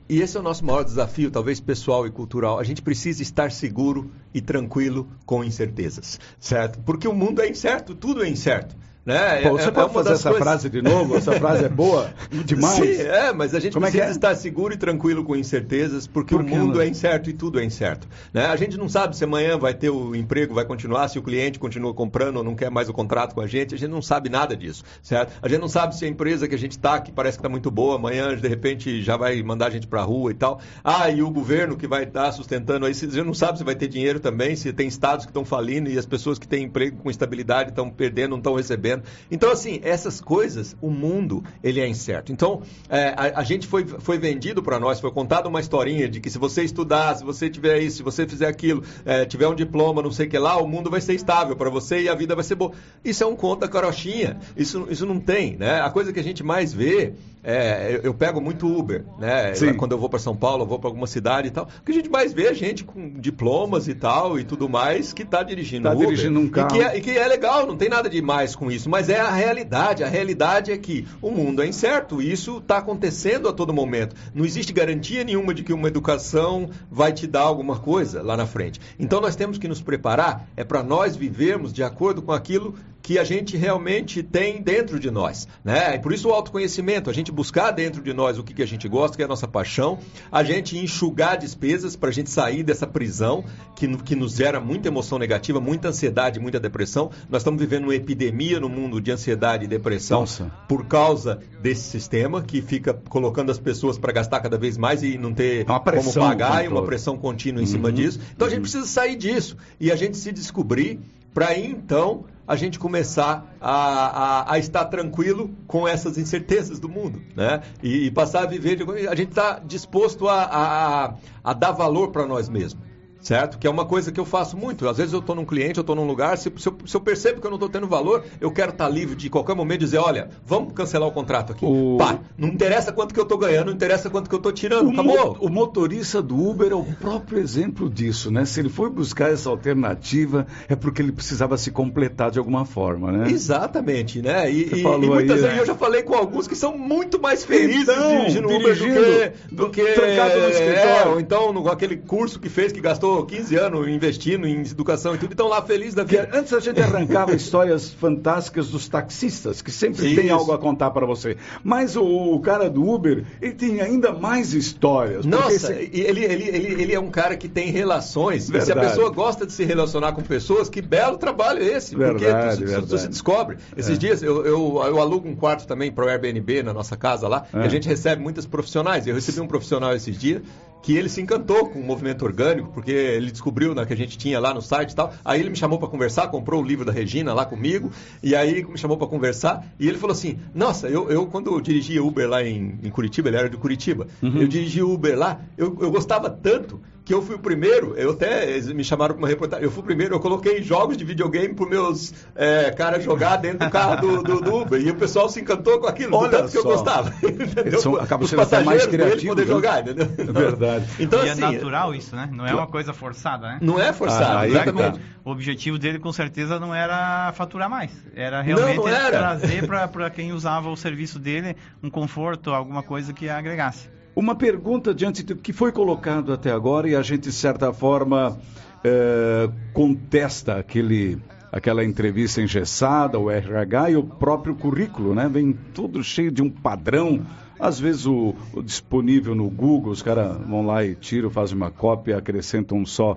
e 0.08 0.20
esse 0.20 0.36
é 0.36 0.40
o 0.40 0.42
nosso 0.42 0.64
maior 0.64 0.84
desafio, 0.84 1.30
talvez 1.30 1.60
pessoal 1.60 2.06
e 2.06 2.10
cultural. 2.10 2.58
A 2.58 2.64
gente 2.64 2.82
precisa 2.82 3.22
estar 3.22 3.50
seguro 3.50 4.10
e 4.32 4.40
tranquilo 4.40 5.08
com 5.26 5.42
incertezas, 5.42 6.20
certo? 6.38 6.78
Porque 6.80 7.08
o 7.08 7.14
mundo 7.14 7.42
é 7.42 7.48
incerto, 7.48 7.94
tudo 7.94 8.22
é 8.22 8.28
incerto. 8.28 8.76
Né? 9.10 9.42
Pô, 9.42 9.50
você 9.50 9.68
é, 9.68 9.70
pode 9.72 9.90
é 9.90 9.92
fazer 9.92 10.12
essa 10.12 10.30
coisas... 10.30 10.46
frase 10.46 10.70
de 10.70 10.80
novo? 10.80 11.16
Essa 11.16 11.32
frase 11.32 11.64
é 11.64 11.68
boa 11.68 12.14
demais. 12.44 12.74
Sim, 12.74 13.02
é, 13.02 13.32
mas 13.32 13.54
a 13.56 13.58
gente 13.58 13.72
Como 13.72 13.84
é 13.84 13.90
precisa 13.90 14.08
é 14.08 14.08
é? 14.08 14.12
estar 14.12 14.34
seguro 14.36 14.72
e 14.72 14.76
tranquilo 14.76 15.24
com 15.24 15.34
incertezas, 15.34 16.06
porque 16.06 16.34
Por 16.34 16.44
o 16.44 16.48
mundo 16.48 16.74
não? 16.74 16.80
é 16.80 16.86
incerto 16.86 17.28
e 17.28 17.32
tudo 17.32 17.58
é 17.58 17.64
incerto. 17.64 18.06
Né? 18.32 18.46
A 18.46 18.54
gente 18.54 18.78
não 18.78 18.88
sabe 18.88 19.16
se 19.16 19.24
amanhã 19.24 19.58
vai 19.58 19.74
ter 19.74 19.90
o 19.90 20.14
emprego, 20.14 20.54
vai 20.54 20.64
continuar, 20.64 21.08
se 21.08 21.18
o 21.18 21.22
cliente 21.22 21.58
continua 21.58 21.92
comprando 21.92 22.36
ou 22.36 22.44
não 22.44 22.54
quer 22.54 22.70
mais 22.70 22.88
o 22.88 22.92
contrato 22.92 23.34
com 23.34 23.40
a 23.40 23.48
gente, 23.48 23.74
a 23.74 23.78
gente 23.78 23.90
não 23.90 24.00
sabe 24.00 24.28
nada 24.28 24.56
disso, 24.56 24.84
certo? 25.02 25.32
A 25.42 25.48
gente 25.48 25.60
não 25.60 25.68
sabe 25.68 25.96
se 25.96 26.04
a 26.04 26.08
empresa 26.08 26.46
que 26.46 26.54
a 26.54 26.58
gente 26.58 26.72
está, 26.72 27.00
que 27.00 27.10
parece 27.10 27.36
que 27.36 27.40
está 27.40 27.48
muito 27.48 27.70
boa, 27.70 27.96
amanhã 27.96 28.36
de 28.36 28.46
repente 28.46 29.02
já 29.02 29.16
vai 29.16 29.42
mandar 29.42 29.66
a 29.66 29.70
gente 29.70 29.88
para 29.88 30.00
a 30.00 30.04
rua 30.04 30.30
e 30.30 30.34
tal. 30.34 30.60
Ah, 30.84 31.10
e 31.10 31.20
o 31.20 31.30
governo 31.30 31.76
que 31.76 31.88
vai 31.88 32.04
estar 32.04 32.26
tá 32.26 32.32
sustentando 32.32 32.86
aí, 32.86 32.92
a 32.92 32.94
gente 32.94 33.24
não 33.24 33.34
sabe 33.34 33.58
se 33.58 33.64
vai 33.64 33.74
ter 33.74 33.88
dinheiro 33.88 34.20
também, 34.20 34.54
se 34.54 34.72
tem 34.72 34.86
estados 34.86 35.24
que 35.24 35.30
estão 35.30 35.44
falindo 35.44 35.90
e 35.90 35.98
as 35.98 36.06
pessoas 36.06 36.38
que 36.38 36.46
têm 36.46 36.64
emprego 36.64 36.98
com 36.98 37.10
estabilidade 37.10 37.70
estão 37.70 37.90
perdendo, 37.90 38.30
não 38.30 38.38
estão 38.38 38.54
recebendo. 38.54 38.99
Então, 39.30 39.50
assim, 39.50 39.80
essas 39.82 40.20
coisas, 40.20 40.76
o 40.80 40.90
mundo, 40.90 41.42
ele 41.62 41.80
é 41.80 41.88
incerto. 41.88 42.32
Então, 42.32 42.62
é, 42.88 43.08
a, 43.16 43.40
a, 43.40 43.44
gente 43.44 43.66
foi, 43.66 43.86
foi 43.86 44.18
vendido 44.18 44.62
para 44.62 44.78
nós, 44.78 45.00
foi 45.00 45.10
contada 45.10 45.48
uma 45.48 45.60
historinha 45.60 46.08
de 46.08 46.20
que 46.20 46.30
se 46.30 46.38
você 46.38 46.62
estudar, 46.62 47.16
se 47.16 47.24
você 47.24 47.48
tiver 47.48 47.78
isso, 47.80 47.98
se 47.98 48.02
você 48.02 48.26
fizer 48.26 48.46
aquilo, 48.46 48.82
é, 49.04 49.24
tiver 49.24 49.48
um 49.48 49.54
diploma, 49.54 50.02
não 50.02 50.12
sei 50.12 50.26
o 50.26 50.30
que 50.30 50.38
lá, 50.38 50.56
o 50.60 50.66
mundo 50.66 50.90
vai 50.90 51.00
ser 51.00 51.14
estável 51.14 51.56
para 51.56 51.70
você 51.70 52.02
e 52.02 52.08
a 52.08 52.14
vida 52.14 52.34
vai 52.34 52.44
ser 52.44 52.54
boa. 52.54 52.72
Isso 53.04 53.22
é 53.22 53.26
um 53.26 53.36
conto 53.36 53.60
da 53.60 53.68
carochinha. 53.68 54.38
Isso, 54.56 54.86
isso 54.90 55.06
não 55.06 55.18
tem, 55.18 55.56
né? 55.56 55.80
A 55.80 55.90
coisa 55.90 56.12
que 56.12 56.20
a 56.20 56.24
gente 56.24 56.42
mais 56.42 56.72
vê 56.72 57.14
é, 57.42 57.94
eu, 57.94 58.00
eu, 58.02 58.14
pego 58.14 58.40
muito 58.40 58.66
Uber, 58.66 59.04
né? 59.18 59.54
Sim. 59.54 59.74
Quando 59.74 59.92
eu 59.92 59.98
vou 59.98 60.08
para 60.08 60.18
São 60.18 60.36
Paulo, 60.36 60.64
eu 60.64 60.66
vou 60.66 60.78
para 60.78 60.88
alguma 60.88 61.06
cidade 61.06 61.48
e 61.48 61.50
tal. 61.50 61.68
O 61.80 61.84
que 61.84 61.90
a 61.90 61.94
gente 61.94 62.10
mais 62.10 62.32
vê 62.32 62.48
é 62.48 62.54
gente 62.54 62.84
com 62.84 63.10
diplomas 63.18 63.88
e 63.88 63.94
tal 63.94 64.38
e 64.38 64.44
tudo 64.44 64.68
mais 64.68 65.12
que 65.12 65.22
está 65.22 65.42
dirigindo 65.42 65.84
tá 65.88 65.94
Uber. 65.94 66.08
dirigindo 66.08 66.38
um 66.38 66.48
carro. 66.48 66.76
E 66.76 66.78
que, 66.78 66.84
é, 66.84 66.98
e 66.98 67.00
que, 67.00 67.10
é, 67.10 67.26
legal, 67.26 67.66
não 67.66 67.76
tem 67.76 67.88
nada 67.88 68.10
de 68.10 68.20
mais 68.20 68.54
com 68.54 68.70
isso. 68.70 68.90
Mas 68.90 69.08
é 69.08 69.18
a 69.18 69.30
realidade. 69.30 70.04
A 70.04 70.08
realidade 70.08 70.70
é 70.70 70.76
que 70.76 71.06
o 71.22 71.30
mundo 71.30 71.62
é 71.62 71.66
incerto. 71.66 72.20
E 72.20 72.30
isso 72.30 72.58
está 72.58 72.78
acontecendo 72.78 73.48
a 73.48 73.52
todo 73.52 73.72
momento. 73.72 74.14
Não 74.34 74.44
existe 74.44 74.72
garantia 74.72 75.24
nenhuma 75.24 75.54
de 75.54 75.62
que 75.62 75.72
uma 75.72 75.88
educação 75.88 76.68
vai 76.90 77.12
te 77.12 77.26
dar 77.26 77.42
alguma 77.42 77.78
coisa 77.78 78.22
lá 78.22 78.36
na 78.36 78.46
frente. 78.46 78.80
Então 78.98 79.20
nós 79.20 79.34
temos 79.34 79.56
que 79.56 79.66
nos 79.66 79.80
preparar 79.80 80.46
é 80.56 80.64
para 80.64 80.82
nós 80.82 81.16
vivermos 81.16 81.72
de 81.72 81.82
acordo 81.82 82.20
com 82.20 82.32
aquilo 82.32 82.74
que 83.02 83.18
a 83.18 83.24
gente 83.24 83.56
realmente 83.56 84.22
tem 84.22 84.62
dentro 84.62 84.98
de 84.98 85.10
nós. 85.10 85.48
Né? 85.64 85.96
E 85.96 85.98
por 85.98 86.12
isso 86.12 86.28
o 86.28 86.32
autoconhecimento, 86.32 87.10
a 87.10 87.12
gente 87.12 87.32
buscar 87.32 87.70
dentro 87.70 88.02
de 88.02 88.12
nós 88.12 88.38
o 88.38 88.44
que, 88.44 88.54
que 88.54 88.62
a 88.62 88.66
gente 88.66 88.88
gosta, 88.88 89.16
que 89.16 89.22
é 89.22 89.24
a 89.24 89.28
nossa 89.28 89.48
paixão, 89.48 89.98
a 90.30 90.42
gente 90.42 90.76
enxugar 90.78 91.38
despesas 91.38 91.96
para 91.96 92.10
a 92.10 92.12
gente 92.12 92.30
sair 92.30 92.62
dessa 92.62 92.86
prisão 92.86 93.44
que, 93.76 93.88
que 93.98 94.14
nos 94.14 94.36
gera 94.36 94.60
muita 94.60 94.88
emoção 94.88 95.18
negativa, 95.18 95.60
muita 95.60 95.88
ansiedade, 95.88 96.38
muita 96.38 96.60
depressão. 96.60 97.10
Nós 97.28 97.42
estamos 97.42 97.60
vivendo 97.60 97.84
uma 97.84 97.94
epidemia 97.94 98.60
no 98.60 98.68
mundo 98.68 99.00
de 99.00 99.10
ansiedade 99.10 99.64
e 99.64 99.68
depressão 99.68 100.20
Nossa. 100.20 100.50
por 100.68 100.86
causa 100.86 101.40
desse 101.60 101.82
sistema 101.82 102.42
que 102.42 102.60
fica 102.62 102.94
colocando 102.94 103.50
as 103.50 103.58
pessoas 103.58 103.98
para 103.98 104.12
gastar 104.12 104.40
cada 104.40 104.58
vez 104.58 104.76
mais 104.76 105.02
e 105.02 105.18
não 105.18 105.32
ter 105.32 105.64
como 105.64 106.14
pagar 106.14 106.64
e 106.64 106.68
uma 106.68 106.84
pressão 106.84 107.16
contínua 107.16 107.60
em 107.60 107.64
uhum. 107.64 107.70
cima 107.70 107.92
disso. 107.92 108.20
Então 108.34 108.46
a 108.46 108.50
gente 108.50 108.58
uhum. 108.58 108.62
precisa 108.62 108.86
sair 108.86 109.16
disso 109.16 109.56
e 109.78 109.90
a 109.90 109.96
gente 109.96 110.16
se 110.16 110.32
descobrir 110.32 111.00
para 111.32 111.58
então 111.58 112.24
a 112.46 112.56
gente 112.56 112.78
começar 112.80 113.54
a, 113.60 113.72
a, 113.72 114.54
a, 114.54 114.58
estar 114.58 114.84
tranquilo 114.86 115.50
com 115.68 115.86
essas 115.86 116.18
incertezas 116.18 116.80
do 116.80 116.88
mundo, 116.88 117.22
né? 117.36 117.62
E, 117.80 118.06
e 118.06 118.10
passar 118.10 118.42
a 118.42 118.46
viver, 118.46 118.74
de, 118.74 119.08
a 119.08 119.14
gente 119.14 119.28
está 119.28 119.60
disposto 119.64 120.28
a, 120.28 120.42
a, 120.42 121.14
a 121.44 121.52
dar 121.52 121.70
valor 121.70 122.10
para 122.10 122.26
nós 122.26 122.48
mesmos 122.48 122.89
certo? 123.20 123.58
Que 123.58 123.66
é 123.66 123.70
uma 123.70 123.84
coisa 123.84 124.10
que 124.10 124.18
eu 124.18 124.24
faço 124.24 124.56
muito. 124.56 124.88
Às 124.88 124.96
vezes 124.96 125.12
eu 125.12 125.20
estou 125.20 125.34
num 125.34 125.44
cliente, 125.44 125.78
eu 125.78 125.82
estou 125.82 125.94
num 125.94 126.06
lugar, 126.06 126.36
se, 126.38 126.52
se, 126.56 126.68
eu, 126.68 126.76
se, 126.84 126.96
eu, 126.96 127.00
percebo 127.00 127.40
que 127.40 127.46
eu 127.46 127.50
não 127.50 127.56
estou 127.56 127.68
tendo 127.68 127.86
valor, 127.86 128.24
eu 128.40 128.50
quero 128.50 128.72
estar 128.72 128.86
tá 128.86 128.90
livre 128.90 129.14
de 129.14 129.28
qualquer 129.28 129.54
momento 129.54 129.80
dizer, 129.80 129.98
olha, 129.98 130.30
vamos 130.44 130.72
cancelar 130.72 131.08
o 131.08 131.12
contrato 131.12 131.52
aqui. 131.52 131.64
O... 131.64 131.96
Pá, 131.98 132.18
não 132.36 132.48
interessa 132.48 132.92
quanto 132.92 133.12
que 133.12 133.20
eu 133.20 133.24
estou 133.24 133.38
ganhando, 133.38 133.66
não 133.66 133.74
interessa 133.74 134.08
quanto 134.10 134.28
que 134.28 134.34
eu 134.34 134.38
estou 134.38 134.52
tirando, 134.52 134.88
o 134.88 134.92
acabou. 134.92 135.34
Mo 135.34 135.36
o 135.40 135.48
motorista 135.48 136.22
do 136.22 136.36
Uber 136.36 136.72
é 136.72 136.74
o 136.74 136.84
próprio 136.84 137.38
exemplo 137.38 137.88
disso, 137.88 138.30
né? 138.30 138.44
Se 138.44 138.60
ele 138.60 138.68
foi 138.68 138.90
buscar 138.90 139.32
essa 139.32 139.48
alternativa, 139.48 140.46
é 140.68 140.76
porque 140.76 141.02
ele 141.02 141.12
precisava 141.12 141.56
se 141.56 141.70
completar 141.70 142.30
de 142.30 142.38
alguma 142.38 142.64
forma, 142.64 143.12
né? 143.12 143.30
Exatamente, 143.30 144.22
né? 144.22 144.50
E, 144.50 144.68
e, 144.74 144.80
e 144.80 144.82
muitas 144.82 145.36
aí, 145.36 145.42
vezes 145.42 145.58
é. 145.58 145.60
eu 145.60 145.66
já 145.66 145.74
falei 145.74 146.02
com 146.02 146.14
alguns 146.14 146.46
que 146.46 146.56
são 146.56 146.76
muito 146.76 147.20
mais 147.20 147.44
felizes 147.44 147.82
então, 147.82 148.18
dirigindo, 148.18 148.48
dirigindo 148.48 149.00
Uber 149.00 149.34
do 149.50 149.54
que... 149.54 149.54
Do 149.54 149.70
que 149.70 149.92
trancado 149.92 150.40
no 150.40 150.48
escritório. 150.48 150.90
É, 150.90 151.06
ou 151.06 151.20
então 151.20 151.52
no, 151.52 151.68
aquele 151.68 151.96
curso 151.96 152.38
que 152.38 152.48
fez 152.48 152.72
que 152.72 152.80
gastou 152.80 153.09
15 153.26 153.56
anos 153.56 153.88
investindo 153.88 154.46
em 154.46 154.60
educação 154.60 155.14
e 155.14 155.18
tudo, 155.18 155.32
estão 155.32 155.48
lá 155.48 155.62
felizes 155.62 155.94
da 155.94 156.04
vida. 156.04 156.28
Antes 156.32 156.52
a 156.52 156.60
gente 156.60 156.80
arrancava 156.80 157.34
histórias 157.36 157.90
fantásticas 157.90 158.68
dos 158.68 158.88
taxistas, 158.88 159.62
que 159.62 159.70
sempre 159.70 160.06
Isso. 160.06 160.20
tem 160.20 160.30
algo 160.30 160.52
a 160.52 160.58
contar 160.58 160.90
para 160.90 161.06
você. 161.06 161.36
Mas 161.62 161.96
o, 161.96 162.04
o, 162.04 162.40
cara 162.40 162.68
do 162.68 162.88
Uber, 162.88 163.24
ele 163.40 163.52
tem 163.52 163.80
ainda 163.80 164.12
mais 164.12 164.54
histórias. 164.54 165.24
Nossa, 165.24 165.72
esse... 165.72 165.72
ele, 165.72 166.24
ele, 166.24 166.44
ele, 166.48 166.82
ele 166.82 166.94
é 166.94 167.00
um 167.00 167.10
cara 167.10 167.36
que 167.36 167.48
tem 167.48 167.70
relações. 167.70 168.48
Verdade. 168.48 168.72
Se 168.72 168.72
a 168.72 168.90
pessoa 168.90 169.10
gosta 169.10 169.46
de 169.46 169.52
se 169.52 169.64
relacionar 169.64 170.12
com 170.12 170.22
pessoas, 170.22 170.68
que 170.68 170.80
belo 170.80 171.18
trabalho 171.18 171.62
é 171.62 171.66
esse. 171.66 171.96
Verdade, 171.96 172.62
porque 172.62 172.74
tu, 172.74 172.82
tu, 172.82 172.88
tu 172.88 172.98
se 172.98 173.08
descobre. 173.08 173.58
Esses 173.76 173.96
é. 173.96 173.98
dias 173.98 174.22
eu, 174.22 174.44
eu, 174.44 174.82
eu, 174.84 175.00
alugo 175.00 175.28
um 175.28 175.36
quarto 175.36 175.66
também 175.66 175.90
para 175.90 176.04
o 176.04 176.08
Airbnb 176.08 176.62
na 176.62 176.72
nossa 176.72 176.96
casa 176.96 177.28
lá, 177.28 177.46
é. 177.52 177.58
e 177.58 177.62
a 177.62 177.68
gente 177.68 177.88
recebe 177.88 178.22
muitas 178.22 178.46
profissionais. 178.46 179.06
Eu 179.06 179.14
recebi 179.14 179.40
um 179.40 179.46
profissional 179.46 179.94
esses 179.94 180.18
dias 180.18 180.42
que 180.82 180.96
ele 180.96 181.08
se 181.08 181.20
encantou 181.20 181.68
com 181.68 181.80
o 181.80 181.84
movimento 181.84 182.24
orgânico, 182.24 182.70
porque 182.72 182.90
ele 182.90 183.30
descobriu 183.30 183.74
né, 183.74 183.84
que 183.84 183.92
a 183.92 183.96
gente 183.96 184.16
tinha 184.16 184.38
lá 184.40 184.54
no 184.54 184.62
site 184.62 184.92
e 184.92 184.94
tal. 184.94 185.12
Aí 185.24 185.40
ele 185.40 185.50
me 185.50 185.56
chamou 185.56 185.78
para 185.78 185.88
conversar, 185.88 186.28
comprou 186.28 186.62
o 186.62 186.64
livro 186.64 186.84
da 186.84 186.92
Regina 186.92 187.34
lá 187.34 187.44
comigo, 187.44 187.90
e 188.22 188.34
aí 188.34 188.64
me 188.64 188.78
chamou 188.78 188.96
para 188.96 189.06
conversar, 189.06 189.66
e 189.78 189.88
ele 189.88 189.98
falou 189.98 190.12
assim: 190.12 190.38
Nossa, 190.54 190.88
eu, 190.88 191.10
eu 191.10 191.26
quando 191.26 191.50
eu 191.52 191.60
dirigia 191.60 192.02
Uber 192.02 192.28
lá 192.28 192.42
em, 192.42 192.78
em 192.82 192.90
Curitiba, 192.90 193.28
ele 193.28 193.36
era 193.36 193.50
de 193.50 193.56
Curitiba, 193.56 194.06
uhum. 194.22 194.40
eu 194.40 194.48
dirigia 194.48 194.86
Uber 194.86 195.18
lá, 195.18 195.40
eu, 195.56 195.76
eu 195.80 195.90
gostava 195.90 196.30
tanto 196.30 196.80
que 197.10 197.14
eu 197.14 197.22
fui 197.22 197.34
o 197.34 197.40
primeiro, 197.40 197.96
eu 197.96 198.12
até 198.12 198.60
me 198.72 198.84
chamaram 198.84 199.16
para 199.16 199.20
uma 199.20 199.26
reportagem, 199.26 199.64
eu 199.64 199.70
fui 199.72 199.82
o 199.82 199.84
primeiro, 199.84 200.14
eu 200.14 200.20
coloquei 200.20 200.62
jogos 200.62 200.96
de 200.96 201.04
videogame 201.04 201.52
para 201.52 201.66
meus 201.66 202.14
é, 202.36 202.70
caras 202.70 203.02
jogar 203.02 203.34
dentro 203.34 203.66
do 203.66 203.68
carro 203.68 204.00
do, 204.00 204.22
do, 204.22 204.40
do, 204.40 204.54
Uber, 204.54 204.80
e 204.80 204.90
o 204.90 204.94
pessoal 204.94 205.28
se 205.28 205.40
encantou 205.40 205.80
com 205.80 205.88
aquilo, 205.88 206.16
Olha 206.16 206.30
tanto 206.30 206.50
só. 206.50 206.52
que 206.52 206.58
eu 206.58 206.70
gostava. 206.70 207.12
São, 207.80 207.96
acaba 207.96 208.24
sendo 208.28 208.42
até 208.42 208.62
mais 208.62 208.86
criativo. 208.86 209.30
poder 209.34 209.42
né? 209.42 209.48
jogar, 209.48 209.80
entendeu? 209.80 210.08
É 210.18 210.24
verdade. 210.24 210.86
Então, 211.00 211.24
e 211.24 211.28
é 211.28 211.32
assim, 211.32 211.42
é 211.42 211.50
natural 211.52 211.94
isso, 211.94 212.14
né? 212.14 212.28
Não 212.32 212.46
é 212.46 212.54
uma 212.54 212.66
coisa 212.68 212.92
forçada, 212.92 213.48
né? 213.48 213.58
Não 213.60 213.80
é 213.80 213.92
forçado, 213.92 214.38
ah, 214.38 214.48
exatamente. 214.48 214.98
Tá. 214.98 215.04
O 215.24 215.30
objetivo 215.30 215.78
dele, 215.78 215.98
com 215.98 216.12
certeza, 216.12 216.60
não 216.60 216.72
era 216.72 217.32
faturar 217.32 217.68
mais. 217.68 217.90
Era 218.14 218.40
realmente 218.40 218.76
não, 218.76 218.84
não 218.84 218.88
era. 218.88 219.18
trazer 219.18 219.66
para 219.66 220.10
quem 220.10 220.32
usava 220.32 220.68
o 220.68 220.76
serviço 220.76 221.18
dele 221.18 221.56
um 221.82 221.90
conforto, 221.90 222.50
alguma 222.50 222.82
coisa 222.84 223.12
que 223.12 223.28
agregasse. 223.28 223.88
Uma 224.14 224.34
pergunta 224.34 224.92
diante 224.92 225.22
do 225.22 225.36
que 225.36 225.52
foi 225.52 225.70
colocado 225.70 226.32
até 226.32 226.50
agora 226.50 226.88
e 226.88 226.96
a 226.96 227.02
gente, 227.02 227.22
de 227.22 227.32
certa 227.32 227.72
forma, 227.72 228.38
é, 228.82 229.48
contesta 229.72 230.56
aquele, 230.56 231.18
aquela 231.52 231.84
entrevista 231.84 232.42
engessada, 232.42 233.18
o 233.18 233.30
RH 233.30 233.90
e 233.90 233.96
o 233.96 234.02
próprio 234.02 234.54
currículo, 234.54 235.14
né? 235.14 235.28
Vem 235.28 235.52
tudo 235.74 236.02
cheio 236.02 236.30
de 236.30 236.42
um 236.42 236.50
padrão. 236.50 237.24
Às 237.58 237.78
vezes 237.78 238.06
o, 238.06 238.34
o 238.52 238.62
disponível 238.62 239.34
no 239.34 239.48
Google, 239.48 239.92
os 239.92 240.02
caras 240.02 240.36
vão 240.46 240.66
lá 240.66 240.84
e 240.84 240.94
tiram, 240.94 241.30
fazem 241.30 241.56
uma 241.56 241.70
cópia, 241.70 242.16
acrescentam 242.16 242.84
só 242.84 243.16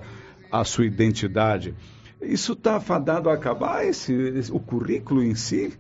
a 0.52 0.64
sua 0.64 0.86
identidade. 0.86 1.74
Isso 2.22 2.54
está 2.54 2.80
fadado 2.80 3.30
a 3.30 3.34
acabar, 3.34 3.86
esse, 3.86 4.14
esse, 4.14 4.52
o 4.52 4.60
currículo 4.60 5.24
em 5.24 5.34
si? 5.34 5.74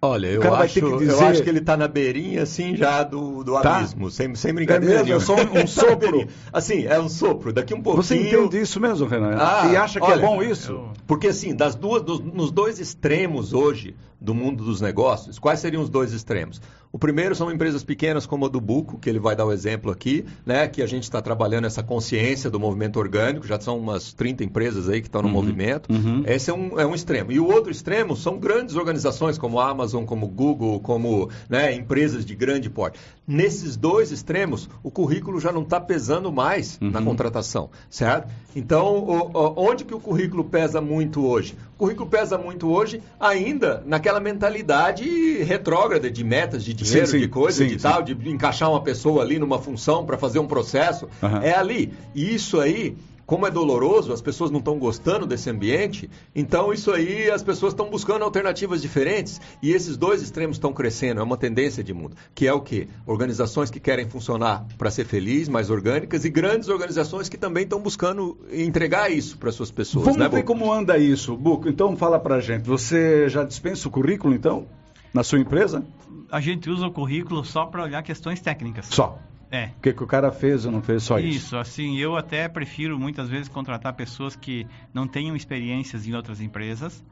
Olha, 0.00 0.28
eu 0.28 0.54
acho, 0.54 0.98
dizer... 0.98 1.10
eu 1.10 1.26
acho 1.26 1.42
que 1.42 1.48
ele 1.48 1.58
está 1.58 1.76
na 1.76 1.88
beirinha, 1.88 2.44
assim, 2.44 2.76
já 2.76 3.02
do, 3.02 3.42
do 3.42 3.60
tá. 3.60 3.78
abismo, 3.78 4.08
sem, 4.08 4.32
sem 4.36 4.54
brincadeira. 4.54 5.00
É 5.00 5.02
mesmo, 5.02 5.16
é 5.16 5.20
só 5.20 5.34
um, 5.34 5.62
um 5.62 5.66
sopro. 5.66 6.28
assim, 6.52 6.86
é 6.86 7.00
um 7.00 7.08
sopro. 7.08 7.52
Daqui 7.52 7.74
um 7.74 7.82
pouquinho... 7.82 8.04
Você 8.04 8.16
entende 8.16 8.60
isso 8.60 8.78
mesmo, 8.78 9.08
Renan? 9.08 9.36
Ah, 9.36 9.68
e 9.72 9.76
acha 9.76 9.98
que 9.98 10.06
é 10.06 10.10
olha, 10.10 10.20
é 10.20 10.24
bom 10.24 10.40
isso? 10.40 10.70
Eu... 10.70 10.90
Porque, 11.04 11.26
assim, 11.26 11.52
das 11.52 11.74
duas, 11.74 12.02
dos, 12.02 12.20
nos 12.20 12.52
dois 12.52 12.78
extremos 12.78 13.52
hoje 13.52 13.96
do 14.20 14.34
mundo 14.34 14.64
dos 14.64 14.80
negócios, 14.80 15.38
quais 15.38 15.60
seriam 15.60 15.82
os 15.82 15.88
dois 15.88 16.12
extremos? 16.12 16.60
O 16.90 16.98
primeiro 16.98 17.34
são 17.34 17.52
empresas 17.52 17.84
pequenas 17.84 18.24
como 18.24 18.46
a 18.46 18.48
do 18.48 18.60
Buco, 18.60 18.98
que 18.98 19.10
ele 19.10 19.18
vai 19.18 19.36
dar 19.36 19.44
o 19.44 19.52
exemplo 19.52 19.90
aqui, 19.90 20.24
né, 20.44 20.66
que 20.66 20.80
a 20.80 20.86
gente 20.86 21.02
está 21.02 21.20
trabalhando 21.20 21.66
essa 21.66 21.82
consciência 21.82 22.48
do 22.48 22.58
movimento 22.58 22.98
orgânico, 22.98 23.46
já 23.46 23.60
são 23.60 23.78
umas 23.78 24.14
30 24.14 24.42
empresas 24.42 24.88
aí 24.88 25.02
que 25.02 25.06
estão 25.06 25.20
no 25.20 25.28
uhum, 25.28 25.34
movimento. 25.34 25.92
Uhum. 25.92 26.22
Esse 26.26 26.50
é 26.50 26.54
um, 26.54 26.80
é 26.80 26.86
um 26.86 26.94
extremo. 26.94 27.30
E 27.30 27.38
o 27.38 27.46
outro 27.46 27.70
extremo 27.70 28.16
são 28.16 28.38
grandes 28.38 28.74
organizações 28.74 29.36
como 29.36 29.60
a 29.60 29.68
Amazon, 29.68 30.04
como 30.04 30.26
Google, 30.26 30.80
como 30.80 31.28
né, 31.48 31.74
empresas 31.74 32.24
de 32.24 32.34
grande 32.34 32.70
porte. 32.70 32.98
Nesses 33.26 33.76
dois 33.76 34.10
extremos, 34.10 34.70
o 34.82 34.90
currículo 34.90 35.38
já 35.38 35.52
não 35.52 35.62
está 35.62 35.78
pesando 35.78 36.32
mais 36.32 36.78
uhum. 36.80 36.90
na 36.90 37.02
contratação, 37.02 37.68
certo? 37.90 38.32
Então, 38.56 38.96
o, 38.96 39.30
o, 39.30 39.54
onde 39.56 39.84
que 39.84 39.94
o 39.94 40.00
currículo 40.00 40.42
pesa 40.44 40.80
muito 40.80 41.26
hoje? 41.26 41.54
Currículo 41.78 42.10
pesa 42.10 42.36
muito 42.36 42.68
hoje, 42.68 43.00
ainda 43.18 43.82
naquela 43.86 44.18
mentalidade 44.18 45.42
retrógrada 45.44 46.10
de 46.10 46.24
metas, 46.24 46.64
de 46.64 46.74
dinheiro, 46.74 47.06
sim, 47.06 47.12
sim, 47.12 47.20
de 47.20 47.28
coisa, 47.28 47.64
sim, 47.64 47.70
de 47.70 47.80
tal, 47.80 48.02
de 48.02 48.12
encaixar 48.28 48.68
uma 48.68 48.82
pessoa 48.82 49.22
ali 49.22 49.38
numa 49.38 49.60
função 49.60 50.04
para 50.04 50.18
fazer 50.18 50.40
um 50.40 50.46
processo. 50.46 51.08
Uhum. 51.22 51.38
É 51.40 51.54
ali. 51.54 51.94
E 52.14 52.34
isso 52.34 52.60
aí 52.60 52.96
como 53.28 53.46
é 53.46 53.50
doloroso, 53.50 54.10
as 54.10 54.22
pessoas 54.22 54.50
não 54.50 54.58
estão 54.58 54.78
gostando 54.78 55.26
desse 55.26 55.50
ambiente, 55.50 56.08
então 56.34 56.72
isso 56.72 56.90
aí 56.90 57.30
as 57.30 57.42
pessoas 57.42 57.74
estão 57.74 57.90
buscando 57.90 58.24
alternativas 58.24 58.80
diferentes 58.80 59.38
e 59.62 59.70
esses 59.70 59.98
dois 59.98 60.22
extremos 60.22 60.56
estão 60.56 60.72
crescendo, 60.72 61.20
é 61.20 61.22
uma 61.22 61.36
tendência 61.36 61.84
de 61.84 61.92
mundo, 61.92 62.16
que 62.34 62.46
é 62.46 62.54
o 62.54 62.62
quê? 62.62 62.88
Organizações 63.04 63.70
que 63.70 63.78
querem 63.78 64.08
funcionar 64.08 64.66
para 64.78 64.90
ser 64.90 65.04
feliz, 65.04 65.46
mais 65.46 65.68
orgânicas 65.68 66.24
e 66.24 66.30
grandes 66.30 66.70
organizações 66.70 67.28
que 67.28 67.36
também 67.36 67.64
estão 67.64 67.82
buscando 67.82 68.38
entregar 68.50 69.12
isso 69.12 69.36
para 69.36 69.52
suas 69.52 69.70
pessoas. 69.70 70.06
Vamos 70.06 70.18
né, 70.18 70.26
ver 70.30 70.44
como 70.44 70.72
anda 70.72 70.96
isso, 70.96 71.36
Buco. 71.36 71.68
Então 71.68 71.94
fala 71.98 72.18
para 72.18 72.40
gente, 72.40 72.62
você 72.62 73.28
já 73.28 73.44
dispensa 73.44 73.88
o 73.88 73.90
currículo 73.90 74.34
então 74.34 74.64
na 75.12 75.22
sua 75.22 75.38
empresa? 75.38 75.84
A 76.32 76.40
gente 76.40 76.70
usa 76.70 76.86
o 76.86 76.90
currículo 76.90 77.44
só 77.44 77.66
para 77.66 77.82
olhar 77.82 78.02
questões 78.02 78.40
técnicas. 78.40 78.86
Só. 78.86 79.18
É. 79.50 79.70
O 79.78 79.80
que, 79.80 79.92
que 79.92 80.02
o 80.02 80.06
cara 80.06 80.30
fez 80.30 80.66
ou 80.66 80.72
não 80.72 80.82
fez 80.82 81.02
só 81.02 81.18
isso? 81.18 81.38
Isso, 81.38 81.56
assim, 81.56 81.96
eu 81.96 82.16
até 82.16 82.48
prefiro 82.48 82.98
muitas 82.98 83.28
vezes 83.28 83.48
contratar 83.48 83.94
pessoas 83.94 84.36
que 84.36 84.66
não 84.92 85.06
tenham 85.06 85.34
experiências 85.34 86.06
em 86.06 86.14
outras 86.14 86.40
empresas, 86.40 87.04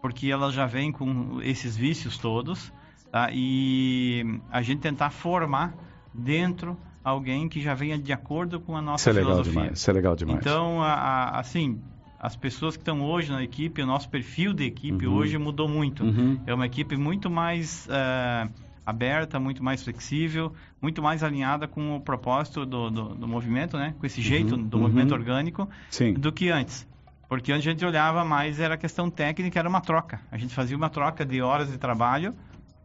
porque 0.00 0.28
elas 0.28 0.54
já 0.54 0.66
vêm 0.66 0.90
com 0.90 1.40
esses 1.42 1.76
vícios 1.76 2.16
todos, 2.16 2.72
tá? 3.10 3.28
e 3.32 4.40
a 4.50 4.62
gente 4.62 4.80
tentar 4.80 5.10
formar 5.10 5.74
dentro 6.14 6.76
alguém 7.04 7.48
que 7.48 7.60
já 7.60 7.74
venha 7.74 7.98
de 7.98 8.12
acordo 8.12 8.60
com 8.60 8.76
a 8.76 8.80
nossa 8.80 9.10
isso 9.10 9.10
é 9.10 9.12
legal 9.12 9.32
filosofia. 9.32 9.60
Demais, 9.62 9.78
isso 9.78 9.90
é 9.90 9.92
legal 9.92 10.16
demais. 10.16 10.38
Então, 10.38 10.82
a, 10.82 10.92
a, 10.92 11.40
assim, 11.40 11.80
as 12.18 12.36
pessoas 12.36 12.74
que 12.74 12.80
estão 12.80 13.02
hoje 13.02 13.30
na 13.30 13.42
equipe, 13.42 13.82
o 13.82 13.86
nosso 13.86 14.08
perfil 14.08 14.54
de 14.54 14.64
equipe 14.64 15.06
uhum. 15.06 15.14
hoje 15.14 15.36
mudou 15.36 15.68
muito. 15.68 16.04
Uhum. 16.04 16.40
É 16.46 16.54
uma 16.54 16.64
equipe 16.64 16.96
muito 16.96 17.28
mais... 17.28 17.86
Uh, 17.86 18.71
aberta, 18.84 19.38
muito 19.38 19.62
mais 19.62 19.82
flexível, 19.82 20.52
muito 20.80 21.02
mais 21.02 21.22
alinhada 21.22 21.68
com 21.68 21.96
o 21.96 22.00
propósito 22.00 22.66
do, 22.66 22.90
do, 22.90 23.14
do 23.14 23.28
movimento, 23.28 23.76
né? 23.76 23.94
Com 23.98 24.06
esse 24.06 24.20
uhum, 24.20 24.26
jeito 24.26 24.54
uhum, 24.54 24.62
do 24.66 24.76
uhum. 24.76 24.82
movimento 24.82 25.12
orgânico 25.14 25.68
Sim. 25.90 26.14
do 26.14 26.32
que 26.32 26.50
antes. 26.50 26.86
Porque 27.28 27.52
antes 27.52 27.66
a 27.66 27.70
gente 27.70 27.84
olhava 27.84 28.24
mais, 28.24 28.60
era 28.60 28.76
questão 28.76 29.08
técnica, 29.08 29.58
era 29.58 29.68
uma 29.68 29.80
troca. 29.80 30.20
A 30.30 30.36
gente 30.36 30.54
fazia 30.54 30.76
uma 30.76 30.90
troca 30.90 31.24
de 31.24 31.40
horas 31.40 31.70
de 31.70 31.78
trabalho, 31.78 32.34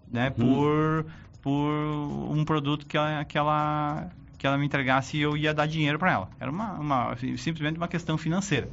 né? 0.09 0.33
Uhum. 0.37 0.53
Por, 0.53 1.05
por 1.41 2.31
um 2.31 2.45
produto 2.45 2.85
que 2.85 2.95
ela, 2.95 3.25
que 3.25 3.37
ela, 3.37 4.07
que 4.37 4.47
ela 4.47 4.57
me 4.57 4.65
entregasse 4.65 5.17
e 5.17 5.21
eu 5.21 5.35
ia 5.35 5.53
dar 5.53 5.65
dinheiro 5.65 5.97
para 5.99 6.11
ela. 6.11 6.29
Era 6.39 6.49
uma, 6.49 6.73
uma, 6.73 7.15
simplesmente 7.37 7.77
uma 7.77 7.87
questão 7.87 8.17
financeira. 8.17 8.69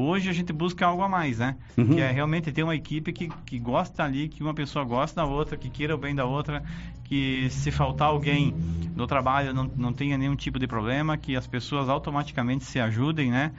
Hoje 0.00 0.30
a 0.30 0.32
gente 0.32 0.52
busca 0.52 0.86
algo 0.86 1.02
a 1.02 1.08
mais, 1.08 1.40
né? 1.40 1.56
Uhum. 1.76 1.88
Que 1.88 2.00
é 2.00 2.12
realmente 2.12 2.52
ter 2.52 2.62
uma 2.62 2.76
equipe 2.76 3.12
que, 3.12 3.28
que 3.44 3.58
gosta 3.58 4.04
ali, 4.04 4.28
que 4.28 4.40
uma 4.40 4.54
pessoa 4.54 4.84
gosta 4.84 5.20
da 5.20 5.26
outra, 5.26 5.56
que 5.56 5.68
queira 5.68 5.92
o 5.92 5.98
bem 5.98 6.14
da 6.14 6.24
outra, 6.24 6.62
que 7.02 7.50
se 7.50 7.72
faltar 7.72 8.06
alguém 8.06 8.54
no 8.94 9.08
trabalho 9.08 9.52
não, 9.52 9.68
não 9.76 9.92
tenha 9.92 10.16
nenhum 10.16 10.36
tipo 10.36 10.56
de 10.56 10.68
problema, 10.68 11.16
que 11.16 11.34
as 11.34 11.48
pessoas 11.48 11.88
automaticamente 11.88 12.64
se 12.64 12.78
ajudem, 12.78 13.32
né? 13.32 13.50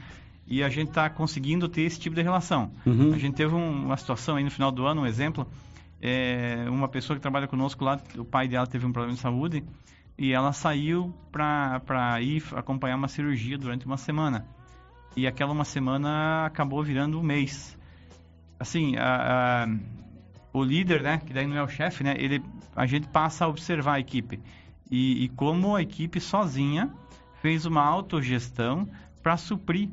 E 0.48 0.64
a 0.64 0.70
gente 0.70 0.88
está 0.88 1.10
conseguindo 1.10 1.68
ter 1.68 1.82
esse 1.82 2.00
tipo 2.00 2.16
de 2.16 2.22
relação. 2.22 2.72
Uhum. 2.86 3.14
A 3.14 3.18
gente 3.18 3.36
teve 3.36 3.54
um, 3.54 3.88
uma 3.88 3.98
situação 3.98 4.38
aí 4.38 4.44
no 4.44 4.50
final 4.50 4.72
do 4.72 4.86
ano, 4.86 5.02
um 5.02 5.06
exemplo, 5.06 5.46
é, 6.02 6.66
uma 6.70 6.88
pessoa 6.88 7.18
que 7.18 7.22
trabalha 7.22 7.50
conosco 7.50 7.84
lá, 7.84 8.00
o 8.18 8.24
pai 8.24 8.48
dela 8.48 8.66
teve 8.66 8.86
um 8.86 8.94
problema 8.94 9.14
de 9.14 9.22
saúde 9.22 9.62
e 10.18 10.32
ela 10.32 10.54
saiu 10.54 11.14
para 11.34 12.22
ir 12.22 12.42
acompanhar 12.56 12.96
uma 12.96 13.10
cirurgia 13.10 13.58
durante 13.58 13.86
uma 13.86 13.98
semana 13.98 14.46
e 15.20 15.28
aquela 15.28 15.52
uma 15.52 15.66
semana 15.66 16.46
acabou 16.46 16.82
virando 16.84 17.20
um 17.20 17.24
mês. 17.24 17.78
Assim, 18.60 18.96
a, 18.98 19.66
a, 19.66 19.68
o 20.54 20.64
líder, 20.64 21.02
né, 21.02 21.22
que 21.26 21.34
daí 21.34 21.46
não 21.46 21.58
é 21.58 21.64
o 21.64 21.68
chefe, 21.68 22.04
né, 22.04 22.16
ele, 22.18 22.42
a 22.76 22.86
gente 22.86 23.08
passa 23.08 23.46
a 23.46 23.48
observar 23.48 23.94
a 23.94 24.00
equipe. 24.00 24.40
E, 24.90 25.26
e 25.26 25.30
como 25.30 25.76
a 25.76 25.82
equipe 25.82 26.20
sozinha 26.20 26.90
fez 27.42 27.66
uma 27.66 27.84
autogestão 27.84 28.88
para 29.22 29.38
suprir 29.38 29.90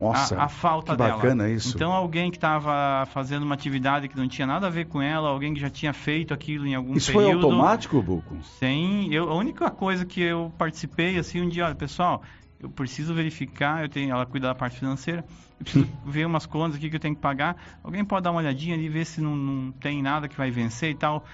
Nossa, 0.00 0.36
a, 0.36 0.44
a, 0.44 0.48
falta 0.48 0.92
que 0.92 0.98
dela. 0.98 1.16
bacana 1.16 1.48
isso. 1.48 1.74
Então 1.74 1.92
alguém 1.92 2.30
que 2.30 2.36
estava 2.36 3.06
fazendo 3.06 3.44
uma 3.44 3.54
atividade 3.54 4.08
que 4.08 4.16
não 4.16 4.28
tinha 4.28 4.46
nada 4.46 4.66
a 4.66 4.70
ver 4.70 4.86
com 4.86 5.00
ela, 5.00 5.28
alguém 5.28 5.54
que 5.54 5.60
já 5.60 5.70
tinha 5.70 5.92
feito 5.92 6.34
aquilo 6.34 6.66
em 6.66 6.74
algum 6.74 6.94
isso 6.94 7.12
período. 7.12 7.30
Isso 7.30 7.40
foi 7.40 7.50
automático, 7.50 8.02
Buco? 8.02 8.36
Sem, 8.58 9.12
eu, 9.12 9.30
a 9.30 9.34
única 9.34 9.70
coisa 9.70 10.04
que 10.04 10.20
eu 10.20 10.52
participei 10.58 11.18
assim 11.18 11.40
um 11.40 11.48
dia, 11.48 11.64
olha, 11.64 11.74
pessoal, 11.74 12.22
eu 12.64 12.70
preciso 12.70 13.12
verificar, 13.12 13.82
eu 13.82 13.88
tenho, 13.90 14.10
ela 14.10 14.24
cuida 14.24 14.46
da 14.46 14.54
parte 14.54 14.78
financeira, 14.78 15.22
eu 15.60 15.64
preciso 15.64 15.86
ver 16.06 16.26
umas 16.26 16.46
contas 16.46 16.76
aqui 16.76 16.88
que 16.88 16.96
eu 16.96 17.00
tenho 17.00 17.14
que 17.14 17.20
pagar. 17.20 17.78
Alguém 17.82 18.02
pode 18.02 18.24
dar 18.24 18.30
uma 18.30 18.40
olhadinha 18.40 18.74
ali, 18.74 18.88
ver 18.88 19.04
se 19.04 19.20
não, 19.20 19.36
não 19.36 19.72
tem 19.72 20.02
nada 20.02 20.28
que 20.28 20.36
vai 20.36 20.50
vencer 20.50 20.90
e 20.90 20.94
tal. 20.94 21.26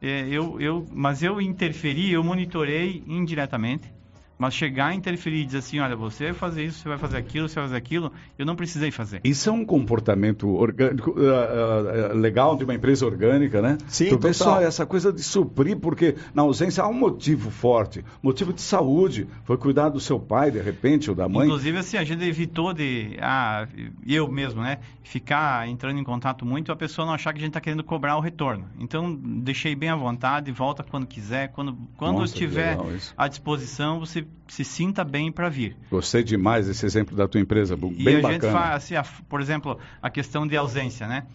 É, 0.00 0.26
eu, 0.28 0.58
eu, 0.60 0.86
mas 0.90 1.22
eu 1.22 1.40
interferi, 1.40 2.10
eu 2.10 2.24
monitorei 2.24 3.04
indiretamente 3.06 3.92
mas 4.38 4.54
chegar 4.54 4.86
a 4.86 4.94
interferir 4.94 5.40
e 5.40 5.44
dizer 5.44 5.58
assim, 5.58 5.80
olha, 5.80 5.96
você 5.96 6.26
vai 6.26 6.34
fazer 6.34 6.64
isso, 6.64 6.78
você 6.78 6.88
vai 6.88 6.98
fazer 6.98 7.16
aquilo, 7.16 7.48
você 7.48 7.56
vai 7.56 7.64
fazer 7.64 7.76
aquilo, 7.76 8.12
eu 8.38 8.46
não 8.46 8.54
precisei 8.54 8.90
fazer. 8.90 9.20
Isso 9.24 9.50
é 9.50 9.52
um 9.52 9.64
comportamento 9.64 10.48
orgânico, 10.48 11.10
uh, 11.10 12.12
uh, 12.12 12.16
legal 12.16 12.56
de 12.56 12.64
uma 12.64 12.74
empresa 12.74 13.04
orgânica, 13.04 13.60
né? 13.60 13.76
Sim, 13.88 14.16
tu 14.16 14.32
só 14.32 14.60
essa 14.60 14.86
coisa 14.86 15.12
de 15.12 15.22
suprir, 15.22 15.76
porque 15.76 16.14
na 16.32 16.42
ausência 16.42 16.84
há 16.84 16.88
um 16.88 16.94
motivo 16.94 17.50
forte, 17.50 18.04
motivo 18.22 18.52
de 18.52 18.60
saúde, 18.60 19.26
foi 19.44 19.56
cuidar 19.56 19.88
do 19.88 19.98
seu 19.98 20.20
pai, 20.20 20.50
de 20.50 20.60
repente, 20.60 21.10
ou 21.10 21.16
da 21.16 21.28
mãe. 21.28 21.46
Inclusive, 21.46 21.78
assim, 21.78 21.96
a 21.96 22.04
gente 22.04 22.22
evitou 22.24 22.72
de, 22.72 23.16
ah, 23.20 23.66
eu 24.06 24.28
mesmo, 24.28 24.62
né, 24.62 24.78
ficar 25.02 25.66
entrando 25.68 25.98
em 25.98 26.04
contato 26.04 26.44
muito, 26.46 26.70
a 26.70 26.76
pessoa 26.76 27.04
não 27.06 27.14
achar 27.14 27.32
que 27.32 27.38
a 27.38 27.40
gente 27.40 27.50
está 27.50 27.60
querendo 27.60 27.82
cobrar 27.82 28.16
o 28.16 28.20
retorno. 28.20 28.66
Então, 28.78 29.12
deixei 29.14 29.74
bem 29.74 29.88
à 29.88 29.96
vontade, 29.96 30.52
volta 30.52 30.84
quando 30.84 31.06
quiser, 31.06 31.48
quando, 31.48 31.76
quando 31.96 32.18
Nossa, 32.18 32.32
estiver 32.32 32.78
à 33.16 33.26
disposição, 33.26 33.98
você 33.98 34.27
se 34.48 34.64
sinta 34.64 35.04
bem 35.04 35.30
para 35.30 35.48
vir. 35.48 35.76
Gostei 35.90 36.22
demais 36.24 36.66
desse 36.66 36.84
exemplo 36.84 37.16
da 37.16 37.28
tua 37.28 37.40
empresa, 37.40 37.76
bem 37.76 37.94
e 37.98 38.08
a 38.08 38.20
bacana. 38.20 38.32
gente 38.32 38.52
faz, 38.52 38.90
assim, 38.90 39.12
por 39.28 39.40
exemplo, 39.40 39.78
a 40.00 40.10
questão 40.10 40.46
de 40.46 40.56
ausência, 40.56 41.06
né? 41.06 41.26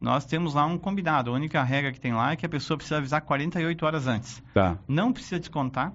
Nós 0.00 0.24
temos 0.24 0.54
lá 0.54 0.66
um 0.66 0.76
combinado. 0.76 1.30
A 1.30 1.34
única 1.34 1.62
regra 1.62 1.92
que 1.92 2.00
tem 2.00 2.12
lá 2.12 2.32
é 2.32 2.36
que 2.36 2.44
a 2.44 2.48
pessoa 2.48 2.76
precisa 2.76 2.98
avisar 2.98 3.20
48 3.20 3.86
horas 3.86 4.06
antes. 4.08 4.42
Tá. 4.52 4.76
Não 4.88 5.12
precisa 5.12 5.38
descontar 5.38 5.92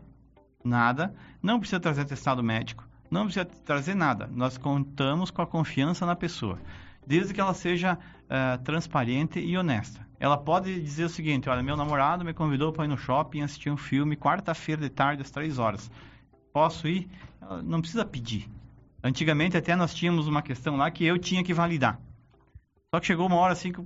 nada, 0.63 1.13
não 1.41 1.59
precisa 1.59 1.79
trazer 1.79 2.05
testado 2.05 2.41
médico, 2.41 2.87
não 3.11 3.25
precisa 3.25 3.45
trazer 3.45 3.95
nada. 3.95 4.29
Nós 4.33 4.57
contamos 4.57 5.29
com 5.29 5.41
a 5.41 5.47
confiança 5.47 6.05
na 6.05 6.15
pessoa, 6.15 6.57
desde 7.05 7.33
que 7.33 7.41
ela 7.41 7.53
seja 7.53 7.95
uh, 7.97 8.63
transparente 8.63 9.39
e 9.39 9.57
honesta. 9.57 10.07
Ela 10.19 10.37
pode 10.37 10.81
dizer 10.81 11.03
o 11.03 11.09
seguinte: 11.09 11.49
olha, 11.49 11.61
meu 11.61 11.75
namorado 11.75 12.23
me 12.23 12.33
convidou 12.33 12.71
para 12.71 12.85
ir 12.85 12.87
no 12.87 12.97
shopping 12.97 13.41
assistir 13.41 13.69
um 13.69 13.77
filme 13.77 14.15
quarta-feira 14.15 14.81
de 14.81 14.89
tarde 14.89 15.21
às 15.21 15.31
três 15.31 15.59
horas 15.59 15.91
posso 16.57 16.87
ir? 16.87 17.07
Não 17.63 17.79
precisa 17.79 18.03
pedir. 18.03 18.49
Antigamente 19.03 19.55
até 19.55 19.75
nós 19.75 19.93
tínhamos 19.93 20.27
uma 20.27 20.41
questão 20.41 20.75
lá 20.75 20.89
que 20.89 21.05
eu 21.05 21.19
tinha 21.19 21.43
que 21.43 21.53
validar. 21.53 21.99
Só 22.89 22.99
que 22.99 23.05
chegou 23.05 23.27
uma 23.27 23.35
hora 23.35 23.53
assim 23.53 23.71
que 23.71 23.79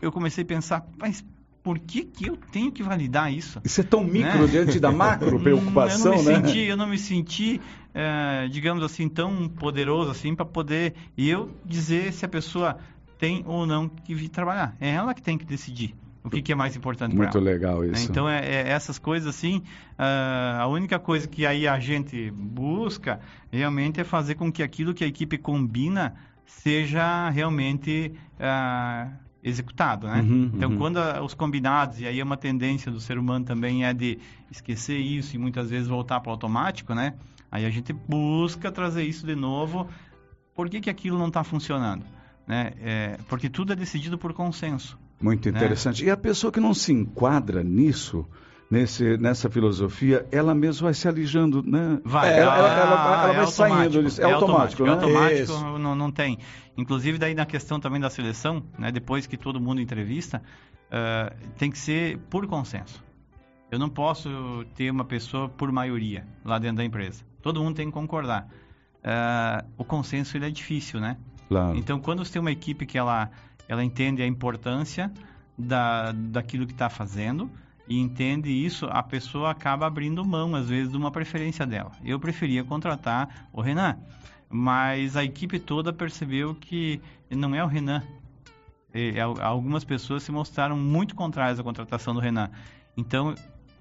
eu 0.00 0.12
comecei 0.12 0.44
a 0.44 0.46
pensar, 0.46 0.86
mas 0.96 1.24
por 1.64 1.80
que, 1.80 2.04
que 2.04 2.28
eu 2.28 2.36
tenho 2.36 2.70
que 2.70 2.80
validar 2.80 3.32
isso? 3.32 3.60
Isso 3.64 3.80
é 3.80 3.84
tão 3.84 4.04
micro 4.04 4.42
né? 4.42 4.46
diante 4.46 4.78
da 4.78 4.92
macro 4.92 5.38
preocupação, 5.42 6.12
eu 6.12 6.18
não 6.18 6.24
me 6.24 6.30
né? 6.30 6.46
Senti, 6.46 6.58
eu 6.60 6.76
não 6.76 6.86
me 6.86 6.98
senti, 6.98 7.60
é, 7.92 8.48
digamos 8.48 8.84
assim, 8.84 9.08
tão 9.08 9.48
poderoso 9.48 10.12
assim 10.12 10.36
para 10.36 10.44
poder 10.44 10.94
eu 11.18 11.50
dizer 11.64 12.12
se 12.12 12.24
a 12.24 12.28
pessoa 12.28 12.78
tem 13.18 13.42
ou 13.46 13.66
não 13.66 13.88
que 13.88 14.14
vir 14.14 14.28
trabalhar. 14.28 14.76
É 14.80 14.90
ela 14.90 15.12
que 15.12 15.22
tem 15.22 15.36
que 15.36 15.44
decidir 15.44 15.92
o 16.24 16.30
que, 16.30 16.40
que 16.40 16.52
é 16.52 16.54
mais 16.54 16.76
importante 16.76 17.16
Muito 17.16 17.38
legal 17.38 17.80
né? 17.80 17.92
isso. 17.92 18.10
Então, 18.10 18.28
é, 18.28 18.44
é 18.46 18.68
essas 18.68 18.98
coisas 18.98 19.28
assim, 19.34 19.58
uh, 19.98 20.60
a 20.60 20.66
única 20.68 20.98
coisa 20.98 21.26
que 21.26 21.44
aí 21.44 21.66
a 21.66 21.78
gente 21.80 22.30
busca 22.30 23.20
realmente 23.50 24.00
é 24.00 24.04
fazer 24.04 24.36
com 24.36 24.50
que 24.50 24.62
aquilo 24.62 24.94
que 24.94 25.02
a 25.02 25.06
equipe 25.06 25.36
combina 25.36 26.14
seja 26.46 27.28
realmente 27.30 28.12
uh, 28.38 29.12
executado, 29.42 30.06
né? 30.06 30.20
Uhum, 30.20 30.52
então, 30.54 30.70
uhum. 30.70 30.78
quando 30.78 30.98
a, 30.98 31.22
os 31.22 31.34
combinados, 31.34 32.00
e 32.00 32.06
aí 32.06 32.20
é 32.20 32.24
uma 32.24 32.36
tendência 32.36 32.92
do 32.92 33.00
ser 33.00 33.18
humano 33.18 33.44
também 33.44 33.84
é 33.84 33.92
de 33.92 34.18
esquecer 34.50 34.98
isso 34.98 35.34
e 35.34 35.38
muitas 35.38 35.70
vezes 35.70 35.88
voltar 35.88 36.20
para 36.20 36.30
o 36.30 36.32
automático, 36.32 36.94
né? 36.94 37.14
Aí 37.50 37.66
a 37.66 37.70
gente 37.70 37.92
busca 37.92 38.70
trazer 38.70 39.02
isso 39.02 39.26
de 39.26 39.34
novo. 39.34 39.88
Por 40.54 40.70
que, 40.70 40.80
que 40.80 40.88
aquilo 40.88 41.18
não 41.18 41.28
está 41.28 41.42
funcionando? 41.42 42.04
Né? 42.46 42.72
É, 42.80 43.18
porque 43.28 43.48
tudo 43.48 43.72
é 43.72 43.76
decidido 43.76 44.16
por 44.16 44.32
consenso. 44.32 44.98
Muito 45.22 45.50
né? 45.50 45.58
interessante. 45.58 46.02
Né? 46.02 46.08
E 46.08 46.10
a 46.10 46.16
pessoa 46.16 46.52
que 46.52 46.60
não 46.60 46.74
se 46.74 46.92
enquadra 46.92 47.62
nisso, 47.62 48.26
nesse, 48.70 49.16
nessa 49.18 49.50
filosofia, 49.50 50.26
ela 50.32 50.54
mesma 50.54 50.86
vai 50.86 50.94
se 50.94 51.06
alijando, 51.06 51.62
né? 51.62 52.00
Vai, 52.04 52.38
ela, 52.38 52.56
ela, 52.56 52.68
ela, 52.68 53.22
ela 53.24 53.32
é 53.32 53.36
vai 53.36 53.46
saindo 53.46 54.02
disso. 54.02 54.20
É, 54.20 54.24
é 54.24 54.32
automático, 54.32 54.82
automático, 54.82 54.82
né? 54.82 54.90
É 54.90 55.40
automático 55.40 55.78
não, 55.78 55.94
não 55.94 56.10
tem. 56.10 56.38
Inclusive, 56.76 57.18
daí 57.18 57.34
na 57.34 57.44
questão 57.44 57.78
também 57.78 58.00
da 58.00 58.08
seleção, 58.08 58.62
né? 58.78 58.90
depois 58.90 59.26
que 59.26 59.36
todo 59.36 59.60
mundo 59.60 59.80
entrevista, 59.80 60.42
uh, 60.88 61.34
tem 61.58 61.70
que 61.70 61.78
ser 61.78 62.18
por 62.30 62.46
consenso. 62.46 63.04
Eu 63.70 63.78
não 63.78 63.88
posso 63.88 64.64
ter 64.74 64.90
uma 64.90 65.04
pessoa 65.04 65.48
por 65.48 65.70
maioria 65.70 66.26
lá 66.44 66.58
dentro 66.58 66.76
da 66.78 66.84
empresa. 66.84 67.24
Todo 67.40 67.62
mundo 67.62 67.76
tem 67.76 67.86
que 67.86 67.92
concordar. 67.92 68.48
Uh, 68.98 69.66
o 69.76 69.84
consenso 69.84 70.36
ele 70.36 70.46
é 70.46 70.50
difícil, 70.50 71.00
né? 71.00 71.16
Claro. 71.48 71.76
Então, 71.76 72.00
quando 72.00 72.24
você 72.24 72.32
tem 72.32 72.40
uma 72.40 72.52
equipe 72.52 72.86
que 72.86 72.96
ela 72.96 73.30
ela 73.68 73.84
entende 73.84 74.22
a 74.22 74.26
importância 74.26 75.12
da, 75.58 76.12
daquilo 76.12 76.66
que 76.66 76.72
está 76.72 76.88
fazendo 76.88 77.50
e 77.88 77.98
entende 77.98 78.50
isso, 78.50 78.86
a 78.86 79.02
pessoa 79.02 79.50
acaba 79.50 79.86
abrindo 79.86 80.24
mão, 80.24 80.54
às 80.54 80.68
vezes, 80.68 80.90
de 80.90 80.96
uma 80.96 81.10
preferência 81.10 81.66
dela. 81.66 81.92
Eu 82.04 82.18
preferia 82.18 82.62
contratar 82.64 83.48
o 83.52 83.60
Renan, 83.60 83.98
mas 84.48 85.16
a 85.16 85.24
equipe 85.24 85.58
toda 85.58 85.92
percebeu 85.92 86.54
que 86.54 87.00
não 87.30 87.54
é 87.54 87.62
o 87.62 87.66
Renan. 87.66 88.02
E, 88.94 89.18
algumas 89.20 89.84
pessoas 89.84 90.22
se 90.22 90.30
mostraram 90.30 90.76
muito 90.76 91.14
contrárias 91.14 91.58
à 91.58 91.62
contratação 91.62 92.14
do 92.14 92.20
Renan. 92.20 92.50
Então, 92.96 93.34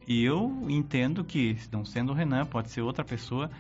eu 0.08 0.66
entendo 0.68 1.24
que, 1.24 1.58
não 1.72 1.86
sendo 1.86 2.12
o 2.12 2.16
Renan, 2.16 2.46
pode 2.46 2.72
ser 2.72 2.82
outra 2.82 3.06
pessoa, 3.06 3.52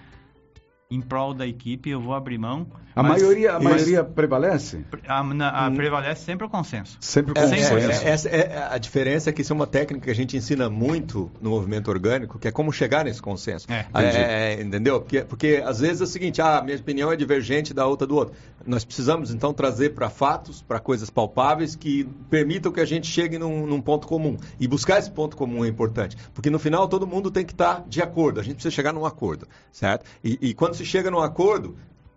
em 0.92 1.02
prol 1.02 1.34
da 1.34 1.48
equipe, 1.48 1.90
eu 1.90 2.02
vou 2.02 2.14
abrir 2.14 2.38
mão. 2.38 2.68
A 2.94 3.02
mas, 3.02 3.22
maioria, 3.22 3.54
a 3.54 3.60
maioria 3.60 4.04
prevalece? 4.04 4.86
A, 5.08 5.20
a, 5.20 5.66
a 5.66 5.70
hum. 5.70 5.76
Prevalece 5.76 6.26
sempre 6.26 6.46
o 6.46 6.50
consenso. 6.50 6.98
Sempre 7.00 7.32
o 7.32 7.38
é, 7.38 7.42
consenso. 7.42 8.28
É, 8.28 8.36
é, 8.36 8.40
é, 8.40 8.68
a 8.70 8.78
diferença 8.78 9.30
é 9.30 9.34
que 9.34 9.42
isso 9.42 9.54
é 9.54 9.56
uma 9.56 9.68
técnica 9.68 10.06
que 10.06 10.12
a 10.12 10.16
gente 10.16 10.36
ensina 10.36 10.70
muito 10.70 11.32
no 11.42 11.52
movimento 11.52 11.90
orgânico, 11.90 12.38
que 12.38 12.48
é 12.48 12.52
como 12.52 12.72
chegar 12.74 13.06
nesse 13.06 13.22
consenso. 13.22 13.66
É. 13.72 13.86
é, 13.94 14.56
é 14.56 14.62
entendeu? 14.62 15.00
Porque, 15.00 15.22
porque 15.22 15.64
às 15.66 15.80
vezes 15.80 16.02
é 16.02 16.04
o 16.04 16.08
seguinte, 16.08 16.42
ah, 16.42 16.62
minha 16.62 16.76
opinião 16.76 17.12
é 17.12 17.16
divergente 17.16 17.74
da 17.74 17.88
outra 17.88 18.06
do 18.06 18.16
outro. 18.16 18.36
Nós 18.66 18.84
precisamos 18.84 19.34
então 19.34 19.54
trazer 19.54 19.92
para 19.92 20.10
fatos, 20.10 20.62
para 20.62 20.80
coisas 20.80 21.10
palpáveis 21.10 21.76
que 21.76 22.04
permitam 22.30 22.72
que 22.72 22.82
a 22.82 22.86
gente 22.86 23.08
chegue 23.08 23.40
num, 23.40 23.66
num, 23.66 23.82
ponto 23.82 24.06
comum. 24.06 24.38
E 24.60 24.68
buscar 24.68 25.00
esse 25.00 25.10
ponto 25.10 25.38
comum 25.38 25.64
é 25.64 25.68
importante. 25.68 26.18
Porque 26.34 26.50
no 26.50 26.60
final 26.60 26.88
todo 26.88 27.08
mundo 27.08 27.32
tem 27.32 27.46
que 27.46 27.54
estar 27.54 27.76
tá 27.76 27.86
de 27.88 28.02
acordo. 28.02 28.40
A 28.40 28.44
gente 28.44 28.56
precisa 28.56 28.76
chegar 28.76 28.92
num 28.92 29.06
acordo, 29.06 29.48
certo? 29.72 30.06
E, 30.24 30.38
e 30.42 30.54
quando 30.54 30.76
se 30.82 30.86
chega 30.86 31.12
num 31.12 31.20
acordo, 31.20 31.76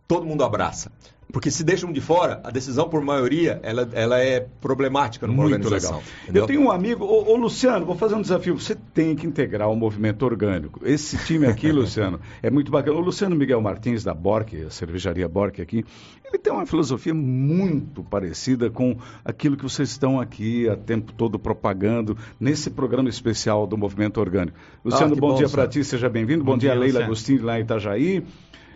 todo 0.08 0.26
mundo 0.26 0.42
abraça. 0.42 0.90
Porque 1.32 1.50
se 1.50 1.64
deixam 1.64 1.90
de 1.90 2.00
fora, 2.00 2.40
a 2.44 2.50
decisão 2.50 2.88
por 2.88 3.02
maioria, 3.02 3.58
ela, 3.64 3.88
ela 3.92 4.20
é 4.20 4.46
problemática 4.60 5.26
numa 5.26 5.42
Muito 5.42 5.64
organização. 5.64 6.00
Legal. 6.28 6.42
Eu 6.42 6.46
tenho 6.46 6.60
um 6.60 6.70
amigo, 6.70 7.04
ô, 7.04 7.32
ô, 7.32 7.36
Luciano, 7.36 7.84
vou 7.84 7.96
fazer 7.96 8.14
um 8.14 8.22
desafio. 8.22 8.56
Você 8.56 8.76
tem 8.94 9.16
que 9.16 9.26
integrar 9.26 9.68
o 9.68 9.74
movimento 9.74 10.24
orgânico. 10.24 10.80
Esse 10.84 11.16
time 11.18 11.46
aqui, 11.46 11.72
Luciano, 11.72 12.20
é 12.40 12.50
muito 12.50 12.70
bacana. 12.70 12.96
O 12.96 13.00
Luciano 13.00 13.34
Miguel 13.34 13.60
Martins, 13.60 14.04
da 14.04 14.14
Borque, 14.14 14.62
a 14.62 14.70
cervejaria 14.70 15.26
Borque 15.28 15.60
aqui, 15.60 15.84
ele 16.24 16.38
tem 16.38 16.52
uma 16.52 16.66
filosofia 16.66 17.14
muito 17.14 18.04
parecida 18.04 18.70
com 18.70 18.96
aquilo 19.24 19.56
que 19.56 19.64
vocês 19.64 19.88
estão 19.88 20.20
aqui 20.20 20.68
a 20.68 20.76
tempo 20.76 21.12
todo 21.12 21.36
propagando 21.36 22.16
nesse 22.38 22.70
programa 22.70 23.08
especial 23.08 23.66
do 23.66 23.76
movimento 23.76 24.20
orgânico. 24.20 24.56
Luciano, 24.84 25.14
ah, 25.14 25.20
bom, 25.20 25.30
bom, 25.30 25.34
dia 25.34 25.48
para 25.48 25.66
ti, 25.66 25.82
seja 25.82 26.08
bem-vindo. 26.08 26.44
Bom, 26.44 26.52
bom, 26.52 26.58
dia, 26.58 26.70
dia 26.70 26.78
Leila 26.78 27.04
Agostinho, 27.04 27.44
lá 27.44 27.58
em 27.58 27.62
Itajaí. 27.62 28.24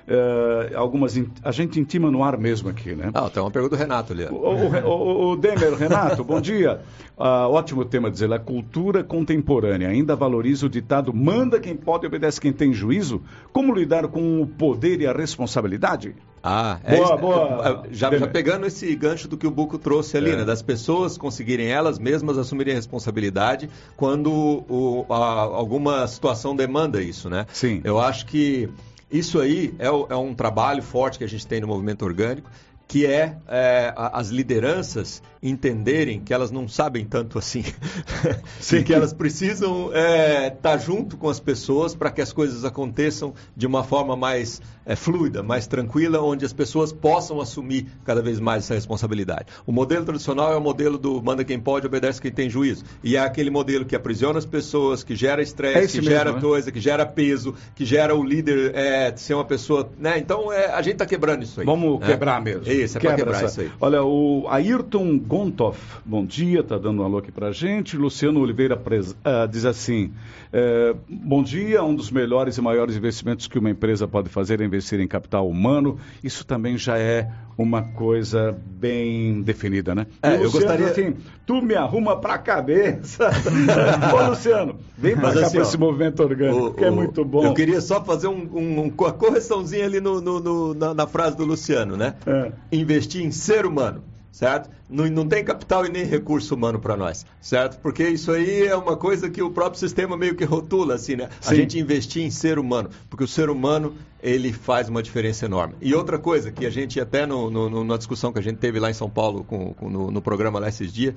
Uh, 0.09 0.75
algumas 0.75 1.21
a 1.43 1.53
gente 1.53 1.79
intima 1.79 2.11
no 2.11 2.25
ar 2.25 2.39
mesmo 2.39 2.71
aqui, 2.71 2.95
né? 2.95 3.11
Ah, 3.13 3.29
tem 3.29 3.43
uma 3.43 3.51
pergunta 3.51 3.77
do 3.77 3.79
Renato 3.79 4.15
ali. 4.15 4.25
O, 4.25 4.37
o, 4.37 4.89
o, 4.89 5.33
o 5.33 5.37
Demer, 5.37 5.75
Renato, 5.75 6.25
bom 6.25 6.41
dia. 6.41 6.81
Uh, 7.15 7.45
ótimo 7.53 7.85
tema 7.85 8.11
dizer, 8.11 8.33
a 8.33 8.39
cultura 8.39 9.05
contemporânea 9.05 9.89
ainda 9.89 10.17
valoriza 10.17 10.65
o 10.65 10.69
ditado 10.69 11.13
manda 11.13 11.61
quem 11.61 11.77
pode 11.77 12.07
obedece 12.07 12.41
quem 12.41 12.55
tem 12.55 12.73
juízo. 12.73 13.21
Como 13.53 13.75
lidar 13.75 14.09
com 14.09 14.41
o 14.41 14.47
poder 14.47 15.03
e 15.03 15.07
a 15.07 15.13
responsabilidade? 15.13 16.15
Ah, 16.43 16.79
é 16.85 16.97
boa, 16.97 17.17
boa. 17.19 17.83
Já, 17.91 18.17
já, 18.17 18.27
pegando 18.27 18.67
esse 18.67 18.95
gancho 18.95 19.29
do 19.29 19.37
que 19.37 19.47
o 19.47 19.51
Buco 19.51 19.77
trouxe 19.77 20.17
ali, 20.17 20.31
é. 20.31 20.37
né? 20.37 20.45
Das 20.45 20.63
pessoas 20.63 21.19
conseguirem 21.19 21.67
elas 21.67 21.99
mesmas 21.99 22.39
assumirem 22.39 22.73
a 22.73 22.77
responsabilidade 22.77 23.69
quando 23.95 24.33
o, 24.33 25.05
a, 25.11 25.43
alguma 25.43 26.07
situação 26.07 26.57
demanda 26.57 27.03
isso, 27.03 27.29
né? 27.29 27.45
Sim. 27.53 27.83
Eu 27.85 27.99
acho 27.99 28.25
que 28.25 28.71
isso 29.11 29.41
aí 29.41 29.75
é, 29.79 29.87
é 29.87 30.17
um 30.17 30.35
trabalho 30.35 30.83
forte 30.83 31.19
que 31.19 31.25
a 31.25 31.29
gente 31.29 31.47
tem 31.47 31.61
no 31.61 31.67
movimento 31.67 32.05
orgânico 32.05 32.51
que 32.89 33.05
é, 33.05 33.37
é, 33.47 33.93
as 33.95 34.29
lideranças 34.29 35.23
entenderem 35.43 36.21
que 36.21 36.33
elas 36.35 36.51
não 36.51 36.69
sabem 36.69 37.05
tanto 37.05 37.39
assim, 37.39 37.65
Sim. 38.61 38.83
que 38.83 38.93
elas 38.93 39.13
precisam 39.13 39.89
estar 39.89 39.99
é, 39.99 40.51
tá 40.51 40.77
junto 40.77 41.17
com 41.17 41.29
as 41.29 41.41
pessoas 41.41 41.95
para 41.95 42.11
que 42.11 42.21
as 42.21 42.33
coisas 42.33 42.65
aconteçam 42.65 43.35
de 43.57 43.67
uma 43.67 43.85
forma 43.85 44.17
mais 44.17 44.61
é, 44.85 44.97
fluida, 44.97 45.43
mais 45.43 45.67
tranquila, 45.67 46.21
onde 46.23 46.45
as 46.45 46.53
pessoas 46.53 46.93
possam 46.93 47.41
assumir 47.41 47.87
cada 48.05 48.23
vez 48.23 48.41
mais 48.41 48.65
essa 48.65 48.75
responsabilidade. 48.75 49.47
O 49.67 49.73
modelo 49.73 50.05
tradicional 50.05 50.53
é 50.53 50.57
o 50.57 50.61
modelo 50.61 50.97
do 50.97 51.23
manda 51.23 51.45
quem 51.45 51.61
pode, 51.61 51.87
obedece 51.87 52.21
quem 52.21 52.33
tem 52.33 52.49
juízo. 52.49 52.85
E 53.05 53.17
é 53.17 53.21
aquele 53.21 53.51
modelo 53.51 53.85
que 53.85 53.95
aprisiona 53.95 54.39
as 54.39 54.47
pessoas, 54.47 55.05
que 55.05 55.15
gera 55.15 55.43
estresse, 55.43 55.99
é 55.99 56.01
que 56.01 56.07
mesmo, 56.07 56.11
gera 56.11 56.33
né? 56.33 56.41
coisa, 56.41 56.73
que 56.73 56.81
gera 56.81 57.05
peso, 57.05 57.55
que 57.75 57.85
gera 57.85 58.15
o 58.15 58.25
líder 58.25 58.75
é, 58.75 59.15
ser 59.17 59.35
uma 59.35 59.45
pessoa. 59.45 59.91
Né? 59.99 60.19
Então 60.19 60.53
é, 60.53 60.73
a 60.73 60.81
gente 60.81 60.95
está 60.95 61.07
quebrando 61.07 61.43
isso 61.43 61.61
aí. 61.61 61.67
Vamos 61.67 62.01
né? 62.01 62.07
quebrar 62.07 62.41
mesmo. 62.41 62.71
Isso, 62.71 62.97
é 62.97 63.01
para 63.01 63.15
quebrar 63.15 63.45
essa... 63.45 63.47
isso 63.47 63.61
aí. 63.61 63.71
Olha, 63.81 64.03
o 64.03 64.47
Ayrton 64.49 65.19
Gontoff, 65.29 65.79
bom 66.07 66.25
dia, 66.25 66.61
está 66.61 66.79
dando 66.79 67.03
um 67.03 67.05
alô 67.05 67.19
aqui 67.19 67.31
para 67.31 67.49
a 67.49 67.53
gente. 67.53 67.99
Luciano 67.99 68.41
Oliveira 68.41 68.77
uh, 68.77 69.47
diz 69.47 69.67
assim: 69.67 70.07
uh, 70.07 70.99
bom 71.07 71.43
dia, 71.43 71.85
um 71.85 71.95
dos 71.95 72.11
melhores 72.11 72.57
e 72.57 72.63
maiores 72.63 72.97
investimentos 72.97 73.47
que 73.47 73.59
uma 73.59 73.69
empresa 73.69 74.09
pode 74.09 74.31
fazer 74.31 74.63
é 74.63 74.65
investir 74.65 74.99
em 75.01 75.07
capital 75.07 75.47
humano. 75.47 75.99
Isso 76.25 76.47
também 76.47 76.79
já 76.79 76.97
é 76.99 77.31
uma 77.59 77.83
coisa 77.83 78.57
bem 78.65 79.43
definida, 79.43 79.95
né? 79.95 80.07
É, 80.23 80.31
Luciano, 80.31 80.45
eu 80.45 80.51
gostaria 80.51 80.87
assim, 80.87 81.15
tu 81.45 81.61
me 81.61 81.75
arruma 81.75 82.17
para 82.17 82.33
a 82.33 82.39
cabeça. 82.39 83.29
Ô, 84.11 84.31
Luciano, 84.31 84.77
vem 84.97 85.15
para 85.15 85.35
cá 85.35 85.41
assim, 85.41 85.57
para 85.57 85.63
esse 85.63 85.77
movimento 85.77 86.23
orgânico, 86.23 86.69
o, 86.69 86.73
que 86.73 86.85
é 86.87 86.91
muito 86.91 87.23
bom. 87.23 87.45
Eu 87.45 87.53
queria 87.53 87.83
só 87.83 88.03
fazer 88.03 88.29
um, 88.29 88.49
um, 88.55 88.95
uma 88.97 89.13
correçãozinha 89.13 89.85
ali 89.85 90.01
no, 90.01 90.23
no, 90.23 90.41
no 90.41 90.73
na, 90.73 90.95
na, 90.95 91.07
frase 91.07 91.37
do 91.37 91.45
Luciano, 91.45 91.99
né? 91.99 92.15
É. 92.27 92.51
Investir 92.73 93.23
em 93.23 93.31
ser 93.31 93.67
humano 93.67 94.03
certo? 94.39 94.71
Não, 94.89 95.05
não 95.07 95.27
tem 95.27 95.43
capital 95.45 95.85
e 95.85 95.89
nem 95.89 96.05
recurso 96.05 96.55
humano 96.55 96.79
para 96.79 96.97
nós, 96.97 97.27
certo? 97.41 97.81
Porque 97.81 98.09
isso 98.09 98.31
aí 98.31 98.69
é 98.69 98.77
uma 98.77 98.97
coisa 98.97 99.29
que 99.29 99.43
o 99.43 99.51
próprio 99.51 99.81
sistema 99.81 100.17
meio 100.17 100.37
que 100.37 100.45
rotula, 100.45 100.95
assim, 100.95 101.17
né? 101.17 101.29
Sim. 101.41 101.51
A 101.51 101.55
gente 101.57 101.77
investir 101.77 102.23
em 102.23 102.31
ser 102.31 102.57
humano, 102.57 102.89
porque 103.11 103.25
o 103.25 103.27
ser 103.27 103.51
humano, 103.51 103.97
ele 104.23 104.53
faz 104.53 104.89
uma 104.89 105.03
diferença 105.03 105.45
enorme. 105.45 105.75
E 105.81 105.93
outra 105.93 106.21
coisa 106.21 106.53
que 106.53 106.65
a 106.65 106.71
gente, 106.71 107.01
até 107.01 107.27
no, 107.27 107.51
no, 107.51 107.83
na 107.83 107.97
discussão 107.97 108.33
que 108.33 108.39
a 108.39 108.43
gente 108.43 108.59
teve 108.59 108.79
lá 108.79 108.89
em 108.89 108.95
São 108.95 109.11
Paulo, 109.11 109.43
com, 109.43 109.75
com 109.75 109.91
no, 109.91 110.09
no, 110.09 110.23
programa 110.23 110.61
lá 110.61 110.69
esses 110.69 110.93
dias, 110.93 111.17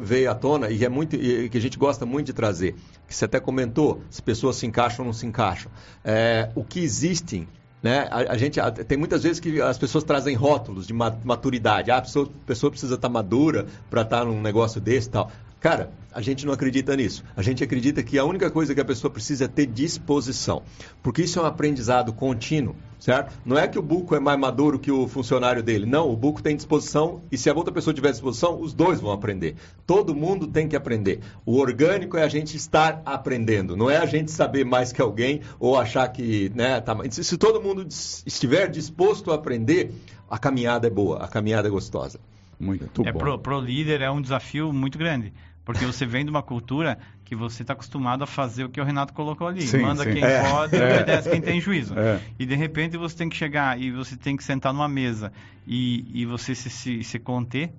veio 0.00 0.28
à 0.28 0.34
tona, 0.34 0.70
e 0.70 0.84
é 0.84 0.88
muito, 0.88 1.14
e, 1.14 1.48
que 1.48 1.56
a 1.56 1.60
gente 1.60 1.78
gosta 1.78 2.04
muito 2.04 2.26
de 2.26 2.32
trazer, 2.32 2.74
que 3.06 3.14
você 3.14 3.26
até 3.26 3.38
comentou, 3.38 4.02
se 4.10 4.20
pessoas 4.20 4.56
se 4.56 4.66
encaixam 4.66 5.04
ou 5.04 5.06
não 5.06 5.12
se 5.12 5.24
encaixam. 5.24 5.70
É, 6.04 6.50
o 6.56 6.64
que 6.64 6.80
existem 6.80 7.46
né? 7.82 8.08
A, 8.10 8.32
a 8.32 8.36
gente 8.36 8.60
a, 8.60 8.70
tem 8.70 8.98
muitas 8.98 9.22
vezes 9.22 9.40
que 9.40 9.60
as 9.60 9.78
pessoas 9.78 10.04
trazem 10.04 10.34
rótulos 10.34 10.86
de 10.86 10.92
maturidade. 10.92 11.90
Ah, 11.90 11.98
a 11.98 12.02
pessoa, 12.02 12.26
a 12.26 12.46
pessoa 12.46 12.70
precisa 12.70 12.94
estar 12.94 13.08
tá 13.08 13.12
madura 13.12 13.66
para 13.88 14.02
estar 14.02 14.20
tá 14.20 14.24
num 14.24 14.40
negócio 14.40 14.80
desse 14.80 15.08
e 15.08 15.12
tal. 15.12 15.30
Cara, 15.60 15.92
a 16.10 16.22
gente 16.22 16.46
não 16.46 16.54
acredita 16.54 16.96
nisso. 16.96 17.22
A 17.36 17.42
gente 17.42 17.62
acredita 17.62 18.02
que 18.02 18.18
a 18.18 18.24
única 18.24 18.50
coisa 18.50 18.74
que 18.74 18.80
a 18.80 18.84
pessoa 18.84 19.10
precisa 19.10 19.44
é 19.44 19.48
ter 19.48 19.66
disposição. 19.66 20.62
Porque 21.02 21.22
isso 21.22 21.38
é 21.38 21.42
um 21.42 21.44
aprendizado 21.44 22.14
contínuo, 22.14 22.74
certo? 22.98 23.38
Não 23.44 23.58
é 23.58 23.68
que 23.68 23.78
o 23.78 23.82
buco 23.82 24.14
é 24.14 24.20
mais 24.20 24.38
maduro 24.40 24.78
que 24.78 24.90
o 24.90 25.06
funcionário 25.06 25.62
dele. 25.62 25.84
Não, 25.84 26.10
o 26.10 26.16
buco 26.16 26.42
tem 26.42 26.56
disposição 26.56 27.22
e 27.30 27.36
se 27.36 27.50
a 27.50 27.54
outra 27.54 27.72
pessoa 27.72 27.92
tiver 27.92 28.10
disposição, 28.10 28.58
os 28.58 28.72
dois 28.72 29.00
vão 29.00 29.12
aprender. 29.12 29.54
Todo 29.86 30.14
mundo 30.14 30.46
tem 30.46 30.66
que 30.66 30.74
aprender. 30.74 31.20
O 31.44 31.58
orgânico 31.58 32.16
é 32.16 32.22
a 32.22 32.28
gente 32.28 32.56
estar 32.56 33.02
aprendendo. 33.04 33.76
Não 33.76 33.90
é 33.90 33.98
a 33.98 34.06
gente 34.06 34.30
saber 34.30 34.64
mais 34.64 34.92
que 34.92 35.02
alguém 35.02 35.42
ou 35.58 35.78
achar 35.78 36.08
que, 36.08 36.50
né, 36.54 36.80
tá... 36.80 36.96
se, 37.10 37.22
se 37.22 37.36
todo 37.36 37.60
mundo 37.60 37.86
estiver 37.86 38.70
disposto 38.70 39.30
a 39.30 39.34
aprender, 39.34 39.92
a 40.28 40.38
caminhada 40.38 40.86
é 40.86 40.90
boa, 40.90 41.22
a 41.22 41.28
caminhada 41.28 41.68
é 41.68 41.70
gostosa. 41.70 42.18
Muito 42.58 43.02
é, 43.06 43.10
bom. 43.10 43.18
Pro, 43.18 43.38
pro 43.38 43.58
líder 43.58 44.02
é 44.02 44.10
um 44.10 44.20
desafio 44.20 44.70
muito 44.70 44.98
grande. 44.98 45.32
Porque 45.64 45.84
você 45.84 46.06
vem 46.06 46.24
de 46.24 46.30
uma 46.30 46.42
cultura 46.42 46.98
que 47.24 47.36
você 47.36 47.62
está 47.62 47.74
acostumado 47.74 48.24
a 48.24 48.26
fazer 48.26 48.64
o 48.64 48.68
que 48.68 48.80
o 48.80 48.84
Renato 48.84 49.12
colocou 49.12 49.46
ali. 49.46 49.62
Sim, 49.62 49.82
Manda 49.82 50.04
sim. 50.04 50.14
quem 50.14 50.24
é, 50.24 50.50
pode, 50.50 50.76
é, 50.76 50.94
obedece 50.94 51.30
quem 51.30 51.40
tem 51.40 51.60
juízo. 51.60 51.98
É. 51.98 52.20
E 52.38 52.46
de 52.46 52.54
repente 52.54 52.96
você 52.96 53.16
tem 53.16 53.28
que 53.28 53.36
chegar 53.36 53.80
e 53.80 53.90
você 53.90 54.16
tem 54.16 54.36
que 54.36 54.42
sentar 54.42 54.72
numa 54.72 54.88
mesa 54.88 55.32
e, 55.66 56.04
e 56.12 56.26
você 56.26 56.54
se, 56.54 56.70
se, 56.70 57.04
se 57.04 57.18
conter 57.18 57.72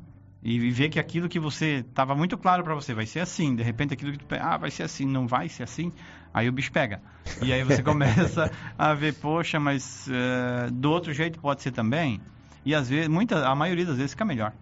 e 0.43 0.71
ver 0.71 0.89
que 0.89 0.99
aquilo 0.99 1.29
que 1.29 1.39
você 1.39 1.83
estava 1.87 2.15
muito 2.15 2.37
claro 2.37 2.63
para 2.63 2.73
você 2.73 2.93
vai 2.93 3.05
ser 3.05 3.19
assim, 3.19 3.55
de 3.55 3.61
repente 3.61 3.93
aquilo 3.93 4.11
que 4.11 4.19
tu 4.19 4.25
ah, 4.39 4.57
vai 4.57 4.71
ser 4.71 4.83
assim, 4.83 5.05
não 5.05 5.27
vai 5.27 5.47
ser 5.47 5.63
assim, 5.63 5.91
aí 6.33 6.49
o 6.49 6.51
bicho 6.51 6.71
pega. 6.71 7.01
E 7.41 7.53
aí 7.53 7.63
você 7.63 7.81
começa 7.83 8.51
a 8.77 8.93
ver, 8.93 9.13
poxa, 9.15 9.59
mas 9.59 10.07
uh, 10.07 10.71
do 10.71 10.91
outro 10.91 11.13
jeito 11.13 11.39
pode 11.39 11.61
ser 11.61 11.71
também. 11.71 12.19
E 12.65 12.73
às 12.73 12.89
vezes, 12.89 13.07
muita, 13.07 13.47
a 13.47 13.55
maioria 13.55 13.85
das 13.85 13.97
vezes 13.97 14.11
fica 14.11 14.25
melhor 14.25 14.53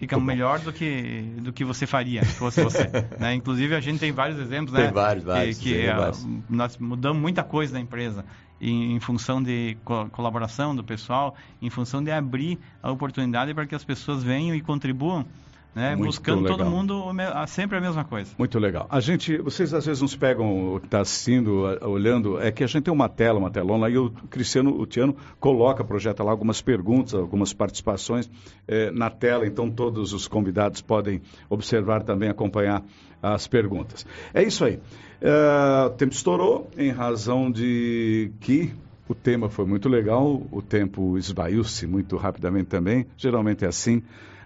fica 0.00 0.18
melhor 0.18 0.58
do 0.60 0.72
que 0.72 1.22
do 1.42 1.52
que 1.52 1.62
você 1.62 1.86
faria 1.86 2.24
se 2.24 2.32
fosse 2.36 2.64
você. 2.64 2.90
né? 3.20 3.34
Inclusive 3.34 3.74
a 3.74 3.80
gente 3.80 3.98
tem 3.98 4.10
vários 4.10 4.38
exemplos, 4.40 4.72
né? 4.72 4.84
Tem 4.84 4.92
vários, 4.92 5.24
vários. 5.24 5.58
Que, 5.58 5.74
que 5.74 5.86
vários. 5.86 6.26
nós 6.48 6.78
mudamos 6.78 7.20
muita 7.20 7.44
coisa 7.44 7.74
na 7.74 7.80
empresa 7.80 8.24
em, 8.58 8.96
em 8.96 9.00
função 9.00 9.42
de 9.42 9.76
co 9.84 10.08
colaboração 10.08 10.74
do 10.74 10.82
pessoal, 10.82 11.34
em 11.60 11.68
função 11.68 12.02
de 12.02 12.10
abrir 12.10 12.58
a 12.82 12.90
oportunidade 12.90 13.52
para 13.52 13.66
que 13.66 13.74
as 13.74 13.84
pessoas 13.84 14.24
venham 14.24 14.56
e 14.56 14.62
contribuam 14.62 15.26
né? 15.74 15.96
buscando 15.96 16.42
legal. 16.42 16.58
todo 16.58 16.70
mundo 16.70 17.04
sempre 17.46 17.78
a 17.78 17.80
mesma 17.80 18.04
coisa. 18.04 18.30
Muito 18.38 18.58
legal. 18.58 18.86
A 18.90 19.00
gente, 19.00 19.36
vocês 19.38 19.72
às 19.72 19.86
vezes 19.86 20.00
não 20.00 20.08
se 20.08 20.18
pegam 20.18 20.74
o 20.74 20.80
que 20.80 20.86
está 20.86 21.00
assistindo, 21.00 21.62
olhando, 21.82 22.40
é 22.40 22.50
que 22.50 22.64
a 22.64 22.66
gente 22.66 22.84
tem 22.84 22.92
uma 22.92 23.08
tela, 23.08 23.38
uma 23.38 23.50
telona, 23.50 23.88
e 23.88 23.96
o 23.96 24.10
Cristiano, 24.28 24.78
o 24.78 24.86
Tiano, 24.86 25.16
coloca, 25.38 25.84
projeta 25.84 26.22
lá 26.22 26.30
algumas 26.30 26.60
perguntas, 26.60 27.14
algumas 27.14 27.52
participações 27.52 28.30
eh, 28.66 28.90
na 28.90 29.10
tela, 29.10 29.46
então 29.46 29.70
todos 29.70 30.12
os 30.12 30.26
convidados 30.26 30.80
podem 30.80 31.20
observar 31.48 32.02
também, 32.02 32.28
acompanhar 32.28 32.82
as 33.22 33.46
perguntas. 33.46 34.06
É 34.32 34.42
isso 34.42 34.64
aí. 34.64 34.76
Uh, 35.20 35.86
o 35.86 35.90
tempo 35.90 36.14
estourou 36.14 36.70
em 36.78 36.90
razão 36.90 37.50
de 37.50 38.32
que 38.40 38.72
o 39.06 39.14
tema 39.14 39.50
foi 39.50 39.66
muito 39.66 39.88
legal, 39.88 40.42
o 40.50 40.62
tempo 40.62 41.18
esvaiu-se 41.18 41.86
muito 41.86 42.16
rapidamente 42.16 42.66
também, 42.66 43.06
geralmente 43.16 43.64
é 43.64 43.68
assim. 43.68 44.02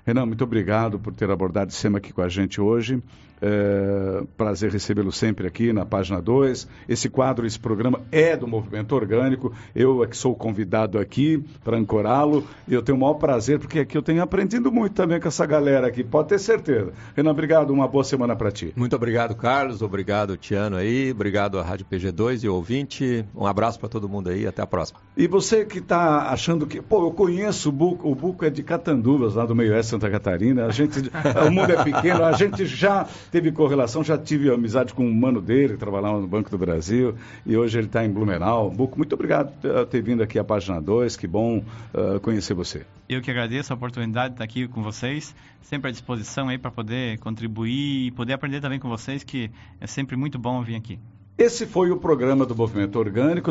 Renan, 0.07 0.27
muito 0.27 0.45
obrigado 0.45 0.99
por 0.99 1.15
ter 1.15 1.31
abordado 1.31 1.71
esse 1.71 1.81
tema 1.81 1.97
aqui 1.97 2.13
com 2.13 2.21
a 2.21 2.29
gente 2.29 2.61
hoje. 2.61 3.03
É, 3.47 4.23
prazer 4.39 4.71
recebê-lo 4.71 5.13
sempre 5.13 5.47
aqui 5.47 5.71
na 5.71 5.85
página 5.85 6.19
2. 6.19 6.67
Esse 6.89 7.11
quadro, 7.11 7.47
esse 7.47 7.59
programa 7.59 8.01
é 8.11 8.35
do 8.35 8.49
Movimento 8.49 8.95
Orgânico. 8.95 9.53
Eu 9.75 10.03
é 10.03 10.07
que 10.07 10.17
sou 10.17 10.35
convidado 10.35 10.99
aqui 10.99 11.45
para 11.63 11.77
ancorá-lo 11.77 12.47
e 12.67 12.73
eu 12.73 12.83
tenho 12.83 12.97
o 12.97 13.01
maior 13.03 13.15
prazer 13.15 13.59
porque 13.59 13.81
aqui 13.81 13.99
eu 13.99 14.03
tenho 14.03 14.23
aprendido 14.23 14.73
muito 14.73 14.95
também 14.95 15.21
com 15.21 15.29
essa 15.29 15.45
galera 15.45 15.89
aqui, 15.89 16.03
pode 16.03 16.29
ter 16.29 16.39
certeza. 16.39 16.95
Renan, 17.15 17.33
obrigado, 17.33 17.71
uma 17.71 17.87
boa 17.87 18.03
semana 18.03 18.35
para 18.35 18.51
ti. 18.51 18.73
Muito 18.75 18.97
obrigado, 18.97 19.35
Carlos. 19.35 19.83
Obrigado, 19.83 20.39
Tiano 20.39 20.77
aí. 20.77 21.11
Obrigado 21.11 21.59
à 21.59 21.63
Rádio 21.63 21.85
PG2 21.85 22.45
e 22.45 22.49
ouvinte. 22.49 23.27
Um 23.35 23.47
abraço 23.47 23.79
para 23.79 23.91
todo 23.91 24.09
mundo 24.09 24.31
aí. 24.31 24.47
Até 24.47 24.63
a 24.63 24.67
próxima. 24.67 25.01
E 25.15 25.29
você 25.29 25.67
que 25.67 25.81
está 25.81 26.31
achando 26.31 26.67
que, 26.67 26.81
pô, 26.81 27.07
eu 27.07 27.11
conheço 27.11 27.69
o 27.69 27.73
Buco, 27.73 28.11
o 28.11 28.15
Buco 28.15 28.45
é 28.47 28.51
de 28.51 28.63
Catanduvas, 28.63 29.35
lá 29.35 29.45
do 29.45 29.55
meio 29.55 29.73
oeste 29.73 29.91
Santa 29.91 30.11
Catarina. 30.11 30.65
A 30.65 30.71
gente, 30.71 30.99
o 31.47 31.51
mundo 31.51 31.71
é 31.71 31.85
pequeno, 31.85 32.25
a 32.25 32.33
gente 32.33 32.65
já 32.65 33.07
teve 33.35 33.51
correlação, 33.51 34.05
já 34.05 34.17
tive 34.17 34.49
amizade 34.49 34.95
com 34.95 35.05
um 35.05 35.13
mano 35.13 35.41
dele, 35.41 35.73
que 35.73 35.81
trabalhava 35.81 36.21
no 36.21 36.27
Banco 36.29 36.49
do 36.49 36.57
Brasil, 36.57 37.17
e 37.45 37.57
hoje 37.57 37.77
ele 37.77 37.89
está 37.89 38.05
em 38.05 38.09
Blumenau. 38.09 38.71
Buco, 38.71 38.97
muito 38.97 39.13
obrigado 39.13 39.53
por 39.61 39.87
ter 39.87 40.01
vindo 40.03 40.23
aqui 40.23 40.39
à 40.39 40.45
página 40.45 40.81
2, 40.81 41.17
que 41.17 41.27
bom 41.27 41.59
uh, 41.59 42.21
conhecer 42.21 42.55
você. 42.55 42.87
Eu 43.09 43.21
que 43.21 43.33
agradeço 43.33 43.73
a 43.73 43.77
oportunidade 43.77 44.29
de 44.29 44.35
estar 44.35 44.45
aqui 44.45 44.69
com 44.69 44.85
vocês, 44.85 45.35
sempre 45.63 45.89
à 45.89 45.91
disposição 45.91 46.49
aí 46.49 46.59
para 46.59 46.71
poder 46.71 47.19
contribuir 47.19 48.07
e 48.07 48.11
poder 48.13 48.35
aprender 48.35 48.61
também 48.61 48.79
com 48.79 48.89
vocês, 48.89 49.25
que 49.25 49.51
é 49.81 49.87
sempre 49.89 50.15
muito 50.15 50.39
bom 50.39 50.63
vir 50.63 50.77
aqui. 50.77 51.01
Esse 51.37 51.67
foi 51.67 51.91
o 51.91 51.97
programa 51.97 52.47
do 52.47 52.55
Movimento 52.55 52.97
Orgânico. 52.97 53.51